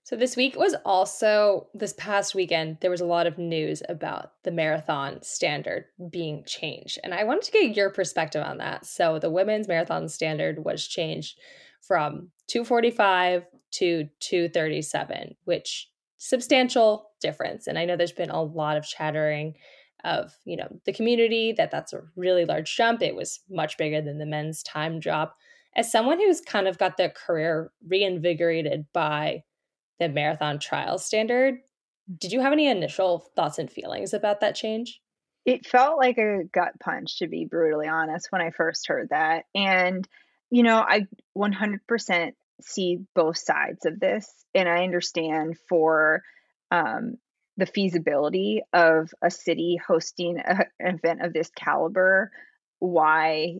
So 0.07 0.15
this 0.15 0.37
week 0.37 0.55
was 0.55 0.73
also 0.85 1.67
this 1.73 1.91
past 1.91 2.33
weekend 2.33 2.77
there 2.79 2.89
was 2.89 3.01
a 3.01 3.05
lot 3.05 3.27
of 3.27 3.37
news 3.37 3.83
about 3.89 4.31
the 4.45 4.51
marathon 4.51 5.21
standard 5.21 5.83
being 6.09 6.45
changed 6.45 6.97
and 7.03 7.13
I 7.13 7.25
wanted 7.25 7.43
to 7.43 7.51
get 7.51 7.75
your 7.75 7.89
perspective 7.89 8.41
on 8.41 8.59
that. 8.59 8.85
So 8.85 9.19
the 9.19 9.29
women's 9.29 9.67
marathon 9.67 10.07
standard 10.07 10.63
was 10.63 10.87
changed 10.87 11.37
from 11.81 12.29
245 12.47 13.47
to 13.71 14.07
237, 14.21 15.35
which 15.43 15.89
substantial 16.15 17.09
difference 17.19 17.67
and 17.67 17.77
I 17.77 17.83
know 17.83 17.97
there's 17.97 18.13
been 18.13 18.29
a 18.29 18.41
lot 18.41 18.77
of 18.77 18.87
chattering 18.87 19.55
of, 20.05 20.31
you 20.45 20.55
know, 20.55 20.69
the 20.85 20.93
community 20.93 21.51
that 21.57 21.69
that's 21.69 21.91
a 21.91 22.03
really 22.15 22.45
large 22.45 22.73
jump. 22.77 23.01
It 23.01 23.13
was 23.13 23.41
much 23.49 23.77
bigger 23.77 24.01
than 24.01 24.19
the 24.19 24.25
men's 24.25 24.63
time 24.63 25.01
drop. 25.01 25.35
As 25.75 25.91
someone 25.91 26.17
who's 26.17 26.39
kind 26.39 26.69
of 26.69 26.77
got 26.77 26.95
their 26.95 27.09
career 27.09 27.73
reinvigorated 27.85 28.85
by 28.93 29.43
the 29.99 30.09
marathon 30.09 30.59
trial 30.59 30.97
standard. 30.97 31.55
Did 32.19 32.31
you 32.31 32.41
have 32.41 32.53
any 32.53 32.67
initial 32.67 33.19
thoughts 33.35 33.59
and 33.59 33.69
feelings 33.69 34.13
about 34.13 34.41
that 34.41 34.55
change? 34.55 35.01
It 35.45 35.65
felt 35.65 35.97
like 35.97 36.17
a 36.17 36.43
gut 36.51 36.73
punch, 36.81 37.19
to 37.19 37.27
be 37.27 37.45
brutally 37.45 37.87
honest, 37.87 38.27
when 38.31 38.41
I 38.41 38.51
first 38.51 38.87
heard 38.87 39.09
that. 39.09 39.45
And, 39.55 40.07
you 40.49 40.63
know, 40.63 40.77
I 40.77 41.07
100% 41.37 42.33
see 42.61 42.99
both 43.15 43.37
sides 43.37 43.85
of 43.85 43.99
this. 43.99 44.29
And 44.53 44.67
I 44.67 44.83
understand 44.83 45.55
for 45.69 46.21
um, 46.71 47.17
the 47.55 47.65
feasibility 47.65 48.61
of 48.73 49.09
a 49.21 49.31
city 49.31 49.79
hosting 49.85 50.37
a, 50.37 50.65
an 50.79 50.95
event 50.95 51.25
of 51.25 51.33
this 51.33 51.49
caliber, 51.49 52.31
why 52.79 53.57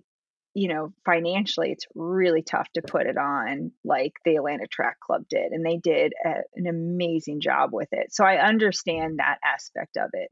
you 0.58 0.70
know, 0.70 0.92
financially, 1.06 1.72
it's 1.72 1.86
really 1.94 2.42
tough 2.42 2.68
to 2.74 2.82
put 2.82 3.06
it 3.06 3.16
on 3.16 3.72
like 3.86 4.14
the 4.26 4.38
Atlanta 4.38 4.66
Track 4.66 5.00
Club 5.00 5.22
did. 5.30 5.52
And 5.52 5.64
they 5.64 5.78
did 5.78 6.14
a, 6.26 6.38
an 6.56 6.66
amazing 6.66 7.42
job 7.42 7.70
with 7.72 7.90
it. 7.92 8.12
So 8.12 8.26
I 8.26 8.44
understand 8.44 9.20
that 9.20 9.38
aspect 9.46 9.98
of 9.98 10.10
it. 10.14 10.32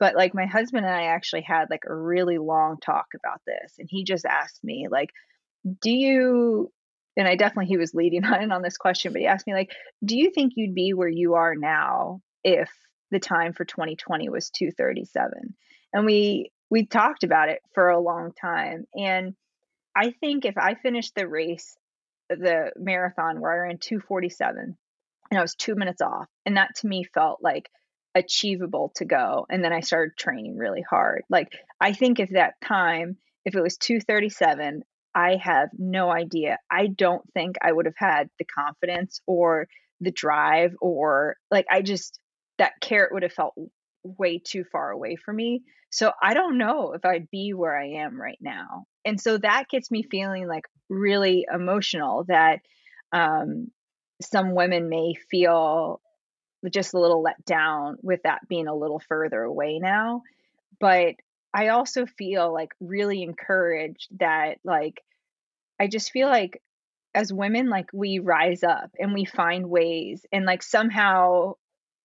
But 0.00 0.16
like 0.16 0.34
my 0.34 0.46
husband 0.46 0.86
and 0.86 0.94
I 0.94 1.08
actually 1.08 1.42
had 1.42 1.68
like 1.68 1.82
a 1.86 1.94
really 1.94 2.38
long 2.38 2.78
talk 2.80 3.08
about 3.14 3.42
this. 3.46 3.74
And 3.78 3.86
he 3.90 4.04
just 4.04 4.24
asked 4.24 4.64
me, 4.64 4.86
like, 4.90 5.10
do 5.82 5.90
you, 5.90 6.72
and 7.18 7.28
I 7.28 7.36
definitely, 7.36 7.66
he 7.66 7.76
was 7.76 7.92
leading 7.92 8.24
on 8.24 8.50
on 8.50 8.62
this 8.62 8.78
question, 8.78 9.12
but 9.12 9.20
he 9.20 9.26
asked 9.26 9.46
me, 9.46 9.52
like, 9.52 9.72
do 10.02 10.16
you 10.16 10.30
think 10.30 10.54
you'd 10.56 10.74
be 10.74 10.94
where 10.94 11.10
you 11.10 11.34
are 11.34 11.54
now 11.54 12.22
if 12.42 12.70
the 13.10 13.20
time 13.20 13.52
for 13.52 13.66
2020 13.66 14.30
was 14.30 14.48
237? 14.48 15.54
And 15.92 16.06
we, 16.06 16.52
we 16.70 16.86
talked 16.86 17.22
about 17.22 17.50
it 17.50 17.60
for 17.74 17.90
a 17.90 18.00
long 18.00 18.32
time. 18.32 18.86
And 18.94 19.34
I 19.98 20.12
think 20.20 20.44
if 20.44 20.56
I 20.56 20.76
finished 20.76 21.16
the 21.16 21.26
race, 21.26 21.76
the 22.28 22.70
marathon 22.76 23.40
where 23.40 23.52
I 23.52 23.66
ran 23.66 23.78
247 23.78 24.76
and 25.30 25.38
I 25.38 25.42
was 25.42 25.56
two 25.56 25.74
minutes 25.74 26.00
off, 26.00 26.26
and 26.46 26.56
that 26.56 26.76
to 26.76 26.86
me 26.86 27.02
felt 27.02 27.40
like 27.42 27.68
achievable 28.14 28.92
to 28.96 29.04
go. 29.04 29.44
And 29.50 29.64
then 29.64 29.72
I 29.72 29.80
started 29.80 30.16
training 30.16 30.56
really 30.56 30.84
hard. 30.88 31.22
Like, 31.28 31.48
I 31.80 31.92
think 31.94 32.20
if 32.20 32.30
that 32.30 32.54
time, 32.64 33.16
if 33.44 33.56
it 33.56 33.60
was 33.60 33.76
237, 33.76 34.84
I 35.16 35.36
have 35.42 35.70
no 35.76 36.12
idea. 36.12 36.58
I 36.70 36.86
don't 36.86 37.24
think 37.34 37.56
I 37.60 37.72
would 37.72 37.86
have 37.86 37.96
had 37.96 38.30
the 38.38 38.44
confidence 38.44 39.20
or 39.26 39.66
the 40.00 40.12
drive 40.12 40.76
or 40.80 41.36
like 41.50 41.66
I 41.68 41.82
just 41.82 42.20
that 42.58 42.74
carrot 42.80 43.12
would 43.12 43.24
have 43.24 43.32
felt 43.32 43.54
way 44.04 44.38
too 44.38 44.62
far 44.70 44.90
away 44.90 45.16
for 45.16 45.32
me. 45.32 45.62
So 45.90 46.12
I 46.22 46.34
don't 46.34 46.58
know 46.58 46.92
if 46.92 47.04
I'd 47.04 47.30
be 47.30 47.54
where 47.54 47.76
I 47.76 48.02
am 48.02 48.20
right 48.20 48.38
now. 48.40 48.84
And 49.04 49.20
so 49.20 49.38
that 49.38 49.68
gets 49.70 49.90
me 49.90 50.02
feeling 50.02 50.46
like 50.46 50.64
really 50.88 51.46
emotional 51.52 52.24
that 52.28 52.60
um, 53.12 53.70
some 54.20 54.54
women 54.54 54.88
may 54.88 55.14
feel 55.30 56.00
just 56.70 56.94
a 56.94 56.98
little 56.98 57.22
let 57.22 57.44
down 57.44 57.96
with 58.02 58.20
that 58.24 58.46
being 58.48 58.66
a 58.66 58.74
little 58.74 59.00
further 59.08 59.42
away 59.42 59.78
now. 59.78 60.22
But 60.80 61.14
I 61.54 61.68
also 61.68 62.04
feel 62.06 62.52
like 62.52 62.70
really 62.80 63.22
encouraged 63.22 64.08
that, 64.18 64.58
like, 64.64 65.00
I 65.80 65.86
just 65.86 66.10
feel 66.12 66.28
like 66.28 66.60
as 67.14 67.32
women, 67.32 67.68
like, 67.68 67.86
we 67.92 68.18
rise 68.18 68.62
up 68.62 68.90
and 68.98 69.14
we 69.14 69.24
find 69.24 69.70
ways 69.70 70.26
and, 70.32 70.44
like, 70.44 70.62
somehow, 70.62 71.54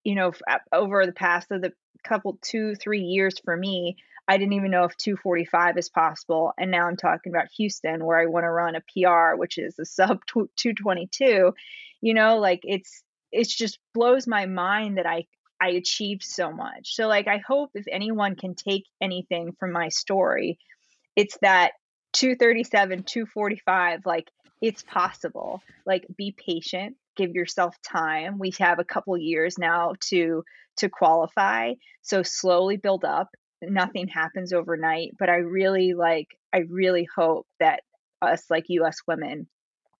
you 0.03 0.15
know, 0.15 0.31
over 0.71 1.05
the 1.05 1.11
past 1.11 1.51
of 1.51 1.61
the 1.61 1.73
couple 2.03 2.37
two 2.41 2.75
three 2.75 3.01
years 3.01 3.39
for 3.43 3.55
me 3.55 3.97
i 4.27 4.37
didn't 4.37 4.53
even 4.53 4.71
know 4.71 4.83
if 4.83 4.95
245 4.97 5.77
is 5.77 5.89
possible 5.89 6.53
and 6.57 6.71
now 6.71 6.87
i'm 6.87 6.97
talking 6.97 7.31
about 7.31 7.47
houston 7.55 8.03
where 8.05 8.19
i 8.19 8.25
want 8.25 8.43
to 8.43 8.49
run 8.49 8.75
a 8.75 8.81
pr 8.81 9.37
which 9.37 9.57
is 9.57 9.77
a 9.79 9.85
sub 9.97 10.19
222 10.27 11.53
you 12.01 12.13
know 12.13 12.37
like 12.37 12.61
it's 12.63 13.03
it 13.31 13.47
just 13.47 13.79
blows 13.93 14.27
my 14.27 14.45
mind 14.45 14.97
that 14.97 15.05
i 15.05 15.25
i 15.61 15.69
achieved 15.69 16.23
so 16.23 16.51
much. 16.51 16.95
So 16.95 17.07
like 17.07 17.27
i 17.27 17.37
hope 17.37 17.71
if 17.73 17.85
anyone 17.89 18.35
can 18.35 18.53
take 18.55 18.85
anything 19.01 19.53
from 19.59 19.71
my 19.71 19.89
story 19.89 20.57
it's 21.15 21.37
that 21.41 21.71
237 22.13 23.03
245 23.03 24.05
like 24.05 24.29
it's 24.63 24.81
possible. 24.81 25.61
Like 25.85 26.05
be 26.15 26.31
patient 26.31 26.95
give 27.15 27.31
yourself 27.31 27.75
time 27.81 28.39
we 28.39 28.51
have 28.59 28.79
a 28.79 28.83
couple 28.83 29.17
years 29.17 29.57
now 29.57 29.93
to 30.09 30.43
to 30.77 30.89
qualify. 30.89 31.73
So 32.01 32.23
slowly 32.23 32.77
build 32.77 33.05
up. 33.05 33.29
Nothing 33.61 34.07
happens 34.07 34.53
overnight, 34.53 35.11
but 35.19 35.29
I 35.29 35.37
really 35.37 35.93
like 35.93 36.27
I 36.53 36.59
really 36.69 37.07
hope 37.15 37.47
that 37.59 37.81
us 38.21 38.43
like 38.49 38.65
US 38.69 38.97
women 39.07 39.47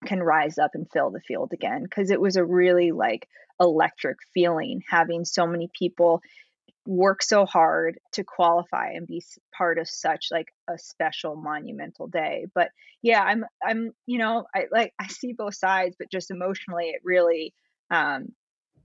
can 0.06 0.21
rise 0.21 0.58
up 0.58 0.71
and 0.73 0.88
fill 0.91 1.12
the 1.12 1.21
field 1.21 1.52
again 1.54 1.84
because 1.84 2.12
it 2.12 2.19
was 2.19 2.36
a 2.36 2.43
really 2.43 2.91
like 2.91 3.28
electric 3.60 4.17
feeling 4.34 4.82
having 4.89 5.23
so 5.23 5.47
many 5.47 5.69
people 5.78 6.21
work 6.86 7.24
so 7.24 7.46
hard 7.46 7.98
to 8.12 8.24
qualify 8.24 8.89
and 8.91 9.08
be 9.08 9.24
part 9.56 9.78
of 9.78 9.88
such 9.88 10.28
like 10.32 10.48
a 10.69 10.78
special 10.78 11.36
monumental 11.36 12.08
day 12.08 12.46
but 12.54 12.69
yeah 13.02 13.22
i'm 13.22 13.46
i'm 13.65 13.91
you 14.06 14.17
know 14.17 14.46
i 14.54 14.65
like 14.72 14.93
i 15.00 15.08
see 15.08 15.34
both 15.34 15.56
sides 15.56 15.96
but 15.98 16.12
just 16.12 16.32
emotionally 16.32 16.89
it 16.89 17.02
really 17.04 17.54
um 17.89 18.28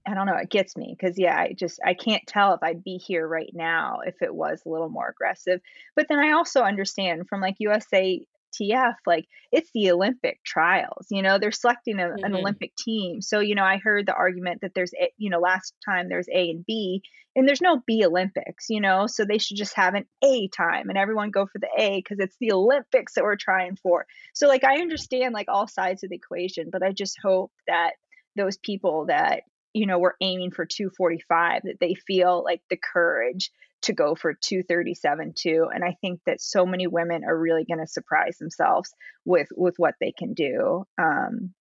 I 0.07 0.13
don't 0.15 0.25
know, 0.25 0.37
it 0.37 0.49
gets 0.49 0.75
me 0.75 0.95
because 0.97 1.19
yeah, 1.19 1.37
I 1.37 1.53
just 1.53 1.79
I 1.85 1.93
can't 1.93 2.25
tell 2.25 2.53
if 2.53 2.63
I'd 2.63 2.83
be 2.83 2.97
here 2.97 3.27
right 3.27 3.51
now 3.53 3.99
if 4.05 4.21
it 4.21 4.33
was 4.33 4.61
a 4.65 4.69
little 4.69 4.89
more 4.89 5.09
aggressive. 5.09 5.61
But 5.95 6.07
then 6.07 6.19
I 6.19 6.31
also 6.31 6.61
understand 6.61 7.27
from 7.27 7.41
like 7.41 7.55
USA 7.59 8.25
TF, 8.49 8.95
like 9.05 9.25
it's 9.51 9.69
the 9.73 9.91
Olympic 9.91 10.39
trials, 10.43 11.07
you 11.09 11.21
know, 11.21 11.37
they're 11.37 11.51
selecting 11.51 11.99
a, 11.99 12.03
mm-hmm. 12.03 12.23
an 12.23 12.35
Olympic 12.35 12.75
team. 12.75 13.21
So, 13.21 13.39
you 13.39 13.55
know, 13.55 13.63
I 13.63 13.77
heard 13.77 14.05
the 14.05 14.13
argument 14.13 14.61
that 14.61 14.73
there's, 14.73 14.93
a, 14.93 15.11
you 15.17 15.29
know, 15.29 15.39
last 15.39 15.73
time 15.85 16.07
there's 16.09 16.27
A 16.33 16.49
and 16.49 16.65
B, 16.65 17.01
and 17.35 17.47
there's 17.47 17.61
no 17.61 17.81
B 17.85 18.03
Olympics, 18.05 18.65
you 18.69 18.81
know, 18.81 19.07
so 19.07 19.23
they 19.23 19.37
should 19.37 19.57
just 19.57 19.75
have 19.75 19.93
an 19.93 20.05
A 20.23 20.47
time 20.49 20.89
and 20.89 20.97
everyone 20.97 21.31
go 21.31 21.45
for 21.45 21.59
the 21.59 21.69
A 21.77 21.97
because 21.97 22.19
it's 22.19 22.35
the 22.39 22.51
Olympics 22.51 23.13
that 23.13 23.23
we're 23.23 23.35
trying 23.35 23.75
for. 23.75 24.05
So, 24.33 24.47
like, 24.47 24.63
I 24.63 24.81
understand 24.81 25.33
like 25.33 25.47
all 25.47 25.67
sides 25.67 26.03
of 26.03 26.09
the 26.09 26.15
equation, 26.15 26.69
but 26.71 26.83
I 26.83 26.91
just 26.91 27.17
hope 27.21 27.51
that 27.67 27.91
those 28.35 28.57
people 28.57 29.05
that 29.07 29.43
you 29.73 29.85
know 29.85 29.99
we're 29.99 30.13
aiming 30.21 30.51
for 30.51 30.65
245 30.65 31.63
that 31.63 31.79
they 31.79 31.93
feel 31.93 32.43
like 32.43 32.61
the 32.69 32.77
courage 32.77 33.51
to 33.81 33.93
go 33.93 34.15
for 34.15 34.33
237 34.33 35.33
too 35.35 35.67
and 35.73 35.83
i 35.83 35.95
think 36.01 36.19
that 36.25 36.41
so 36.41 36.65
many 36.65 36.87
women 36.87 37.23
are 37.23 37.37
really 37.37 37.65
going 37.65 37.79
to 37.79 37.87
surprise 37.87 38.37
themselves 38.37 38.93
with 39.25 39.47
with 39.55 39.75
what 39.77 39.95
they 39.99 40.11
can 40.11 40.33
do 40.33 40.85
um 40.97 41.53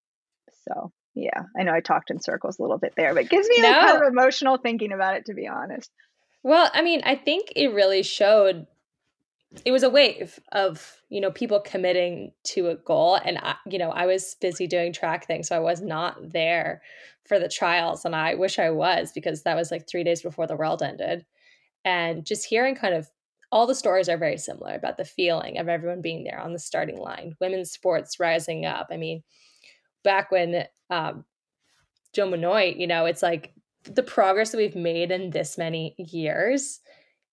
so 0.67 0.93
yeah 1.15 1.43
i 1.59 1.63
know 1.63 1.73
i 1.73 1.81
talked 1.81 2.11
in 2.11 2.21
circles 2.21 2.59
a 2.59 2.63
little 2.63 2.79
bit 2.79 2.95
there 2.97 3.15
but 3.15 3.25
it 3.25 3.31
gives 3.31 3.49
me 3.49 3.63
no. 3.63 3.69
like 3.69 3.87
kind 3.89 4.03
of 4.03 4.09
emotional 4.13 4.57
thinking 4.57 4.93
about 4.93 5.17
it 5.17 5.27
to 5.27 5.35
be 5.35 5.47
honest 5.47 5.91
well 6.43 6.71
i 6.75 6.83
mean 6.83 7.01
i 7.05 7.15
think 7.15 7.53
it 7.57 7.69
really 7.69 8.03
showed 8.03 8.67
it 9.65 9.73
was 9.73 9.83
a 9.83 9.91
wave 9.91 10.39
of 10.53 11.01
you 11.09 11.21
know 11.21 11.31
people 11.31 11.61
committing 11.61 12.33
to 12.45 12.69
a 12.69 12.77
goal 12.77 13.15
and 13.25 13.39
I, 13.39 13.57
you 13.67 13.79
know 13.79 13.91
i 13.91 14.05
was 14.05 14.37
busy 14.41 14.67
doing 14.67 14.93
track 14.93 15.27
things 15.27 15.49
so 15.49 15.57
i 15.57 15.61
was 15.61 15.81
not 15.81 16.33
there 16.33 16.83
for 17.27 17.39
the 17.39 17.49
trials 17.49 18.05
and 18.05 18.15
i 18.15 18.35
wish 18.35 18.59
i 18.59 18.71
was 18.71 19.11
because 19.13 19.43
that 19.43 19.57
was 19.57 19.71
like 19.71 19.89
three 19.89 20.05
days 20.05 20.23
before 20.23 20.47
the 20.47 20.57
world 20.57 20.83
ended. 20.83 21.25
And 21.85 22.27
just 22.27 22.47
hearing 22.47 22.75
kind 22.75 22.95
of 22.95 23.09
all 23.51 23.67
the 23.67 23.75
stories 23.75 24.09
are 24.11 24.19
very 24.19 24.37
similar 24.37 24.75
about 24.75 24.99
the 24.99 25.05
feeling 25.05 25.59
of 25.59 25.69
everyone 25.69 26.03
being 26.03 26.25
there 26.25 26.39
on 26.39 26.53
the 26.53 26.59
starting 26.59 26.99
line 26.99 27.35
women's 27.41 27.71
sports 27.71 28.21
rising 28.21 28.67
up. 28.67 28.89
I 28.91 28.97
mean 28.97 29.23
back 30.05 30.31
when 30.31 30.65
um, 30.91 31.25
joe 32.15 32.31
Benoit, 32.31 32.77
you 32.77 32.87
know 32.87 33.07
it's 33.07 33.23
like 33.23 33.55
the 33.85 34.03
progress 34.03 34.51
that 34.51 34.59
we've 34.59 34.77
made 34.77 35.11
in 35.11 35.31
this 35.31 35.57
many 35.57 35.95
years 35.97 36.81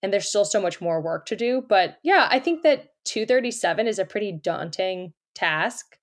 and 0.03 0.13
there's 0.13 0.27
still 0.27 0.45
so 0.45 0.61
much 0.61 0.81
more 0.81 1.01
work 1.01 1.25
to 1.25 1.35
do 1.35 1.63
but 1.67 1.97
yeah 2.03 2.27
i 2.29 2.39
think 2.39 2.63
that 2.63 2.89
237 3.05 3.87
is 3.87 3.99
a 3.99 4.05
pretty 4.05 4.31
daunting 4.31 5.13
task, 5.35 5.97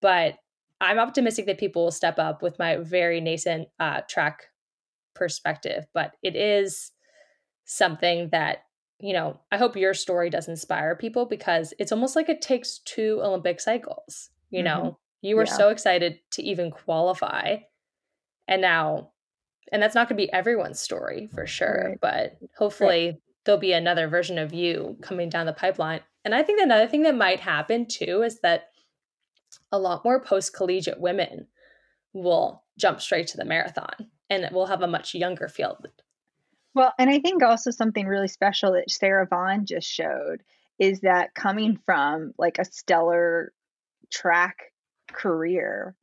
but 0.00 0.36
I'm 0.80 0.98
optimistic 0.98 1.46
that 1.46 1.58
people 1.58 1.84
will 1.84 1.90
step 1.90 2.18
up 2.18 2.42
with 2.42 2.58
my 2.58 2.76
very 2.76 3.20
nascent 3.20 3.68
uh, 3.80 4.02
track 4.08 4.44
perspective. 5.14 5.84
But 5.92 6.14
it 6.22 6.36
is 6.36 6.92
something 7.64 8.28
that, 8.30 8.64
you 9.00 9.12
know, 9.12 9.40
I 9.50 9.56
hope 9.56 9.76
your 9.76 9.94
story 9.94 10.30
does 10.30 10.48
inspire 10.48 10.94
people 10.94 11.26
because 11.26 11.74
it's 11.78 11.92
almost 11.92 12.16
like 12.16 12.28
it 12.28 12.42
takes 12.42 12.78
two 12.78 13.20
Olympic 13.22 13.60
cycles. 13.60 14.30
You 14.50 14.62
mm-hmm. 14.62 14.64
know, 14.66 14.98
you 15.22 15.36
were 15.36 15.46
yeah. 15.46 15.56
so 15.56 15.68
excited 15.70 16.18
to 16.32 16.42
even 16.42 16.70
qualify. 16.70 17.56
And 18.46 18.60
now, 18.60 19.10
and 19.72 19.82
that's 19.82 19.94
not 19.94 20.08
going 20.08 20.18
to 20.18 20.26
be 20.26 20.32
everyone's 20.32 20.80
story 20.80 21.28
for 21.34 21.46
sure, 21.46 21.86
right. 21.88 22.00
but 22.00 22.36
hopefully 22.58 23.06
right. 23.06 23.20
There'll 23.44 23.60
be 23.60 23.72
another 23.72 24.08
version 24.08 24.38
of 24.38 24.54
you 24.54 24.96
coming 25.02 25.28
down 25.28 25.46
the 25.46 25.52
pipeline. 25.52 26.00
And 26.24 26.34
I 26.34 26.42
think 26.42 26.60
another 26.60 26.86
thing 26.86 27.02
that 27.02 27.16
might 27.16 27.40
happen 27.40 27.86
too 27.86 28.22
is 28.22 28.40
that 28.40 28.70
a 29.70 29.78
lot 29.78 30.04
more 30.04 30.20
post 30.20 30.54
collegiate 30.54 31.00
women 31.00 31.46
will 32.12 32.64
jump 32.78 33.00
straight 33.00 33.26
to 33.28 33.36
the 33.36 33.44
marathon 33.44 34.10
and 34.30 34.48
we'll 34.52 34.66
have 34.66 34.82
a 34.82 34.88
much 34.88 35.14
younger 35.14 35.48
field. 35.48 35.88
Well, 36.74 36.92
and 36.98 37.10
I 37.10 37.20
think 37.20 37.42
also 37.42 37.70
something 37.70 38.06
really 38.06 38.28
special 38.28 38.72
that 38.72 38.90
Sara 38.90 39.26
Vaughn 39.26 39.66
just 39.66 39.86
showed 39.86 40.42
is 40.78 41.00
that 41.00 41.34
coming 41.34 41.78
from 41.84 42.32
like 42.36 42.58
a 42.58 42.64
stellar 42.64 43.52
track 44.10 44.72
career 45.08 45.94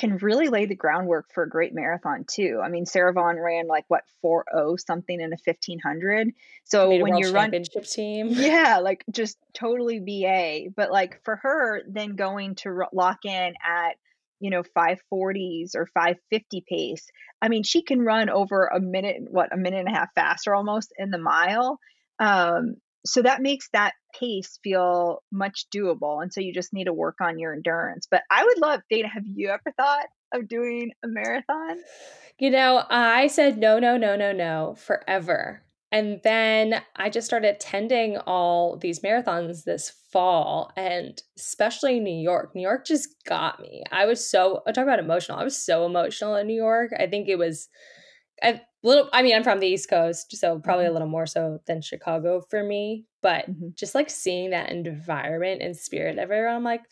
can 0.00 0.16
really 0.16 0.48
lay 0.48 0.64
the 0.64 0.74
groundwork 0.74 1.26
for 1.34 1.42
a 1.42 1.48
great 1.48 1.74
marathon 1.74 2.24
too. 2.26 2.58
I 2.64 2.70
mean, 2.70 2.86
Sara 2.86 3.12
Vaughn 3.12 3.36
ran 3.36 3.68
like 3.68 3.84
what 3.88 4.04
4-0 4.24 4.80
something 4.80 5.20
in 5.20 5.32
a 5.34 5.36
1500. 5.44 6.32
So 6.64 6.88
when 6.88 7.18
you 7.18 7.32
run 7.32 7.52
championship 7.52 7.84
team, 7.84 8.28
yeah, 8.30 8.78
like 8.78 9.04
just 9.10 9.36
totally 9.52 10.00
BA. 10.00 10.70
But 10.74 10.90
like 10.90 11.22
for 11.22 11.36
her, 11.36 11.82
then 11.86 12.16
going 12.16 12.54
to 12.56 12.84
lock 12.94 13.26
in 13.26 13.52
at 13.62 13.96
you 14.40 14.48
know 14.48 14.62
540s 14.62 15.74
or 15.74 15.86
550 15.86 16.64
pace. 16.66 17.06
I 17.42 17.48
mean, 17.48 17.62
she 17.62 17.82
can 17.82 18.00
run 18.00 18.30
over 18.30 18.66
a 18.66 18.80
minute, 18.80 19.16
what 19.28 19.52
a 19.52 19.58
minute 19.58 19.80
and 19.80 19.94
a 19.94 19.98
half 19.98 20.08
faster 20.14 20.54
almost 20.54 20.94
in 20.98 21.10
the 21.10 21.18
mile. 21.18 21.78
Um, 22.18 22.76
so 23.04 23.22
that 23.22 23.40
makes 23.40 23.68
that 23.72 23.94
pace 24.18 24.58
feel 24.62 25.22
much 25.32 25.66
doable 25.74 26.22
and 26.22 26.32
so 26.32 26.40
you 26.40 26.52
just 26.52 26.72
need 26.72 26.84
to 26.84 26.92
work 26.92 27.16
on 27.20 27.38
your 27.38 27.52
endurance 27.52 28.06
but 28.10 28.22
i 28.30 28.44
would 28.44 28.58
love 28.58 28.80
dana 28.90 29.08
have 29.08 29.24
you 29.26 29.48
ever 29.48 29.72
thought 29.76 30.06
of 30.32 30.46
doing 30.46 30.92
a 31.04 31.08
marathon? 31.08 31.76
You 32.38 32.50
know 32.50 32.84
i 32.88 33.26
said 33.26 33.58
no 33.58 33.78
no 33.78 33.96
no 33.96 34.16
no 34.16 34.32
no 34.32 34.74
forever 34.78 35.62
and 35.92 36.20
then 36.24 36.82
i 36.96 37.10
just 37.10 37.26
started 37.26 37.54
attending 37.54 38.16
all 38.18 38.76
these 38.76 39.00
marathons 39.00 39.64
this 39.64 39.92
fall 40.10 40.72
and 40.76 41.22
especially 41.38 42.00
new 42.00 42.10
york 42.10 42.54
new 42.54 42.62
york 42.62 42.86
just 42.86 43.08
got 43.24 43.60
me 43.60 43.84
i 43.92 44.06
was 44.06 44.28
so 44.28 44.62
i 44.66 44.72
talk 44.72 44.84
about 44.84 44.98
emotional 44.98 45.38
i 45.38 45.44
was 45.44 45.56
so 45.56 45.84
emotional 45.84 46.34
in 46.34 46.46
new 46.46 46.56
york 46.56 46.90
i 46.98 47.06
think 47.06 47.28
it 47.28 47.36
was 47.36 47.68
a 48.42 48.60
little 48.82 49.08
i 49.12 49.22
mean 49.22 49.34
i'm 49.34 49.44
from 49.44 49.60
the 49.60 49.66
east 49.66 49.88
coast 49.88 50.34
so 50.36 50.58
probably 50.58 50.84
mm-hmm. 50.84 50.90
a 50.90 50.92
little 50.94 51.08
more 51.08 51.26
so 51.26 51.60
than 51.66 51.82
chicago 51.82 52.42
for 52.48 52.62
me 52.62 53.04
but 53.22 53.50
mm-hmm. 53.50 53.68
just 53.74 53.94
like 53.94 54.10
seeing 54.10 54.50
that 54.50 54.70
environment 54.70 55.62
and 55.62 55.76
spirit 55.76 56.18
everywhere 56.18 56.48
i'm 56.48 56.64
like 56.64 56.82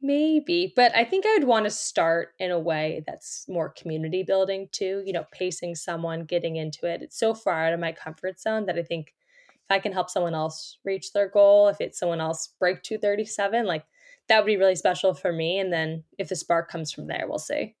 maybe 0.00 0.72
but 0.76 0.94
i 0.96 1.04
think 1.04 1.26
i 1.26 1.34
would 1.36 1.46
want 1.46 1.64
to 1.64 1.70
start 1.70 2.28
in 2.38 2.50
a 2.50 2.58
way 2.58 3.02
that's 3.06 3.44
more 3.48 3.68
community 3.70 4.22
building 4.22 4.68
too 4.70 5.02
you 5.04 5.12
know 5.12 5.24
pacing 5.32 5.74
someone 5.74 6.24
getting 6.24 6.56
into 6.56 6.86
it 6.86 7.02
it's 7.02 7.18
so 7.18 7.34
far 7.34 7.66
out 7.66 7.72
of 7.72 7.80
my 7.80 7.90
comfort 7.90 8.40
zone 8.40 8.64
that 8.64 8.78
i 8.78 8.82
think 8.82 9.12
if 9.54 9.70
i 9.70 9.78
can 9.78 9.92
help 9.92 10.08
someone 10.08 10.34
else 10.34 10.78
reach 10.84 11.12
their 11.12 11.28
goal 11.28 11.66
if 11.66 11.80
it's 11.80 11.98
someone 11.98 12.20
else 12.20 12.54
break 12.60 12.82
237 12.82 13.66
like 13.66 13.84
that 14.28 14.38
would 14.38 14.46
be 14.46 14.56
really 14.56 14.76
special 14.76 15.14
for 15.14 15.32
me 15.32 15.58
and 15.58 15.72
then 15.72 16.04
if 16.16 16.28
the 16.28 16.36
spark 16.36 16.70
comes 16.70 16.92
from 16.92 17.08
there 17.08 17.24
we'll 17.28 17.38
see 17.38 17.74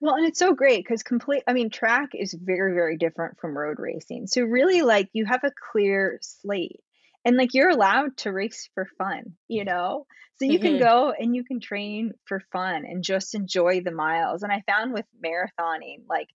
well, 0.00 0.16
and 0.16 0.26
it's 0.26 0.38
so 0.38 0.54
great 0.54 0.84
because 0.84 1.02
complete, 1.02 1.42
I 1.46 1.52
mean, 1.52 1.70
track 1.70 2.10
is 2.14 2.34
very, 2.34 2.74
very 2.74 2.96
different 2.96 3.38
from 3.40 3.56
road 3.56 3.78
racing. 3.78 4.26
So, 4.26 4.42
really, 4.42 4.82
like, 4.82 5.08
you 5.12 5.24
have 5.24 5.44
a 5.44 5.52
clear 5.72 6.18
slate 6.22 6.80
and 7.24 7.36
like 7.36 7.54
you're 7.54 7.70
allowed 7.70 8.16
to 8.18 8.32
race 8.32 8.68
for 8.74 8.88
fun, 8.98 9.36
you 9.48 9.64
know? 9.64 10.06
So, 10.38 10.44
you 10.44 10.58
can 10.58 10.74
mm-hmm. 10.74 10.84
go 10.84 11.14
and 11.18 11.34
you 11.34 11.44
can 11.44 11.60
train 11.60 12.12
for 12.26 12.40
fun 12.52 12.84
and 12.84 13.02
just 13.02 13.34
enjoy 13.34 13.80
the 13.80 13.90
miles. 13.90 14.42
And 14.42 14.52
I 14.52 14.62
found 14.66 14.92
with 14.92 15.06
marathoning, 15.24 16.02
like, 16.08 16.28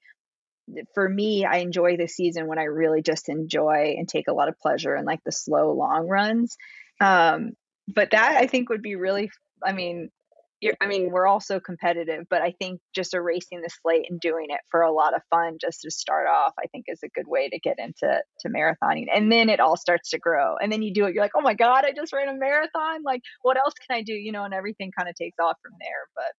for 0.93 1.07
me, 1.07 1.45
I 1.45 1.57
enjoy 1.57 1.97
the 1.97 2.07
season 2.07 2.47
when 2.47 2.59
I 2.59 2.63
really 2.63 3.01
just 3.01 3.29
enjoy 3.29 3.95
and 3.97 4.07
take 4.07 4.27
a 4.27 4.33
lot 4.33 4.49
of 4.49 4.59
pleasure 4.59 4.95
in 4.95 5.05
like 5.05 5.23
the 5.23 5.31
slow 5.31 5.73
long 5.73 6.07
runs. 6.07 6.55
Um, 6.99 7.51
but 7.87 8.11
that 8.11 8.37
I 8.37 8.47
think 8.47 8.69
would 8.69 8.81
be 8.81 8.95
really, 8.95 9.31
I 9.63 9.73
mean, 9.73 10.09
I 10.79 10.87
mean, 10.87 11.09
we're 11.11 11.25
all 11.25 11.39
so 11.39 11.59
competitive, 11.59 12.25
but 12.29 12.41
I 12.41 12.53
think 12.59 12.81
just 12.93 13.13
erasing 13.13 13.61
the 13.61 13.69
slate 13.81 14.05
and 14.09 14.19
doing 14.19 14.47
it 14.49 14.59
for 14.69 14.81
a 14.81 14.91
lot 14.91 15.15
of 15.15 15.21
fun 15.31 15.57
just 15.59 15.81
to 15.81 15.91
start 15.91 16.27
off, 16.27 16.53
I 16.59 16.67
think 16.67 16.85
is 16.87 17.01
a 17.03 17.09
good 17.09 17.27
way 17.27 17.49
to 17.49 17.59
get 17.59 17.77
into 17.79 18.21
to 18.41 18.49
marathoning. 18.49 19.05
And 19.13 19.31
then 19.31 19.49
it 19.49 19.59
all 19.59 19.75
starts 19.75 20.11
to 20.11 20.19
grow. 20.19 20.57
And 20.61 20.71
then 20.71 20.83
you 20.83 20.93
do 20.93 21.05
it, 21.05 21.15
you're 21.15 21.23
like, 21.23 21.31
oh 21.35 21.41
my 21.41 21.55
God, 21.55 21.83
I 21.85 21.93
just 21.93 22.13
ran 22.13 22.29
a 22.29 22.37
marathon. 22.37 23.01
Like, 23.03 23.21
what 23.41 23.57
else 23.57 23.73
can 23.73 23.97
I 23.97 24.03
do? 24.03 24.13
You 24.13 24.31
know, 24.31 24.43
and 24.43 24.53
everything 24.53 24.91
kind 24.95 25.09
of 25.09 25.15
takes 25.15 25.39
off 25.39 25.57
from 25.63 25.73
there. 25.79 26.07
But 26.15 26.33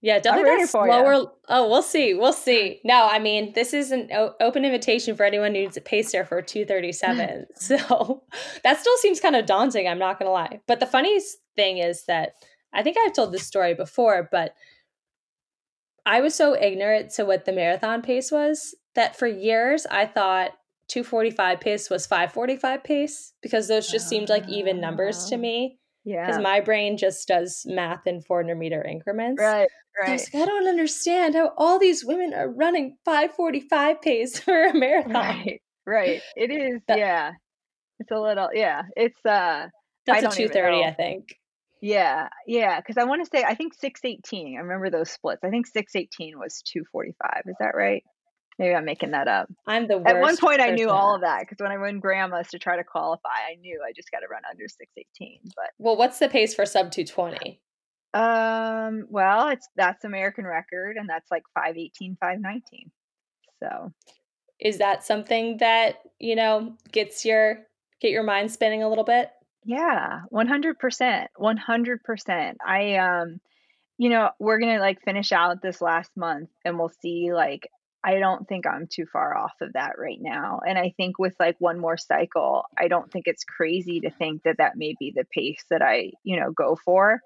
yeah, 0.00 0.20
definitely 0.20 0.66
slower. 0.66 1.26
Oh, 1.48 1.68
we'll 1.68 1.82
see. 1.82 2.14
We'll 2.14 2.32
see. 2.32 2.80
No, 2.84 3.08
I 3.10 3.18
mean, 3.18 3.52
this 3.54 3.74
is 3.74 3.90
an 3.90 4.08
o- 4.12 4.34
open 4.40 4.64
invitation 4.64 5.16
for 5.16 5.24
anyone 5.24 5.54
who 5.54 5.62
needs 5.62 5.76
a 5.76 5.80
pacer 5.80 6.24
for 6.24 6.40
237. 6.40 7.46
so 7.56 8.22
that 8.62 8.78
still 8.78 8.96
seems 8.98 9.18
kind 9.18 9.34
of 9.34 9.46
daunting. 9.46 9.88
I'm 9.88 9.98
not 9.98 10.18
going 10.18 10.28
to 10.28 10.32
lie. 10.32 10.60
But 10.68 10.78
the 10.78 10.86
funniest 10.86 11.38
thing 11.56 11.78
is 11.78 12.04
that 12.04 12.34
I 12.72 12.82
think 12.82 12.96
I've 12.98 13.14
told 13.14 13.32
this 13.32 13.46
story 13.46 13.74
before, 13.74 14.28
but 14.30 14.54
I 16.04 16.20
was 16.20 16.34
so 16.34 16.56
ignorant 16.56 17.10
to 17.14 17.24
what 17.24 17.44
the 17.44 17.52
marathon 17.52 18.02
pace 18.02 18.30
was 18.30 18.74
that 18.94 19.16
for 19.16 19.26
years 19.26 19.86
I 19.90 20.06
thought 20.06 20.52
245 20.88 21.60
pace 21.60 21.90
was 21.90 22.06
545 22.06 22.82
pace 22.82 23.34
because 23.42 23.68
those 23.68 23.90
just 23.90 24.08
seemed 24.08 24.28
like 24.28 24.48
even 24.48 24.80
numbers 24.80 25.26
to 25.26 25.34
ah, 25.34 25.38
me. 25.38 25.78
Yeah. 26.04 26.26
Because 26.26 26.40
my 26.42 26.60
brain 26.60 26.96
just 26.96 27.28
does 27.28 27.64
math 27.66 28.06
in 28.06 28.22
400 28.22 28.56
meter 28.56 28.82
increments. 28.82 29.40
Right. 29.40 29.68
Right. 30.00 30.08
I 30.08 30.12
was 30.12 30.32
like, 30.32 30.42
I 30.42 30.46
don't 30.46 30.66
understand 30.66 31.34
how 31.34 31.52
all 31.58 31.78
these 31.78 32.04
women 32.04 32.32
are 32.32 32.48
running 32.48 32.96
545 33.04 34.00
pace 34.00 34.38
for 34.44 34.68
a 34.68 34.74
marathon. 34.74 35.12
Right. 35.14 35.60
Right. 35.86 36.22
It 36.36 36.50
is. 36.50 36.80
That, 36.88 36.98
yeah. 36.98 37.32
It's 37.98 38.10
a 38.10 38.18
little, 38.18 38.48
yeah. 38.54 38.82
It's, 38.96 39.18
uh, 39.26 39.68
that's 40.06 40.24
a 40.24 40.36
230, 40.36 40.84
I 40.84 40.92
think. 40.92 41.36
Yeah, 41.80 42.28
yeah, 42.46 42.80
because 42.80 42.96
I 42.96 43.04
want 43.04 43.24
to 43.24 43.30
say 43.30 43.44
I 43.44 43.54
think 43.54 43.74
618. 43.74 44.56
I 44.56 44.62
remember 44.62 44.90
those 44.90 45.10
splits. 45.10 45.44
I 45.44 45.50
think 45.50 45.66
618 45.66 46.38
was 46.38 46.62
245. 46.62 47.42
Is 47.46 47.56
that 47.60 47.74
right? 47.74 48.02
Maybe 48.58 48.74
I'm 48.74 48.84
making 48.84 49.12
that 49.12 49.28
up. 49.28 49.48
I'm 49.68 49.86
the 49.86 49.98
worst. 49.98 50.08
At 50.08 50.20
one 50.20 50.36
point, 50.36 50.60
I 50.60 50.70
knew 50.70 50.90
all 50.90 51.14
of 51.14 51.20
that 51.20 51.40
because 51.40 51.58
when 51.60 51.70
I 51.70 51.78
went 51.78 52.00
grandmas 52.00 52.48
to 52.48 52.58
try 52.58 52.76
to 52.76 52.82
qualify, 52.82 53.28
I 53.28 53.54
knew 53.60 53.80
I 53.86 53.92
just 53.94 54.10
got 54.10 54.20
to 54.20 54.26
run 54.26 54.42
under 54.50 54.66
618. 54.66 55.52
But 55.54 55.70
well, 55.78 55.96
what's 55.96 56.18
the 56.18 56.28
pace 56.28 56.54
for 56.54 56.66
sub 56.66 56.90
220? 56.90 57.60
Um, 58.14 59.06
well, 59.10 59.48
it's 59.48 59.68
that's 59.76 60.04
American 60.04 60.44
record, 60.44 60.96
and 60.96 61.08
that's 61.08 61.30
like 61.30 61.44
518, 61.54 62.16
519. 62.20 62.90
So, 63.62 63.92
is 64.60 64.78
that 64.78 65.04
something 65.04 65.58
that 65.58 66.00
you 66.18 66.34
know 66.34 66.74
gets 66.90 67.24
your 67.24 67.60
get 68.00 68.10
your 68.10 68.24
mind 68.24 68.50
spinning 68.50 68.82
a 68.82 68.88
little 68.88 69.04
bit? 69.04 69.30
Yeah, 69.68 70.22
100%. 70.30 71.28
100%. 71.36 72.56
I 72.66 72.96
um 72.96 73.40
you 73.98 74.10
know, 74.10 74.30
we're 74.40 74.58
going 74.60 74.74
to 74.74 74.80
like 74.80 75.02
finish 75.04 75.32
out 75.32 75.62
this 75.62 75.82
last 75.82 76.10
month 76.16 76.50
and 76.64 76.78
we'll 76.78 76.90
see 77.02 77.32
like 77.34 77.68
I 78.04 78.18
don't 78.18 78.48
think 78.48 78.66
I'm 78.66 78.88
too 78.88 79.06
far 79.12 79.36
off 79.36 79.52
of 79.60 79.74
that 79.74 79.94
right 79.98 80.18
now. 80.20 80.60
And 80.66 80.78
I 80.78 80.94
think 80.96 81.18
with 81.18 81.34
like 81.40 81.56
one 81.60 81.78
more 81.80 81.98
cycle, 81.98 82.64
I 82.78 82.88
don't 82.88 83.12
think 83.12 83.26
it's 83.28 83.44
crazy 83.44 84.00
to 84.00 84.10
think 84.10 84.42
that 84.44 84.58
that 84.58 84.76
may 84.78 84.94
be 84.98 85.12
the 85.14 85.26
pace 85.34 85.64
that 85.70 85.82
I, 85.82 86.12
you 86.24 86.40
know, 86.40 86.52
go 86.52 86.76
for. 86.84 87.20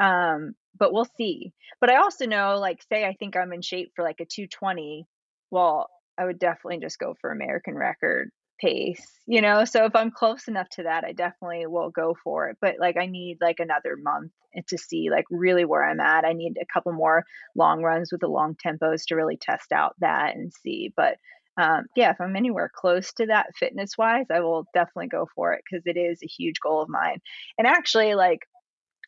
Um 0.00 0.54
but 0.78 0.92
we'll 0.94 1.08
see. 1.16 1.52
But 1.80 1.90
I 1.90 1.96
also 1.98 2.26
know 2.26 2.58
like 2.60 2.82
say 2.90 3.04
I 3.06 3.14
think 3.14 3.36
I'm 3.36 3.52
in 3.52 3.62
shape 3.62 3.92
for 3.96 4.04
like 4.04 4.20
a 4.20 4.26
220, 4.26 5.06
well, 5.50 5.90
I 6.18 6.24
would 6.26 6.38
definitely 6.38 6.80
just 6.80 6.98
go 7.00 7.16
for 7.20 7.30
American 7.32 7.76
record 7.76 8.30
pace, 8.60 9.06
you 9.26 9.40
know? 9.40 9.64
So 9.64 9.84
if 9.84 9.94
I'm 9.94 10.10
close 10.10 10.48
enough 10.48 10.68
to 10.70 10.84
that, 10.84 11.04
I 11.04 11.12
definitely 11.12 11.66
will 11.66 11.90
go 11.90 12.16
for 12.22 12.50
it. 12.50 12.58
But 12.60 12.76
like 12.78 12.96
I 12.96 13.06
need 13.06 13.38
like 13.40 13.60
another 13.60 13.96
month 13.96 14.32
to 14.68 14.78
see 14.78 15.10
like 15.10 15.24
really 15.30 15.64
where 15.64 15.84
I'm 15.84 16.00
at. 16.00 16.24
I 16.24 16.32
need 16.32 16.56
a 16.60 16.66
couple 16.72 16.92
more 16.92 17.24
long 17.54 17.82
runs 17.82 18.10
with 18.10 18.20
the 18.20 18.28
long 18.28 18.56
tempos 18.56 19.04
to 19.06 19.16
really 19.16 19.36
test 19.36 19.72
out 19.72 19.94
that 20.00 20.34
and 20.34 20.52
see. 20.52 20.92
But 20.96 21.16
um, 21.58 21.86
yeah, 21.96 22.10
if 22.10 22.20
I'm 22.20 22.36
anywhere 22.36 22.70
close 22.72 23.12
to 23.14 23.26
that 23.26 23.48
fitness 23.56 23.98
wise, 23.98 24.26
I 24.30 24.40
will 24.40 24.66
definitely 24.74 25.08
go 25.08 25.28
for 25.34 25.54
it 25.54 25.62
because 25.68 25.84
it 25.86 25.98
is 25.98 26.20
a 26.22 26.28
huge 26.28 26.60
goal 26.60 26.82
of 26.82 26.88
mine. 26.88 27.20
And 27.58 27.66
actually, 27.66 28.14
like 28.14 28.40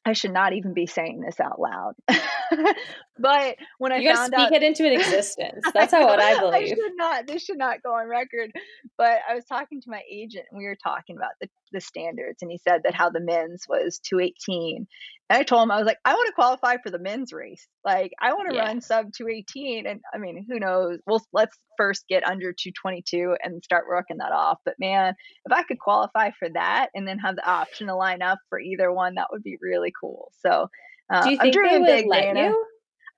I 0.04 0.12
should 0.14 0.32
not 0.32 0.54
even 0.54 0.72
be 0.72 0.86
saying 0.86 1.20
this 1.20 1.38
out 1.40 1.60
loud. 1.60 1.94
But 3.20 3.56
when 3.78 3.92
I 3.92 3.98
you 3.98 4.14
found 4.14 4.32
speak 4.32 4.46
out, 4.46 4.52
it 4.54 4.62
into 4.62 4.86
an 4.86 4.92
existence. 4.92 5.62
That's 5.74 5.92
how 5.92 6.06
what 6.06 6.20
I 6.20 6.40
believe. 6.40 6.54
I 6.54 6.66
should 6.68 6.96
not. 6.96 7.26
This 7.26 7.44
should 7.44 7.58
not 7.58 7.82
go 7.82 7.92
on 7.92 8.08
record. 8.08 8.50
But 8.96 9.18
I 9.28 9.34
was 9.34 9.44
talking 9.44 9.80
to 9.82 9.90
my 9.90 10.00
agent, 10.10 10.46
and 10.50 10.58
we 10.58 10.64
were 10.64 10.76
talking 10.82 11.16
about 11.16 11.32
the, 11.40 11.48
the 11.72 11.80
standards, 11.80 12.38
and 12.40 12.50
he 12.50 12.58
said 12.58 12.80
that 12.84 12.94
how 12.94 13.10
the 13.10 13.20
men's 13.20 13.66
was 13.68 14.00
218, 14.08 14.86
and 15.30 15.38
I 15.38 15.44
told 15.44 15.62
him 15.62 15.70
I 15.70 15.78
was 15.78 15.86
like, 15.86 15.98
I 16.04 16.12
want 16.12 16.26
to 16.26 16.32
qualify 16.32 16.76
for 16.82 16.90
the 16.90 16.98
men's 16.98 17.32
race. 17.32 17.66
Like 17.84 18.12
I 18.20 18.32
want 18.32 18.50
to 18.50 18.56
yeah. 18.56 18.66
run 18.66 18.80
sub 18.80 19.12
218, 19.16 19.86
and 19.86 20.00
I 20.12 20.18
mean, 20.18 20.44
who 20.48 20.58
knows? 20.58 20.98
Well, 21.06 21.24
let's 21.32 21.56
first 21.78 22.04
get 22.08 22.26
under 22.26 22.52
222 22.52 23.36
and 23.42 23.62
start 23.62 23.84
working 23.88 24.18
that 24.18 24.32
off. 24.32 24.58
But 24.64 24.74
man, 24.80 25.14
if 25.46 25.52
I 25.52 25.62
could 25.62 25.78
qualify 25.78 26.32
for 26.36 26.48
that 26.54 26.88
and 26.94 27.06
then 27.06 27.20
have 27.20 27.36
the 27.36 27.48
option 27.48 27.86
to 27.86 27.94
line 27.94 28.22
up 28.22 28.38
for 28.48 28.58
either 28.58 28.92
one, 28.92 29.14
that 29.14 29.28
would 29.30 29.44
be 29.44 29.56
really 29.62 29.92
cool. 29.98 30.32
So. 30.40 30.68
Uh, 31.12 31.24
Do 31.24 31.30
you 31.30 31.38
think 31.38 31.56
I'm 31.56 31.84
they 31.84 32.02
would 32.02 32.08
let 32.08 32.22
Dana. 32.22 32.40
you? 32.50 32.64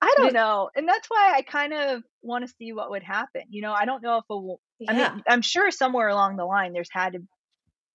I 0.01 0.13
don't 0.17 0.33
know. 0.33 0.69
And 0.75 0.87
that's 0.87 1.07
why 1.09 1.33
I 1.35 1.43
kind 1.43 1.73
of 1.73 2.03
want 2.21 2.45
to 2.45 2.53
see 2.57 2.73
what 2.73 2.89
would 2.89 3.03
happen. 3.03 3.43
You 3.49 3.61
know, 3.61 3.71
I 3.71 3.85
don't 3.85 4.03
know 4.03 4.17
if 4.17 4.25
will, 4.27 4.59
yeah. 4.79 4.91
I 4.91 4.95
mean, 4.95 5.23
I'm 5.27 5.41
sure 5.41 5.71
somewhere 5.71 6.09
along 6.09 6.35
the 6.35 6.45
line 6.45 6.73
there's 6.73 6.89
had 6.91 7.13
to 7.13 7.19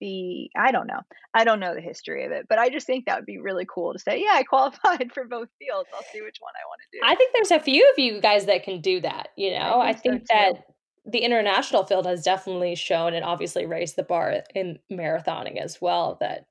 be, 0.01 0.51
I 0.57 0.73
don't 0.73 0.87
know. 0.87 1.01
I 1.35 1.45
don't 1.45 1.61
know 1.61 1.75
the 1.75 1.81
history 1.81 2.25
of 2.25 2.33
it, 2.33 2.47
but 2.49 2.59
I 2.59 2.69
just 2.69 2.87
think 2.87 3.07
that 3.07 3.17
would 3.17 3.27
be 3.27 3.39
really 3.39 3.67
cool 3.73 3.93
to 3.93 3.99
say, 3.99 4.21
yeah, 4.21 4.33
I 4.33 4.43
qualified 4.45 5.13
for 5.13 5.25
both 5.25 5.49
fields. 5.59 5.89
I'll 5.95 6.03
see 6.13 6.23
which 6.23 6.39
one 6.41 6.53
I 6.57 6.67
want 6.67 6.81
to 6.83 6.99
do. 6.99 7.01
I 7.05 7.15
think 7.15 7.33
there's 7.33 7.51
a 7.51 7.61
few 7.63 7.89
of 7.91 7.99
you 7.99 8.21
guys 8.21 8.47
that 8.47 8.65
can 8.65 8.81
do 8.81 9.01
that. 9.01 9.29
You 9.37 9.53
know, 9.53 9.81
I 9.81 9.93
think, 9.93 10.15
I 10.15 10.19
think 10.19 10.27
so 10.29 10.35
that 10.35 10.65
the 11.07 11.21
international 11.21 11.85
field 11.85 12.07
has 12.07 12.23
definitely 12.23 12.75
shown 12.75 13.15
and 13.15 13.25
obviously 13.25 13.67
raised 13.67 13.97
the 13.97 14.03
bar 14.03 14.43
in 14.55 14.79
marathoning 14.93 15.57
as 15.57 15.81
well 15.81 16.19
that 16.21 16.47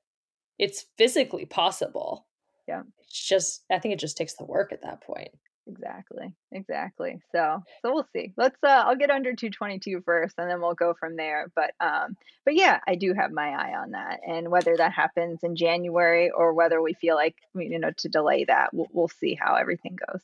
it's 0.58 0.86
physically 0.96 1.46
possible. 1.46 2.26
Yeah. 2.66 2.82
It's 3.00 3.26
just, 3.26 3.64
I 3.70 3.78
think 3.78 3.94
it 3.94 4.00
just 4.00 4.16
takes 4.16 4.34
the 4.34 4.44
work 4.44 4.72
at 4.72 4.82
that 4.82 5.00
point. 5.02 5.30
Exactly. 5.68 6.32
Exactly. 6.50 7.20
So, 7.30 7.62
so 7.82 7.92
we'll 7.92 8.08
see. 8.12 8.32
Let's 8.36 8.56
uh 8.62 8.84
I'll 8.86 8.96
get 8.96 9.10
under 9.10 9.34
222 9.34 10.00
first 10.04 10.34
and 10.38 10.50
then 10.50 10.60
we'll 10.60 10.74
go 10.74 10.94
from 10.94 11.16
there. 11.16 11.50
But 11.54 11.72
um 11.80 12.16
but 12.44 12.54
yeah, 12.54 12.80
I 12.86 12.94
do 12.94 13.12
have 13.12 13.30
my 13.30 13.50
eye 13.50 13.74
on 13.76 13.90
that. 13.90 14.20
And 14.26 14.48
whether 14.50 14.76
that 14.76 14.92
happens 14.92 15.40
in 15.42 15.56
January 15.56 16.30
or 16.30 16.54
whether 16.54 16.80
we 16.80 16.94
feel 16.94 17.16
like 17.16 17.36
you 17.54 17.78
know 17.78 17.90
to 17.98 18.08
delay 18.08 18.44
that, 18.44 18.72
we'll, 18.72 18.88
we'll 18.92 19.08
see 19.08 19.34
how 19.38 19.56
everything 19.56 19.96
goes. 20.10 20.22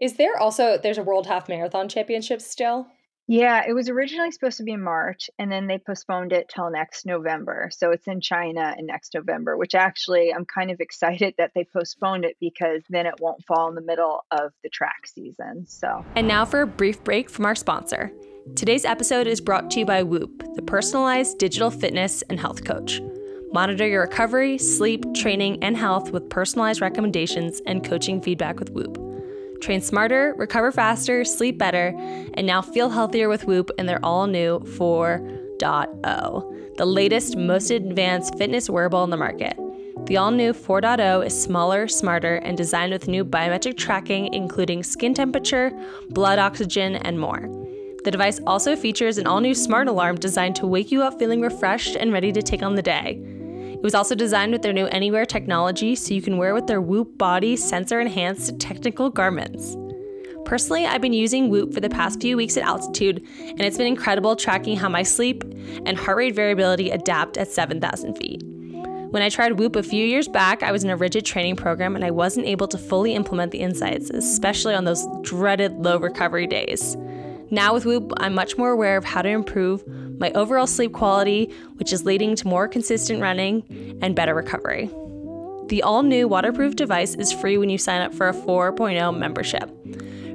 Is 0.00 0.16
there 0.16 0.36
also 0.36 0.76
there's 0.76 0.98
a 0.98 1.04
World 1.04 1.28
Half 1.28 1.48
Marathon 1.48 1.88
Championship 1.88 2.40
still? 2.40 2.88
Yeah, 3.28 3.62
it 3.66 3.72
was 3.72 3.88
originally 3.88 4.30
supposed 4.30 4.56
to 4.56 4.64
be 4.64 4.72
in 4.72 4.82
March 4.82 5.30
and 5.38 5.50
then 5.50 5.66
they 5.66 5.78
postponed 5.78 6.32
it 6.32 6.50
till 6.52 6.70
next 6.70 7.06
November. 7.06 7.70
So 7.72 7.90
it's 7.90 8.06
in 8.08 8.20
China 8.20 8.74
in 8.76 8.86
next 8.86 9.14
November, 9.14 9.56
which 9.56 9.74
actually 9.74 10.32
I'm 10.34 10.44
kind 10.44 10.70
of 10.70 10.80
excited 10.80 11.34
that 11.38 11.52
they 11.54 11.64
postponed 11.64 12.24
it 12.24 12.36
because 12.40 12.82
then 12.90 13.06
it 13.06 13.14
won't 13.20 13.44
fall 13.44 13.68
in 13.68 13.74
the 13.74 13.80
middle 13.80 14.24
of 14.30 14.52
the 14.62 14.68
track 14.68 15.06
season. 15.06 15.66
So 15.66 16.04
And 16.16 16.26
now 16.26 16.44
for 16.44 16.62
a 16.62 16.66
brief 16.66 17.02
break 17.04 17.30
from 17.30 17.46
our 17.46 17.54
sponsor. 17.54 18.12
Today's 18.56 18.84
episode 18.84 19.28
is 19.28 19.40
brought 19.40 19.70
to 19.70 19.78
you 19.78 19.86
by 19.86 20.02
Whoop, 20.02 20.42
the 20.56 20.62
personalized 20.62 21.38
digital 21.38 21.70
fitness 21.70 22.22
and 22.22 22.40
health 22.40 22.64
coach. 22.64 23.00
Monitor 23.52 23.86
your 23.86 24.00
recovery, 24.00 24.58
sleep, 24.58 25.04
training, 25.14 25.62
and 25.62 25.76
health 25.76 26.10
with 26.10 26.28
personalized 26.28 26.80
recommendations 26.80 27.60
and 27.66 27.84
coaching 27.84 28.20
feedback 28.20 28.58
with 28.58 28.70
Whoop. 28.70 29.11
Train 29.62 29.80
smarter, 29.80 30.34
recover 30.36 30.72
faster, 30.72 31.24
sleep 31.24 31.56
better, 31.56 31.94
and 32.34 32.44
now 32.44 32.60
feel 32.60 32.90
healthier 32.90 33.28
with 33.28 33.46
Whoop 33.46 33.70
and 33.78 33.88
their 33.88 34.04
all 34.04 34.26
new 34.26 34.58
4.0, 34.58 36.76
the 36.76 36.84
latest, 36.84 37.36
most 37.36 37.70
advanced 37.70 38.36
fitness 38.36 38.68
wearable 38.68 38.98
on 38.98 39.10
the 39.10 39.16
market. 39.16 39.56
The 40.06 40.16
all 40.16 40.32
new 40.32 40.52
4.0 40.52 41.24
is 41.24 41.40
smaller, 41.40 41.86
smarter, 41.86 42.38
and 42.38 42.56
designed 42.56 42.92
with 42.92 43.06
new 43.06 43.24
biometric 43.24 43.76
tracking, 43.76 44.34
including 44.34 44.82
skin 44.82 45.14
temperature, 45.14 45.70
blood 46.10 46.40
oxygen, 46.40 46.96
and 46.96 47.20
more. 47.20 47.48
The 48.02 48.10
device 48.10 48.40
also 48.44 48.74
features 48.74 49.16
an 49.16 49.28
all 49.28 49.40
new 49.40 49.54
smart 49.54 49.86
alarm 49.86 50.16
designed 50.16 50.56
to 50.56 50.66
wake 50.66 50.90
you 50.90 51.04
up 51.04 51.20
feeling 51.20 51.40
refreshed 51.40 51.94
and 51.94 52.12
ready 52.12 52.32
to 52.32 52.42
take 52.42 52.64
on 52.64 52.74
the 52.74 52.82
day. 52.82 53.22
It 53.82 53.86
was 53.86 53.96
also 53.96 54.14
designed 54.14 54.52
with 54.52 54.62
their 54.62 54.72
new 54.72 54.86
Any-Wear 54.86 55.26
technology 55.26 55.96
so 55.96 56.14
you 56.14 56.22
can 56.22 56.38
wear 56.38 56.54
with 56.54 56.68
their 56.68 56.80
Whoop 56.80 57.18
body 57.18 57.56
sensor 57.56 58.00
enhanced 58.00 58.60
technical 58.60 59.10
garments. 59.10 59.76
Personally, 60.44 60.86
I've 60.86 61.00
been 61.00 61.12
using 61.12 61.48
Whoop 61.48 61.74
for 61.74 61.80
the 61.80 61.88
past 61.88 62.20
few 62.20 62.36
weeks 62.36 62.56
at 62.56 62.62
altitude, 62.62 63.26
and 63.40 63.60
it's 63.62 63.78
been 63.78 63.88
incredible 63.88 64.36
tracking 64.36 64.76
how 64.76 64.88
my 64.88 65.02
sleep 65.02 65.42
and 65.84 65.98
heart 65.98 66.16
rate 66.16 66.36
variability 66.36 66.90
adapt 66.90 67.36
at 67.36 67.48
7,000 67.48 68.14
feet. 68.14 68.44
When 69.10 69.20
I 69.20 69.28
tried 69.28 69.58
Whoop 69.58 69.74
a 69.74 69.82
few 69.82 70.06
years 70.06 70.28
back, 70.28 70.62
I 70.62 70.70
was 70.70 70.84
in 70.84 70.90
a 70.90 70.96
rigid 70.96 71.26
training 71.26 71.56
program 71.56 71.96
and 71.96 72.04
I 72.04 72.12
wasn't 72.12 72.46
able 72.46 72.68
to 72.68 72.78
fully 72.78 73.16
implement 73.16 73.50
the 73.50 73.58
insights, 73.58 74.10
especially 74.10 74.74
on 74.74 74.84
those 74.84 75.04
dreaded 75.22 75.72
low 75.80 75.98
recovery 75.98 76.46
days. 76.46 76.96
Now 77.50 77.74
with 77.74 77.84
Whoop, 77.84 78.12
I'm 78.18 78.32
much 78.32 78.56
more 78.56 78.70
aware 78.70 78.96
of 78.96 79.04
how 79.04 79.22
to 79.22 79.28
improve 79.28 79.84
my 80.22 80.32
overall 80.32 80.66
sleep 80.66 80.94
quality, 80.94 81.52
which 81.74 81.92
is 81.92 82.06
leading 82.06 82.34
to 82.36 82.48
more 82.48 82.66
consistent 82.66 83.20
running 83.20 83.98
and 84.00 84.16
better 84.16 84.34
recovery. 84.34 84.88
The 85.66 85.82
all 85.82 86.02
new 86.02 86.28
waterproof 86.28 86.76
device 86.76 87.14
is 87.14 87.32
free 87.32 87.58
when 87.58 87.68
you 87.68 87.76
sign 87.76 88.00
up 88.00 88.14
for 88.14 88.28
a 88.28 88.32
4.0 88.32 89.18
membership. 89.18 89.70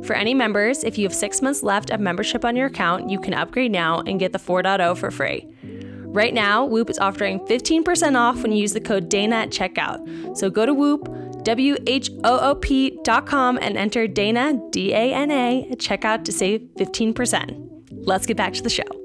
For 0.05 0.13
any 0.13 0.33
members, 0.33 0.83
if 0.83 0.97
you 0.97 1.05
have 1.05 1.15
six 1.15 1.41
months 1.41 1.63
left 1.63 1.89
of 1.89 1.99
membership 1.99 2.45
on 2.45 2.55
your 2.55 2.67
account, 2.67 3.09
you 3.09 3.19
can 3.19 3.33
upgrade 3.33 3.71
now 3.71 3.99
and 4.01 4.19
get 4.19 4.31
the 4.31 4.39
4.0 4.39 4.97
for 4.97 5.11
free. 5.11 5.47
Right 5.63 6.33
now, 6.33 6.65
Whoop 6.65 6.89
is 6.89 6.99
offering 6.99 7.39
15% 7.41 8.17
off 8.17 8.41
when 8.41 8.51
you 8.51 8.59
use 8.59 8.73
the 8.73 8.81
code 8.81 9.09
DANA 9.09 9.35
at 9.35 9.49
checkout. 9.49 10.38
So 10.38 10.49
go 10.49 10.65
to 10.65 10.73
Whoop, 10.73 11.43
W-H-O-O-P.com 11.43 13.59
and 13.61 13.77
enter 13.77 14.07
Dana, 14.07 14.59
D-A-N-A, 14.71 15.67
at 15.71 15.77
checkout 15.77 16.23
to 16.25 16.31
save 16.31 16.61
15%. 16.77 17.67
Let's 17.91 18.25
get 18.25 18.38
back 18.38 18.53
to 18.53 18.63
the 18.63 18.69
show. 18.69 18.96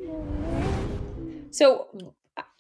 So 1.53 2.15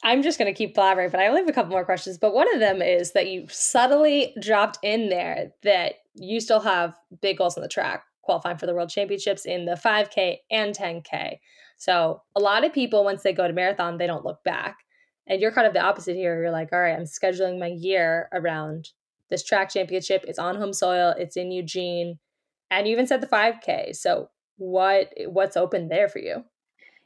I'm 0.04 0.22
just 0.22 0.38
going 0.38 0.52
to 0.52 0.56
keep 0.56 0.76
blabbering, 0.76 1.10
but 1.10 1.20
I 1.20 1.26
only 1.26 1.40
have 1.40 1.48
a 1.48 1.52
couple 1.52 1.72
more 1.72 1.84
questions. 1.84 2.18
But 2.18 2.34
one 2.34 2.52
of 2.54 2.60
them 2.60 2.82
is 2.82 3.12
that 3.12 3.28
you 3.28 3.46
subtly 3.48 4.34
dropped 4.40 4.78
in 4.82 5.08
there 5.08 5.52
that 5.62 5.94
you 6.14 6.40
still 6.40 6.60
have 6.60 6.94
big 7.20 7.38
goals 7.38 7.56
on 7.56 7.62
the 7.62 7.68
track, 7.68 8.04
qualifying 8.22 8.58
for 8.58 8.66
the 8.66 8.74
world 8.74 8.90
championships 8.90 9.46
in 9.46 9.64
the 9.64 9.72
5K 9.72 10.38
and 10.50 10.74
10K. 10.74 11.38
So 11.76 12.22
a 12.36 12.40
lot 12.40 12.64
of 12.64 12.72
people, 12.72 13.02
once 13.02 13.22
they 13.22 13.32
go 13.32 13.48
to 13.48 13.52
marathon, 13.52 13.98
they 13.98 14.06
don't 14.06 14.24
look 14.24 14.44
back. 14.44 14.78
And 15.26 15.40
you're 15.40 15.52
kind 15.52 15.66
of 15.66 15.72
the 15.72 15.80
opposite 15.80 16.16
here. 16.16 16.40
You're 16.40 16.50
like, 16.50 16.72
all 16.72 16.80
right, 16.80 16.94
I'm 16.94 17.04
scheduling 17.04 17.58
my 17.58 17.68
year 17.68 18.28
around 18.32 18.90
this 19.30 19.42
track 19.42 19.70
championship. 19.70 20.24
It's 20.28 20.38
on 20.38 20.56
home 20.56 20.72
soil. 20.72 21.14
It's 21.18 21.36
in 21.36 21.50
Eugene, 21.50 22.18
and 22.70 22.86
you 22.86 22.92
even 22.92 23.06
said 23.06 23.20
the 23.20 23.26
5K. 23.26 23.96
So 23.96 24.28
what 24.58 25.08
what's 25.26 25.56
open 25.56 25.88
there 25.88 26.08
for 26.08 26.18
you? 26.18 26.44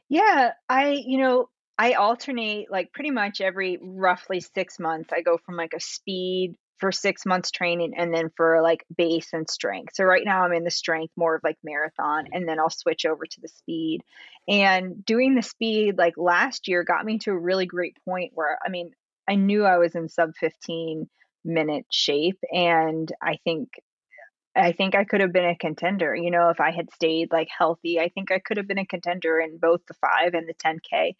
Yeah, 0.09 0.51
I 0.67 1.03
you 1.05 1.17
know 1.19 1.49
I 1.77 1.93
alternate 1.93 2.71
like 2.71 2.91
pretty 2.91 3.11
much 3.11 3.39
every 3.39 3.77
roughly 3.81 4.39
six 4.39 4.79
months. 4.79 5.11
I 5.13 5.21
go 5.21 5.37
from 5.37 5.55
like 5.55 5.73
a 5.73 5.79
speed 5.79 6.55
for 6.79 6.91
six 6.91 7.25
months 7.25 7.51
training 7.51 7.93
and 7.97 8.13
then 8.13 8.29
for 8.35 8.61
like 8.61 8.85
base 8.95 9.29
and 9.33 9.49
strength. 9.49 9.95
So 9.95 10.03
right 10.03 10.23
now 10.23 10.43
I'm 10.43 10.53
in 10.53 10.63
the 10.63 10.71
strength 10.71 11.13
more 11.15 11.35
of 11.35 11.43
like 11.43 11.57
marathon 11.63 12.25
and 12.31 12.47
then 12.47 12.59
I'll 12.59 12.69
switch 12.69 13.05
over 13.05 13.25
to 13.25 13.41
the 13.41 13.47
speed. 13.47 14.01
And 14.47 15.03
doing 15.03 15.35
the 15.35 15.41
speed 15.41 15.97
like 15.97 16.17
last 16.17 16.67
year 16.67 16.83
got 16.83 17.05
me 17.05 17.19
to 17.19 17.31
a 17.31 17.37
really 17.37 17.65
great 17.65 17.97
point 18.05 18.31
where 18.33 18.57
I 18.65 18.69
mean, 18.69 18.91
I 19.27 19.35
knew 19.35 19.63
I 19.65 19.77
was 19.77 19.95
in 19.95 20.09
sub 20.09 20.35
15 20.39 21.09
minute 21.43 21.85
shape 21.91 22.39
and 22.51 23.11
I 23.21 23.37
think 23.43 23.69
I 24.55 24.71
think 24.71 24.95
I 24.95 25.03
could 25.03 25.21
have 25.21 25.33
been 25.33 25.45
a 25.45 25.55
contender. 25.55 26.15
You 26.15 26.31
know, 26.31 26.49
if 26.49 26.59
I 26.59 26.71
had 26.71 26.91
stayed 26.91 27.31
like 27.31 27.47
healthy, 27.55 27.99
I 27.99 28.09
think 28.09 28.31
I 28.31 28.39
could 28.39 28.57
have 28.57 28.67
been 28.67 28.79
a 28.79 28.85
contender 28.85 29.39
in 29.39 29.59
both 29.59 29.81
the 29.87 29.93
5 29.93 30.33
and 30.33 30.47
the 30.47 30.53
10k. 30.55 31.13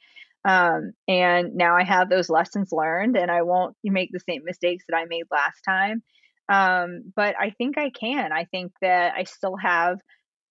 Um, 0.48 0.94
and 1.10 1.56
now 1.56 1.76
I 1.76 1.84
have 1.84 2.10
those 2.10 2.30
lessons 2.30 2.72
learned 2.72 3.18
and 3.18 3.30
I 3.30 3.42
won't 3.42 3.76
make 3.84 4.12
the 4.14 4.22
same 4.22 4.44
mistakes 4.46 4.86
that 4.88 4.96
I 4.96 5.04
made 5.06 5.26
last 5.30 5.60
time. 5.68 6.02
Um, 6.48 7.12
but 7.14 7.36
I 7.38 7.50
think 7.50 7.78
I 7.78 7.90
can. 7.90 8.32
I 8.32 8.46
think 8.46 8.72
that 8.82 9.14
I 9.18 9.26
still 9.26 9.58
have 9.58 10.00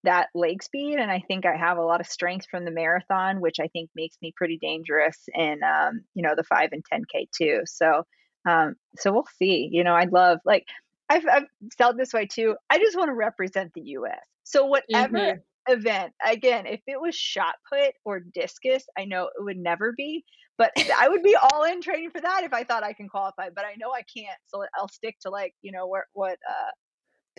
that 0.03 0.27
leg 0.35 0.61
speed 0.61 0.99
and 0.99 1.09
I 1.09 1.23
think 1.27 1.47
I 1.47 1.57
have 1.57 1.79
a 1.79 1.83
lot 1.83 1.99
of 1.99 2.05
strength 2.05 2.45
from 2.51 2.63
the 2.63 2.71
marathon, 2.71 3.41
which 3.41 3.59
I 3.59 3.67
think 3.69 3.89
makes 3.95 4.15
me 4.21 4.33
pretty 4.37 4.59
dangerous 4.61 5.17
in, 5.33 5.61
um, 5.63 6.01
you 6.13 6.21
know, 6.21 6.35
the 6.35 6.43
5 6.43 6.69
and 6.73 6.83
10K 6.93 7.29
too. 7.35 7.61
So, 7.65 8.03
um, 8.47 8.75
so 8.97 9.11
we'll 9.11 9.25
see. 9.39 9.67
You 9.71 9.83
know, 9.83 9.95
I'd 9.95 10.13
love 10.13 10.39
like 10.45 10.65
I've, 11.09 11.25
I've 11.25 11.47
felt 11.75 11.97
this 11.97 12.13
way 12.13 12.27
too. 12.27 12.55
I 12.69 12.77
just 12.77 12.95
want 12.95 13.09
to 13.09 13.15
represent 13.15 13.71
the 13.73 13.81
U.S. 13.81 14.21
So 14.43 14.65
whatever 14.65 15.17
mm-hmm. 15.17 15.39
Event, 15.67 16.13
again, 16.25 16.65
if 16.65 16.81
it 16.87 16.99
was 16.99 17.15
shot 17.15 17.55
put 17.71 17.93
or 18.05 18.19
discus, 18.19 18.85
I 18.97 19.05
know 19.05 19.23
it 19.25 19.43
would 19.43 19.57
never 19.57 19.93
be, 19.95 20.23
but 20.57 20.71
I 20.97 21.09
would 21.09 21.23
be 21.23 21.35
all 21.35 21.63
in 21.63 21.81
training 21.81 22.11
for 22.11 22.21
that 22.21 22.43
if 22.43 22.53
I 22.53 22.63
thought 22.63 22.83
I 22.83 22.93
can 22.93 23.07
qualify. 23.07 23.49
But 23.53 23.65
I 23.65 23.75
know 23.77 23.91
I 23.91 24.03
can't, 24.03 24.39
so 24.47 24.63
I'll 24.77 24.89
stick 24.89 25.17
to 25.21 25.29
like 25.29 25.53
you 25.61 25.71
know 25.71 25.87
where 25.87 26.07
what. 26.13 26.37
uh 26.49 26.71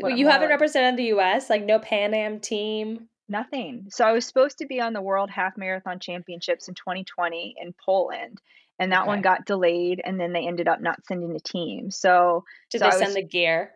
what 0.00 0.16
you 0.16 0.28
haven't 0.28 0.50
represented 0.50 0.96
the 0.96 1.06
U.S. 1.06 1.50
like 1.50 1.64
no 1.64 1.80
Pan 1.80 2.14
Am 2.14 2.38
team. 2.38 3.08
Nothing. 3.28 3.86
So 3.90 4.06
I 4.06 4.12
was 4.12 4.24
supposed 4.24 4.58
to 4.58 4.66
be 4.66 4.80
on 4.80 4.94
the 4.94 5.02
World 5.02 5.28
Half 5.28 5.58
Marathon 5.58 5.98
Championships 5.98 6.68
in 6.68 6.74
2020 6.74 7.56
in 7.60 7.74
Poland, 7.84 8.40
and 8.78 8.92
that 8.92 9.02
okay. 9.02 9.08
one 9.08 9.22
got 9.22 9.44
delayed 9.44 10.00
and 10.04 10.20
then 10.20 10.32
they 10.32 10.46
ended 10.46 10.68
up 10.68 10.80
not 10.80 11.04
sending 11.06 11.34
a 11.34 11.40
team 11.40 11.90
so 11.90 12.44
did 12.70 12.80
so 12.80 12.90
they 12.90 12.96
send 12.96 13.14
the 13.14 13.22
gear 13.22 13.72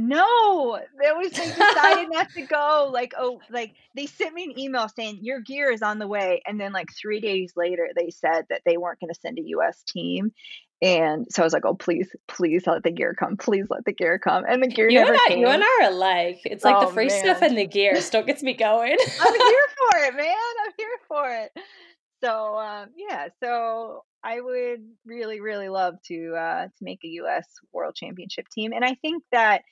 No, 0.00 0.76
it 0.76 1.16
was 1.16 1.32
they 1.32 1.48
decided 1.48 2.08
not 2.12 2.30
to 2.30 2.42
go. 2.42 2.88
Like, 2.92 3.14
oh, 3.18 3.40
like 3.50 3.74
they 3.96 4.06
sent 4.06 4.32
me 4.32 4.44
an 4.44 4.56
email 4.56 4.88
saying 4.88 5.18
your 5.22 5.40
gear 5.40 5.72
is 5.72 5.82
on 5.82 5.98
the 5.98 6.06
way, 6.06 6.40
and 6.46 6.58
then 6.60 6.72
like 6.72 6.86
three 6.94 7.20
days 7.20 7.54
later, 7.56 7.88
they 7.96 8.10
said 8.10 8.46
that 8.48 8.62
they 8.64 8.76
weren't 8.76 9.00
going 9.00 9.12
to 9.12 9.20
send 9.20 9.38
a 9.40 9.42
U.S. 9.46 9.82
team. 9.82 10.30
And 10.80 11.26
so 11.28 11.42
I 11.42 11.44
was 11.44 11.52
like, 11.52 11.64
"Oh, 11.64 11.74
please, 11.74 12.14
please 12.28 12.64
let 12.68 12.84
the 12.84 12.92
gear 12.92 13.12
come. 13.18 13.36
Please 13.36 13.66
let 13.70 13.84
the 13.84 13.92
gear 13.92 14.20
come." 14.20 14.44
And 14.48 14.62
the 14.62 14.68
gear 14.68 14.88
you 14.88 15.00
never 15.00 15.14
and 15.14 15.20
I, 15.20 15.28
came. 15.30 15.40
You 15.40 15.48
and 15.48 15.64
I 15.64 15.80
are 15.82 15.90
alike. 15.90 16.42
It's 16.44 16.64
like 16.64 16.76
Oh, 16.76 16.86
the 16.86 16.92
free 16.92 17.10
stuff 17.10 17.42
and 17.42 17.58
the 17.58 17.66
gear 17.66 18.00
still 18.00 18.22
gets 18.22 18.44
me 18.44 18.54
going. 18.54 18.96
I'm 19.20 19.34
here 19.34 19.66
for 19.78 19.98
it, 20.04 20.14
man. 20.14 20.36
I'm 20.64 20.72
here 20.78 20.98
for 21.08 21.28
it. 21.28 21.50
So 22.22 22.56
um, 22.56 22.90
yeah, 22.96 23.30
so 23.42 24.04
I 24.22 24.40
would 24.40 24.84
really, 25.04 25.40
really 25.40 25.68
love 25.68 25.96
to 26.06 26.36
uh, 26.36 26.64
to 26.66 26.82
make 26.82 27.00
a 27.02 27.08
U.S. 27.08 27.48
World 27.72 27.96
Championship 27.96 28.46
team, 28.48 28.72
and 28.72 28.84
I 28.84 28.94
think 29.02 29.24
that 29.32 29.62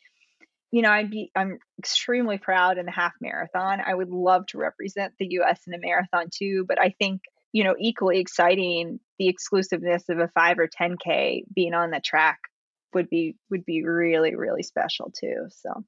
you 0.72 0.82
know 0.82 0.90
I'd 0.90 1.10
be 1.10 1.30
I'm 1.34 1.58
extremely 1.78 2.38
proud 2.38 2.78
in 2.78 2.86
the 2.86 2.92
half 2.92 3.12
marathon. 3.20 3.80
I 3.84 3.94
would 3.94 4.10
love 4.10 4.46
to 4.48 4.58
represent 4.58 5.14
the 5.18 5.26
U.S. 5.32 5.60
in 5.66 5.74
a 5.74 5.78
marathon 5.78 6.26
too, 6.34 6.64
but 6.68 6.80
I 6.80 6.94
think 6.98 7.22
you 7.52 7.64
know 7.64 7.74
equally 7.78 8.18
exciting 8.18 9.00
the 9.18 9.28
exclusiveness 9.28 10.08
of 10.08 10.18
a 10.18 10.28
five 10.28 10.58
or 10.58 10.68
ten 10.68 10.96
k 11.02 11.44
being 11.54 11.74
on 11.74 11.90
the 11.90 12.00
track 12.00 12.38
would 12.94 13.08
be 13.08 13.36
would 13.50 13.64
be 13.64 13.84
really 13.84 14.34
really 14.34 14.62
special 14.62 15.12
too. 15.18 15.48
So 15.50 15.84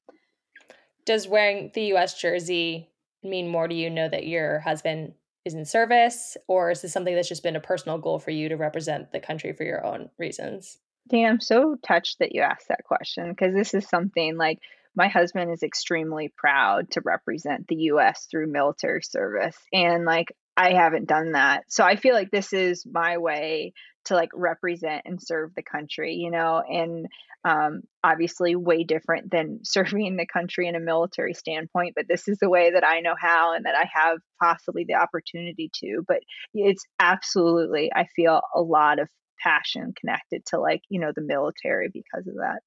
Does 1.05 1.27
wearing 1.27 1.71
the 1.73 1.93
US 1.93 2.19
jersey 2.19 2.89
mean 3.23 3.47
more 3.47 3.67
to 3.67 3.75
you 3.75 3.89
know 3.89 4.07
that 4.09 4.27
your 4.27 4.59
husband 4.59 5.13
is 5.45 5.53
in 5.53 5.65
service 5.65 6.37
or 6.47 6.71
is 6.71 6.81
this 6.81 6.93
something 6.93 7.15
that's 7.15 7.29
just 7.29 7.43
been 7.43 7.55
a 7.55 7.61
personal 7.61 7.97
goal 7.97 8.19
for 8.19 8.31
you 8.31 8.49
to 8.49 8.55
represent 8.55 9.11
the 9.11 9.19
country 9.19 9.53
for 9.53 9.63
your 9.63 9.85
own 9.85 10.09
reasons? 10.17 10.77
Dan, 11.07 11.25
I'm 11.25 11.41
so 11.41 11.75
touched 11.85 12.19
that 12.19 12.33
you 12.33 12.41
asked 12.41 12.67
that 12.69 12.83
question 12.83 13.29
because 13.29 13.53
this 13.53 13.73
is 13.73 13.87
something 13.87 14.37
like 14.37 14.59
my 14.95 15.07
husband 15.07 15.51
is 15.51 15.63
extremely 15.63 16.31
proud 16.35 16.91
to 16.91 17.01
represent 17.03 17.67
the 17.67 17.75
US 17.75 18.27
through 18.29 18.51
military 18.51 19.01
service. 19.01 19.57
And 19.71 20.05
like, 20.05 20.33
I 20.57 20.73
haven't 20.73 21.07
done 21.07 21.33
that. 21.33 21.63
So 21.69 21.85
I 21.85 21.95
feel 21.95 22.13
like 22.13 22.31
this 22.31 22.51
is 22.51 22.85
my 22.85 23.17
way 23.17 23.73
to 24.05 24.15
like 24.15 24.29
represent 24.33 25.03
and 25.05 25.21
serve 25.21 25.55
the 25.55 25.63
country, 25.63 26.15
you 26.15 26.31
know, 26.31 26.61
and 26.67 27.05
um, 27.45 27.83
obviously 28.03 28.55
way 28.55 28.83
different 28.83 29.31
than 29.31 29.59
serving 29.63 30.17
the 30.17 30.25
country 30.25 30.67
in 30.67 30.75
a 30.75 30.81
military 30.81 31.33
standpoint. 31.33 31.93
But 31.95 32.07
this 32.09 32.27
is 32.27 32.39
the 32.39 32.49
way 32.49 32.71
that 32.71 32.85
I 32.85 32.99
know 32.99 33.15
how 33.17 33.53
and 33.53 33.65
that 33.65 33.75
I 33.75 33.89
have 33.93 34.17
possibly 34.41 34.85
the 34.85 34.95
opportunity 34.95 35.69
to. 35.75 36.03
But 36.05 36.19
it's 36.53 36.85
absolutely, 36.99 37.91
I 37.95 38.07
feel 38.15 38.41
a 38.53 38.61
lot 38.61 38.99
of 38.99 39.07
passion 39.41 39.93
connected 39.99 40.45
to 40.45 40.59
like 40.59 40.81
you 40.89 40.99
know 40.99 41.11
the 41.15 41.21
military 41.21 41.89
because 41.91 42.27
of 42.27 42.35
that 42.35 42.59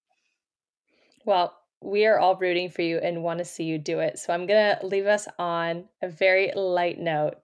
Well, 1.24 1.56
we 1.82 2.06
are 2.06 2.18
all 2.18 2.36
rooting 2.36 2.70
for 2.70 2.82
you 2.82 2.98
and 2.98 3.22
want 3.22 3.38
to 3.38 3.44
see 3.44 3.64
you 3.64 3.78
do 3.78 3.98
it. 4.00 4.18
So 4.18 4.32
I'm 4.32 4.46
going 4.46 4.76
to 4.76 4.86
leave 4.86 5.06
us 5.06 5.26
on 5.38 5.84
a 6.00 6.08
very 6.08 6.52
light 6.54 6.98
note. 6.98 7.34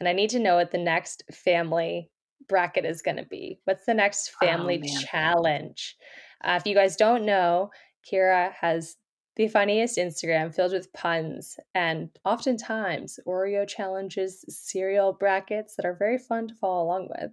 And 0.00 0.08
I 0.08 0.12
need 0.12 0.30
to 0.30 0.40
know 0.40 0.56
what 0.56 0.72
the 0.72 0.78
next 0.78 1.22
family 1.32 2.10
bracket 2.48 2.84
is 2.84 3.02
going 3.02 3.16
to 3.16 3.24
be. 3.24 3.60
What's 3.64 3.86
the 3.86 3.94
next 3.94 4.32
oh 4.42 4.46
family 4.46 4.78
man 4.78 5.00
challenge? 5.00 5.96
Uh, 6.44 6.58
if 6.60 6.66
you 6.66 6.74
guys 6.74 6.96
don't 6.96 7.24
know, 7.24 7.70
Keira 8.10 8.52
has 8.60 8.96
the 9.36 9.48
funniest 9.48 9.98
Instagram 9.98 10.54
filled 10.54 10.72
with 10.72 10.92
puns 10.92 11.56
and 11.74 12.10
oftentimes 12.24 13.18
Oreo 13.26 13.66
challenges, 13.66 14.44
cereal 14.48 15.12
brackets 15.12 15.76
that 15.76 15.86
are 15.86 15.96
very 15.98 16.18
fun 16.18 16.48
to 16.48 16.54
follow 16.54 16.84
along 16.84 17.08
with. 17.08 17.30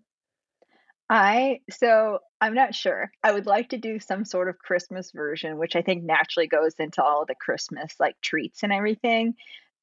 I 1.14 1.60
so 1.70 2.18
i'm 2.42 2.56
not 2.56 2.74
sure. 2.74 3.12
I 3.24 3.32
would 3.32 3.46
like 3.46 3.70
to 3.70 3.78
do 3.78 4.00
some 4.00 4.26
sort 4.26 4.50
of 4.50 4.58
christmas 4.58 5.12
version 5.12 5.58
which 5.60 5.76
i 5.76 5.84
think 5.84 6.04
naturally 6.04 6.48
goes 6.48 6.74
into 6.80 7.04
all 7.04 7.26
the 7.26 7.36
christmas 7.36 7.94
like 8.00 8.20
treats 8.22 8.64
and 8.64 8.74
everything 8.74 9.36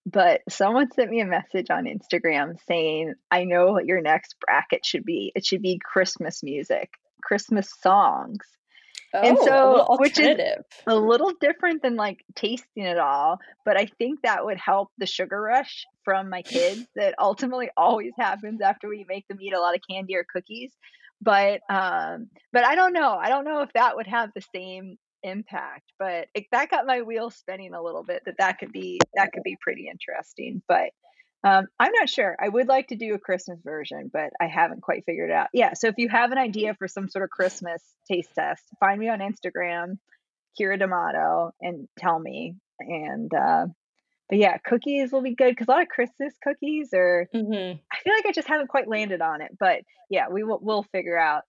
but 0.07 0.41
someone 0.49 0.91
sent 0.91 1.11
me 1.11 1.20
a 1.20 1.26
message 1.26 1.70
on 1.70 1.85
instagram 1.85 2.59
saying 2.66 3.14
i 3.31 3.45
know 3.45 3.72
what 3.72 3.87
your 3.87 4.01
next 4.01 4.35
bracket 4.41 4.85
should 4.85 5.05
be. 5.05 5.31
It 5.37 5.47
should 5.47 5.62
be 5.62 5.81
christmas 5.83 6.43
music 6.43 6.91
christmas 7.22 7.70
songs 7.81 8.41
Oh, 9.13 9.33
a 9.33 9.45
so 9.45 9.97
which 9.99 10.19
is 10.19 10.39
a 10.87 10.95
little 10.95 11.33
different 11.41 11.83
than 11.83 11.97
like 11.97 12.25
tasting 12.37 12.85
it 12.85 12.99
all, 12.99 13.39
but 13.65 13.77
I 13.77 13.87
think 13.99 14.21
that 14.23 14.45
would 14.45 14.59
help 14.59 14.91
the 14.99 15.07
sugar 15.07 15.41
rush 15.41 15.85
from 16.05 16.31
my 16.31 16.43
kids 16.43 16.83
that 16.97 17.15
ultimately 17.19 17.71
always 17.77 18.13
happens 18.19 18.61
after 18.61 18.89
we 18.89 19.05
make 19.09 19.27
them 19.29 19.39
eat 19.41 19.55
a 19.55 19.61
lot 19.61 19.75
of 19.75 19.81
candy 19.89 20.17
or 20.17 20.25
cookies. 20.33 20.73
But 21.21 21.61
um 21.69 22.29
but 22.53 22.65
I 22.65 22.75
don't 22.77 22.93
know. 22.93 23.15
I 23.15 23.29
don't 23.29 23.45
know 23.45 23.63
if 23.63 23.73
that 23.75 23.97
would 23.97 24.07
have 24.07 24.31
the 24.35 24.43
same 24.55 24.97
impact, 25.23 25.93
but 25.99 26.29
it, 26.35 26.47
that 26.53 26.71
got 26.71 26.87
my 26.87 27.03
wheels 27.03 27.37
spinning 27.37 27.75
a 27.75 27.83
little 27.83 28.05
bit 28.05 28.23
that 28.27 28.37
that 28.39 28.59
could 28.59 28.73
be 28.73 29.07
that 29.15 29.33
could 29.33 29.43
be 29.43 29.59
pretty 29.61 29.89
interesting. 29.89 30.63
But 30.69 30.91
um, 31.43 31.66
I'm 31.78 31.93
not 31.93 32.09
sure. 32.09 32.36
I 32.41 32.49
would 32.49 32.68
like 32.68 32.88
to 32.88 32.97
do 32.97 33.14
a 33.14 33.18
Christmas 33.18 33.61
version, 33.64 34.11
but 34.12 34.30
I 34.41 34.47
haven't 34.47 34.82
quite 34.82 35.05
figured 35.07 35.30
it 35.30 35.34
out. 35.34 35.49
Yeah, 35.53 35.74
so 35.74 35.88
if 35.88 35.95
you 35.99 36.09
have 36.09 36.32
an 36.32 36.38
idea 36.38 36.74
for 36.74 36.88
some 36.88 37.09
sort 37.09 37.24
of 37.24 37.30
Christmas 37.30 37.82
taste 38.07 38.30
test, 38.34 38.62
find 38.78 39.01
me 39.01 39.09
on 39.09 39.20
Instagram, 39.20 39.99
Keira 40.59 40.78
D'Amato, 40.78 41.53
and 41.61 41.88
tell 41.99 42.18
me. 42.18 42.57
And 42.80 43.32
uh, 43.32 43.66
but 44.28 44.38
yeah, 44.38 44.59
cookies 44.59 45.12
will 45.12 45.22
be 45.22 45.34
good 45.34 45.51
because 45.51 45.68
a 45.68 45.70
lot 45.70 45.82
of 45.82 45.88
Christmas 45.88 46.34
cookies 46.43 46.91
are. 46.95 47.26
hmm 47.32 47.43
I 47.43 47.97
feel 48.05 48.14
like 48.14 48.26
I 48.26 48.32
just 48.32 48.49
haven't 48.49 48.68
quite 48.68 48.88
landed 48.88 49.20
on 49.20 49.41
it, 49.41 49.57
but 49.59 49.80
yeah, 50.09 50.28
we 50.30 50.45
will 50.45 50.61
we'll 50.62 50.84
figure 50.84 51.18
out 51.18 51.43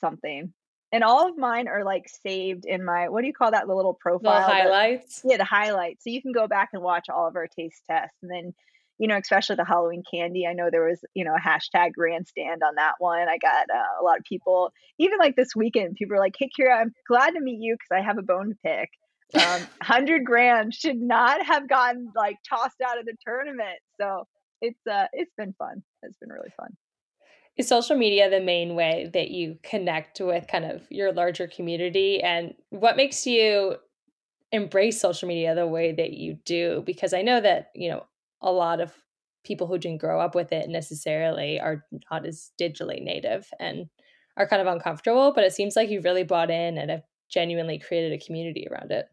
something. 0.00 0.52
And 0.90 1.04
all 1.04 1.28
of 1.28 1.36
mine 1.36 1.68
are 1.68 1.84
like 1.84 2.08
saved 2.24 2.64
in 2.64 2.84
my 2.84 3.08
what 3.08 3.20
do 3.20 3.26
you 3.26 3.34
call 3.34 3.50
that 3.50 3.66
the 3.66 3.74
little 3.74 3.94
profile 3.94 4.46
that 4.46 4.50
highlights. 4.50 5.22
yeah, 5.24 5.36
the 5.36 5.44
highlights. 5.44 6.04
So 6.04 6.10
you 6.10 6.22
can 6.22 6.32
go 6.32 6.46
back 6.48 6.70
and 6.72 6.82
watch 6.82 7.08
all 7.10 7.26
of 7.26 7.36
our 7.36 7.46
taste 7.46 7.82
tests. 7.90 8.16
And 8.22 8.30
then, 8.30 8.54
you 8.98 9.06
know, 9.06 9.16
especially 9.16 9.56
the 9.56 9.64
Halloween 9.64 10.02
candy. 10.12 10.46
I 10.46 10.52
know 10.52 10.68
there 10.70 10.86
was, 10.86 11.00
you 11.14 11.24
know, 11.24 11.34
a 11.34 11.40
hashtag 11.40 11.92
grandstand 11.92 12.62
on 12.62 12.74
that 12.76 12.94
one. 12.98 13.28
I 13.28 13.38
got 13.38 13.66
uh, 13.72 14.00
a 14.00 14.04
lot 14.04 14.18
of 14.18 14.24
people, 14.24 14.72
even 14.98 15.18
like 15.18 15.36
this 15.36 15.54
weekend, 15.54 15.94
people 15.94 16.16
were 16.16 16.22
like, 16.22 16.34
hey, 16.38 16.50
Keira, 16.58 16.80
I'm 16.80 16.92
glad 17.06 17.30
to 17.30 17.40
meet 17.40 17.58
you 17.60 17.74
because 17.74 18.02
I 18.02 18.04
have 18.04 18.18
a 18.18 18.22
bone 18.22 18.50
to 18.50 18.56
pick. 18.64 18.90
Um, 19.34 19.60
100 19.86 20.24
grand 20.24 20.74
should 20.74 21.00
not 21.00 21.44
have 21.46 21.68
gotten 21.68 22.10
like 22.16 22.36
tossed 22.48 22.80
out 22.84 22.98
of 22.98 23.06
the 23.06 23.14
tournament. 23.24 23.78
So 24.00 24.24
it's, 24.60 24.80
uh, 24.90 25.06
it's 25.12 25.32
been 25.38 25.54
fun. 25.58 25.82
It's 26.02 26.18
been 26.18 26.30
really 26.30 26.52
fun. 26.56 26.70
Is 27.56 27.68
social 27.68 27.96
media 27.96 28.30
the 28.30 28.40
main 28.40 28.74
way 28.74 29.10
that 29.12 29.30
you 29.30 29.58
connect 29.62 30.20
with 30.20 30.46
kind 30.46 30.64
of 30.64 30.82
your 30.90 31.12
larger 31.12 31.48
community? 31.48 32.20
And 32.22 32.54
what 32.70 32.96
makes 32.96 33.26
you 33.26 33.76
embrace 34.52 35.00
social 35.00 35.28
media 35.28 35.54
the 35.54 35.66
way 35.66 35.92
that 35.92 36.12
you 36.12 36.38
do? 36.44 36.82
Because 36.86 37.12
I 37.12 37.22
know 37.22 37.40
that, 37.40 37.70
you 37.74 37.90
know, 37.90 38.04
a 38.40 38.50
lot 38.50 38.80
of 38.80 38.92
people 39.44 39.66
who 39.66 39.78
didn't 39.78 40.00
grow 40.00 40.20
up 40.20 40.34
with 40.34 40.52
it 40.52 40.68
necessarily 40.68 41.60
are 41.60 41.84
not 42.10 42.26
as 42.26 42.50
digitally 42.60 43.02
native 43.02 43.48
and 43.58 43.86
are 44.36 44.46
kind 44.46 44.62
of 44.62 44.72
uncomfortable, 44.72 45.32
but 45.34 45.44
it 45.44 45.52
seems 45.52 45.74
like 45.74 45.90
you've 45.90 46.04
really 46.04 46.24
bought 46.24 46.50
in 46.50 46.78
and 46.78 46.90
have 46.90 47.02
genuinely 47.30 47.78
created 47.78 48.12
a 48.12 48.24
community 48.24 48.66
around 48.70 48.90
it. 48.92 49.06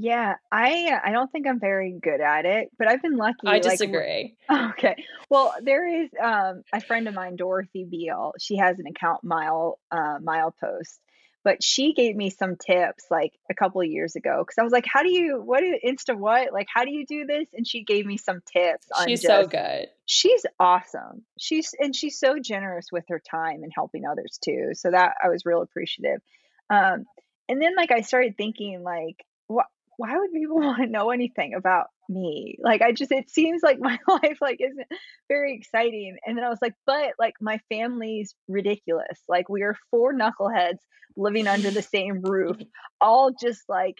Yeah, 0.00 0.34
I 0.52 0.92
uh, 0.92 1.00
I 1.08 1.10
don't 1.10 1.30
think 1.32 1.48
I'm 1.48 1.58
very 1.58 1.98
good 2.00 2.20
at 2.20 2.44
it, 2.44 2.68
but 2.78 2.86
I've 2.86 3.02
been 3.02 3.20
I 3.20 3.24
lucky. 3.26 3.38
Like 3.42 3.62
disagree. 3.62 4.36
Okay. 4.50 4.94
Well, 5.28 5.54
there 5.60 6.02
is 6.04 6.08
um, 6.22 6.62
a 6.72 6.80
friend 6.80 7.08
of 7.08 7.14
mine, 7.14 7.34
Dorothy 7.34 7.84
Beal. 7.84 8.32
She 8.38 8.56
has 8.58 8.78
an 8.78 8.86
account 8.86 9.24
mile 9.24 9.80
uh, 9.90 10.18
mile 10.22 10.54
post, 10.60 11.00
but 11.48 11.64
she 11.64 11.94
gave 11.94 12.14
me 12.14 12.28
some 12.28 12.56
tips 12.56 13.06
like 13.10 13.32
a 13.50 13.54
couple 13.54 13.80
of 13.80 13.86
years 13.86 14.16
ago 14.16 14.44
because 14.44 14.58
I 14.58 14.62
was 14.64 14.70
like, 14.70 14.84
"How 14.86 15.02
do 15.02 15.10
you 15.10 15.40
what 15.40 15.62
is 15.62 15.76
Insta 15.82 16.14
what? 16.14 16.52
Like, 16.52 16.66
how 16.70 16.84
do 16.84 16.90
you 16.90 17.06
do 17.06 17.24
this?" 17.24 17.48
And 17.54 17.66
she 17.66 17.84
gave 17.84 18.04
me 18.04 18.18
some 18.18 18.42
tips 18.52 18.88
on 18.94 19.08
She's 19.08 19.22
so 19.22 19.46
good. 19.46 19.86
She's 20.04 20.44
awesome. 20.60 21.24
She's 21.38 21.74
and 21.80 21.96
she's 21.96 22.18
so 22.18 22.38
generous 22.38 22.92
with 22.92 23.04
her 23.08 23.18
time 23.18 23.62
and 23.62 23.72
helping 23.74 24.04
others 24.04 24.38
too. 24.44 24.72
So 24.74 24.90
that 24.90 25.14
I 25.24 25.30
was 25.30 25.46
real 25.46 25.62
appreciative. 25.62 26.20
Um, 26.68 27.06
and 27.48 27.62
then 27.62 27.74
like 27.74 27.92
I 27.92 28.02
started 28.02 28.36
thinking 28.36 28.82
like, 28.82 29.24
what? 29.46 29.68
Why 29.96 30.18
would 30.18 30.30
people 30.30 30.56
want 30.60 30.82
to 30.82 30.86
know 30.86 31.08
anything 31.12 31.54
about 31.54 31.86
me? 32.08 32.56
Like 32.60 32.82
I 32.82 32.92
just 32.92 33.12
it 33.12 33.30
seems 33.30 33.62
like 33.62 33.78
my 33.80 33.98
life 34.08 34.38
like 34.40 34.58
isn't 34.60 34.86
very 35.28 35.54
exciting. 35.54 36.16
And 36.26 36.36
then 36.36 36.44
I 36.44 36.48
was 36.48 36.60
like, 36.62 36.74
but 36.86 37.12
like 37.18 37.34
my 37.40 37.60
family's 37.68 38.34
ridiculous. 38.48 39.22
Like 39.28 39.48
we 39.48 39.62
are 39.62 39.76
four 39.90 40.14
knuckleheads 40.14 40.78
living 41.16 41.48
under 41.48 41.70
the 41.70 41.82
same 41.82 42.22
roof, 42.22 42.56
all 43.00 43.32
just 43.40 43.62
like 43.68 43.96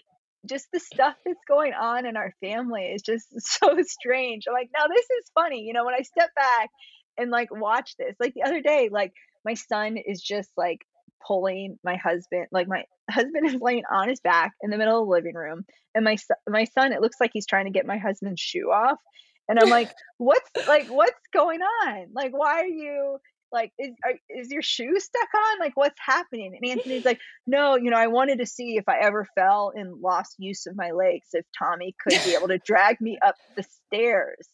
just 0.49 0.67
the 0.71 0.79
stuff 0.79 1.15
that's 1.25 1.39
going 1.47 1.73
on 1.73 2.05
in 2.05 2.15
our 2.15 2.33
family 2.41 2.83
is 2.83 3.01
just 3.01 3.27
so 3.37 3.77
strange. 3.81 4.45
I'm 4.47 4.53
like, 4.53 4.69
now 4.77 4.87
this 4.87 5.05
is 5.05 5.31
funny. 5.35 5.61
You 5.61 5.73
know, 5.73 5.85
when 5.85 5.95
I 5.95 6.01
step 6.01 6.29
back 6.35 6.69
and 7.17 7.31
like 7.31 7.49
watch 7.51 7.95
this, 7.97 8.15
like 8.19 8.33
the 8.33 8.43
other 8.43 8.61
day, 8.61 8.89
like 8.91 9.13
my 9.45 9.53
son 9.53 9.97
is 9.97 10.21
just 10.21 10.49
like 10.57 10.79
pulling 11.25 11.77
my 11.83 11.95
husband, 11.95 12.47
like 12.51 12.67
my 12.67 12.83
husband 13.09 13.45
is 13.47 13.61
laying 13.61 13.83
on 13.91 14.09
his 14.09 14.19
back 14.19 14.53
in 14.61 14.69
the 14.69 14.77
middle 14.77 15.01
of 15.01 15.07
the 15.07 15.11
living 15.11 15.35
room, 15.35 15.65
and 15.95 16.03
my 16.03 16.15
son, 16.15 16.37
my 16.47 16.65
son, 16.65 16.93
it 16.93 17.01
looks 17.01 17.17
like 17.19 17.31
he's 17.33 17.47
trying 17.47 17.65
to 17.65 17.71
get 17.71 17.85
my 17.85 17.97
husband's 17.97 18.41
shoe 18.41 18.71
off, 18.71 18.99
and 19.47 19.59
I'm 19.59 19.69
like, 19.69 19.91
what's 20.17 20.49
like 20.67 20.87
what's 20.87 21.19
going 21.33 21.61
on? 21.61 22.07
Like, 22.13 22.31
why 22.31 22.61
are 22.61 22.67
you? 22.67 23.17
Like, 23.51 23.71
is 23.79 23.95
are, 24.05 24.13
is 24.29 24.51
your 24.51 24.61
shoe 24.61 24.99
stuck 24.99 25.29
on? 25.33 25.59
Like, 25.59 25.75
what's 25.75 25.99
happening?" 25.99 26.57
And 26.61 26.71
Anthony's 26.71 27.05
like, 27.05 27.19
"No, 27.47 27.75
you 27.75 27.89
know, 27.89 27.97
I 27.97 28.07
wanted 28.07 28.39
to 28.39 28.45
see 28.45 28.77
if 28.77 28.87
I 28.87 28.99
ever 28.99 29.27
fell 29.35 29.71
and 29.75 29.99
lost 30.01 30.35
use 30.37 30.67
of 30.67 30.75
my 30.75 30.91
legs, 30.91 31.29
if 31.33 31.45
Tommy 31.57 31.95
could 32.01 32.19
be 32.23 32.35
able 32.35 32.49
to 32.49 32.59
drag 32.59 33.01
me 33.01 33.17
up 33.25 33.35
the 33.55 33.63
stairs." 33.63 34.47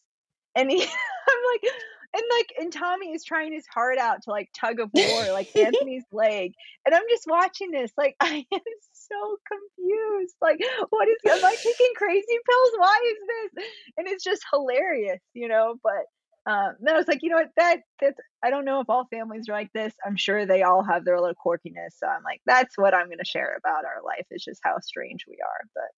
And 0.55 0.71
he, 0.71 0.81
I'm 0.83 1.43
like, 1.53 1.73
and 2.15 2.23
like 2.37 2.53
and 2.59 2.71
Tommy 2.71 3.11
is 3.13 3.23
trying 3.23 3.53
his 3.53 3.67
heart 3.67 3.97
out 3.97 4.23
to 4.23 4.29
like 4.29 4.49
tug 4.53 4.79
of 4.79 4.89
war 4.93 5.31
like 5.33 5.49
Anthony's 5.55 6.05
leg 6.11 6.53
and 6.85 6.95
I'm 6.95 7.03
just 7.09 7.25
watching 7.27 7.71
this 7.71 7.91
like 7.97 8.15
I 8.21 8.45
am 8.51 8.59
so 8.93 9.37
confused 9.51 10.35
like 10.41 10.59
what 10.89 11.07
is 11.07 11.17
am 11.29 11.43
I 11.43 11.55
taking 11.55 11.91
crazy 11.97 12.23
pills 12.25 12.71
why 12.77 12.99
is 13.05 13.17
this 13.27 13.65
and 13.97 14.07
it's 14.07 14.23
just 14.23 14.45
hilarious 14.51 15.19
you 15.33 15.47
know 15.47 15.75
but 15.83 16.05
um, 16.47 16.75
then 16.79 16.93
I 16.93 16.97
was 16.99 17.07
like, 17.07 17.23
you 17.23 17.31
know 17.31 17.37
what, 17.37 17.49
that 17.57 17.79
that's 17.99 18.19
I 18.43 18.51
don't 18.51 18.65
know 18.65 18.79
if 18.79 18.87
all 18.87 19.07
families 19.11 19.49
are 19.49 19.53
like 19.53 19.73
this. 19.73 19.93
I'm 20.05 20.15
sure 20.15 20.45
they 20.45 20.61
all 20.61 20.83
have 20.83 21.03
their 21.03 21.19
little 21.19 21.33
quirkiness. 21.43 21.97
So 21.97 22.05
I'm 22.05 22.23
like, 22.23 22.39
that's 22.45 22.77
what 22.77 22.93
I'm 22.93 23.09
gonna 23.09 23.25
share 23.25 23.57
about 23.57 23.83
our 23.83 24.03
life 24.05 24.27
is 24.29 24.43
just 24.43 24.61
how 24.63 24.77
strange 24.79 25.25
we 25.27 25.37
are. 25.41 25.67
But 25.73 25.89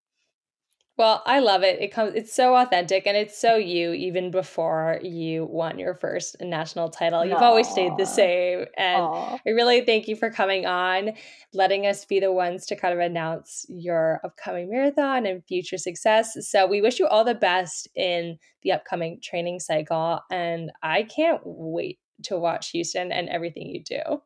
well, 0.98 1.22
I 1.28 1.40
love 1.40 1.62
it. 1.62 1.80
It 1.80 1.94
comes 1.94 2.14
it's 2.16 2.34
so 2.34 2.56
authentic 2.56 3.06
and 3.06 3.16
it's 3.16 3.38
so 3.38 3.56
you 3.56 3.94
even 3.94 4.32
before 4.32 5.00
you 5.04 5.46
won 5.46 5.78
your 5.78 5.94
first 5.94 6.36
national 6.42 6.90
title. 6.90 7.24
You've 7.24 7.38
Aww. 7.38 7.42
always 7.42 7.70
stayed 7.70 7.92
the 7.98 8.06
same. 8.06 8.66
And 8.78 9.04
Aww. 9.04 9.40
I 9.46 9.50
really 9.52 9.82
thank 9.82 10.08
you 10.08 10.16
for 10.16 10.32
coming 10.32 10.66
on, 10.66 11.12
letting 11.54 11.86
us 11.86 12.04
be 12.04 12.20
the 12.20 12.32
ones 12.32 12.66
to 12.68 12.76
kind 12.76 12.96
of 12.96 13.00
announce 13.00 13.68
your 13.70 14.20
upcoming 14.24 14.72
marathon 14.72 15.28
and 15.28 15.46
future 15.46 15.78
success. 15.78 16.36
So 16.50 16.66
we 16.66 16.82
wish 16.82 16.98
you 16.98 17.06
all 17.06 17.24
the 17.24 17.36
best 17.36 17.88
in 17.96 18.40
the 18.64 18.72
upcoming 18.72 19.20
training 19.22 19.60
cycle 19.60 20.20
and 20.32 20.72
I 20.82 21.04
can't 21.04 21.42
wait 21.46 22.00
to 22.24 22.40
watch 22.40 22.72
Houston 22.72 23.12
and 23.12 23.30
everything 23.30 23.68
you 23.68 23.84
do. 23.84 24.22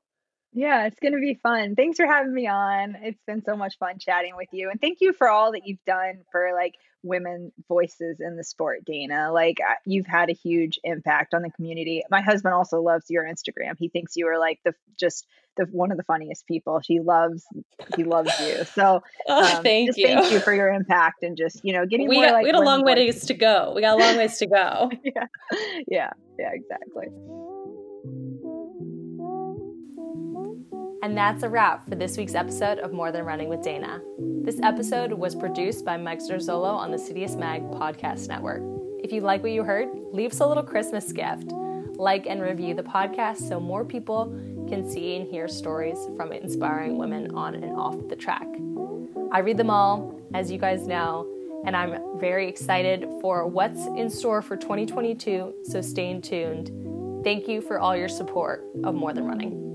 Yeah, 0.53 0.85
it's 0.85 0.99
going 0.99 1.13
to 1.13 1.19
be 1.19 1.35
fun. 1.35 1.75
Thanks 1.75 1.97
for 1.97 2.05
having 2.05 2.33
me 2.33 2.47
on. 2.47 2.97
It's 3.01 3.21
been 3.25 3.43
so 3.43 3.55
much 3.55 3.77
fun 3.77 3.99
chatting 3.99 4.35
with 4.35 4.49
you. 4.51 4.69
And 4.69 4.81
thank 4.81 4.99
you 4.99 5.13
for 5.13 5.29
all 5.29 5.53
that 5.53 5.61
you've 5.65 5.83
done 5.85 6.23
for 6.31 6.51
like 6.53 6.75
women 7.03 7.51
voices 7.67 8.19
in 8.19 8.35
the 8.35 8.43
sport, 8.43 8.83
Dana. 8.85 9.31
Like 9.31 9.59
you've 9.85 10.05
had 10.05 10.29
a 10.29 10.33
huge 10.33 10.79
impact 10.83 11.33
on 11.33 11.41
the 11.41 11.51
community. 11.51 12.03
My 12.09 12.21
husband 12.21 12.53
also 12.53 12.81
loves 12.81 13.05
your 13.09 13.23
Instagram. 13.23 13.75
He 13.77 13.87
thinks 13.87 14.17
you 14.17 14.27
are 14.27 14.39
like 14.39 14.59
the 14.65 14.73
just 14.99 15.25
the 15.57 15.65
one 15.71 15.91
of 15.91 15.97
the 15.97 16.03
funniest 16.03 16.45
people. 16.47 16.81
He 16.83 16.99
loves 16.99 17.45
he 17.95 18.03
loves 18.03 18.31
you. 18.41 18.65
So 18.65 19.03
oh, 19.27 19.57
um, 19.57 19.63
thank 19.63 19.95
you. 19.95 20.07
Thank 20.07 20.31
you 20.31 20.39
for 20.39 20.53
your 20.53 20.69
impact 20.69 21.23
and 21.23 21.37
just, 21.37 21.63
you 21.63 21.73
know, 21.73 21.85
getting 21.85 22.09
we 22.09 22.15
more 22.15 22.25
got, 22.25 22.33
like 22.33 22.43
we 22.43 22.49
had 22.49 22.55
a 22.55 22.61
long 22.61 22.83
ways 22.83 23.25
to 23.25 23.33
go. 23.33 23.73
We 23.73 23.81
got 23.81 23.97
a 23.97 24.03
long 24.03 24.17
ways 24.17 24.37
to 24.39 24.47
go. 24.47 24.91
yeah. 25.03 25.27
Yeah. 25.87 26.11
Yeah, 26.37 26.49
exactly. 26.53 27.07
And 31.03 31.17
that's 31.17 31.41
a 31.41 31.49
wrap 31.49 31.89
for 31.89 31.95
this 31.95 32.15
week's 32.15 32.35
episode 32.35 32.77
of 32.77 32.93
More 32.93 33.11
Than 33.11 33.25
Running 33.25 33.49
with 33.49 33.63
Dana. 33.63 33.99
This 34.19 34.59
episode 34.61 35.11
was 35.11 35.33
produced 35.33 35.83
by 35.83 35.97
Mike 35.97 36.19
Zarzolo 36.19 36.75
on 36.75 36.91
the 36.91 36.97
Citius 36.97 37.35
Mag 37.35 37.63
podcast 37.71 38.27
network. 38.27 38.61
If 39.03 39.11
you 39.11 39.21
like 39.21 39.41
what 39.41 39.51
you 39.51 39.63
heard, 39.63 39.89
leave 40.11 40.31
us 40.31 40.41
a 40.41 40.45
little 40.45 40.61
Christmas 40.61 41.11
gift. 41.11 41.51
Like 41.97 42.27
and 42.27 42.39
review 42.39 42.75
the 42.75 42.83
podcast 42.83 43.49
so 43.49 43.59
more 43.59 43.83
people 43.83 44.25
can 44.69 44.87
see 44.87 45.15
and 45.15 45.27
hear 45.27 45.47
stories 45.47 45.97
from 46.15 46.31
inspiring 46.31 46.99
women 46.99 47.33
on 47.33 47.55
and 47.55 47.75
off 47.75 47.95
the 48.07 48.15
track. 48.15 48.47
I 49.31 49.39
read 49.39 49.57
them 49.57 49.71
all, 49.71 50.19
as 50.35 50.51
you 50.51 50.59
guys 50.59 50.85
know, 50.85 51.27
and 51.65 51.75
I'm 51.75 52.19
very 52.19 52.47
excited 52.47 53.07
for 53.21 53.47
what's 53.47 53.87
in 53.87 54.07
store 54.11 54.43
for 54.43 54.55
2022, 54.55 55.53
so 55.63 55.81
stay 55.81 56.19
tuned. 56.19 57.23
Thank 57.23 57.47
you 57.47 57.61
for 57.61 57.79
all 57.79 57.97
your 57.97 58.09
support 58.09 58.63
of 58.83 58.93
More 58.93 59.13
Than 59.13 59.25
Running. 59.25 59.70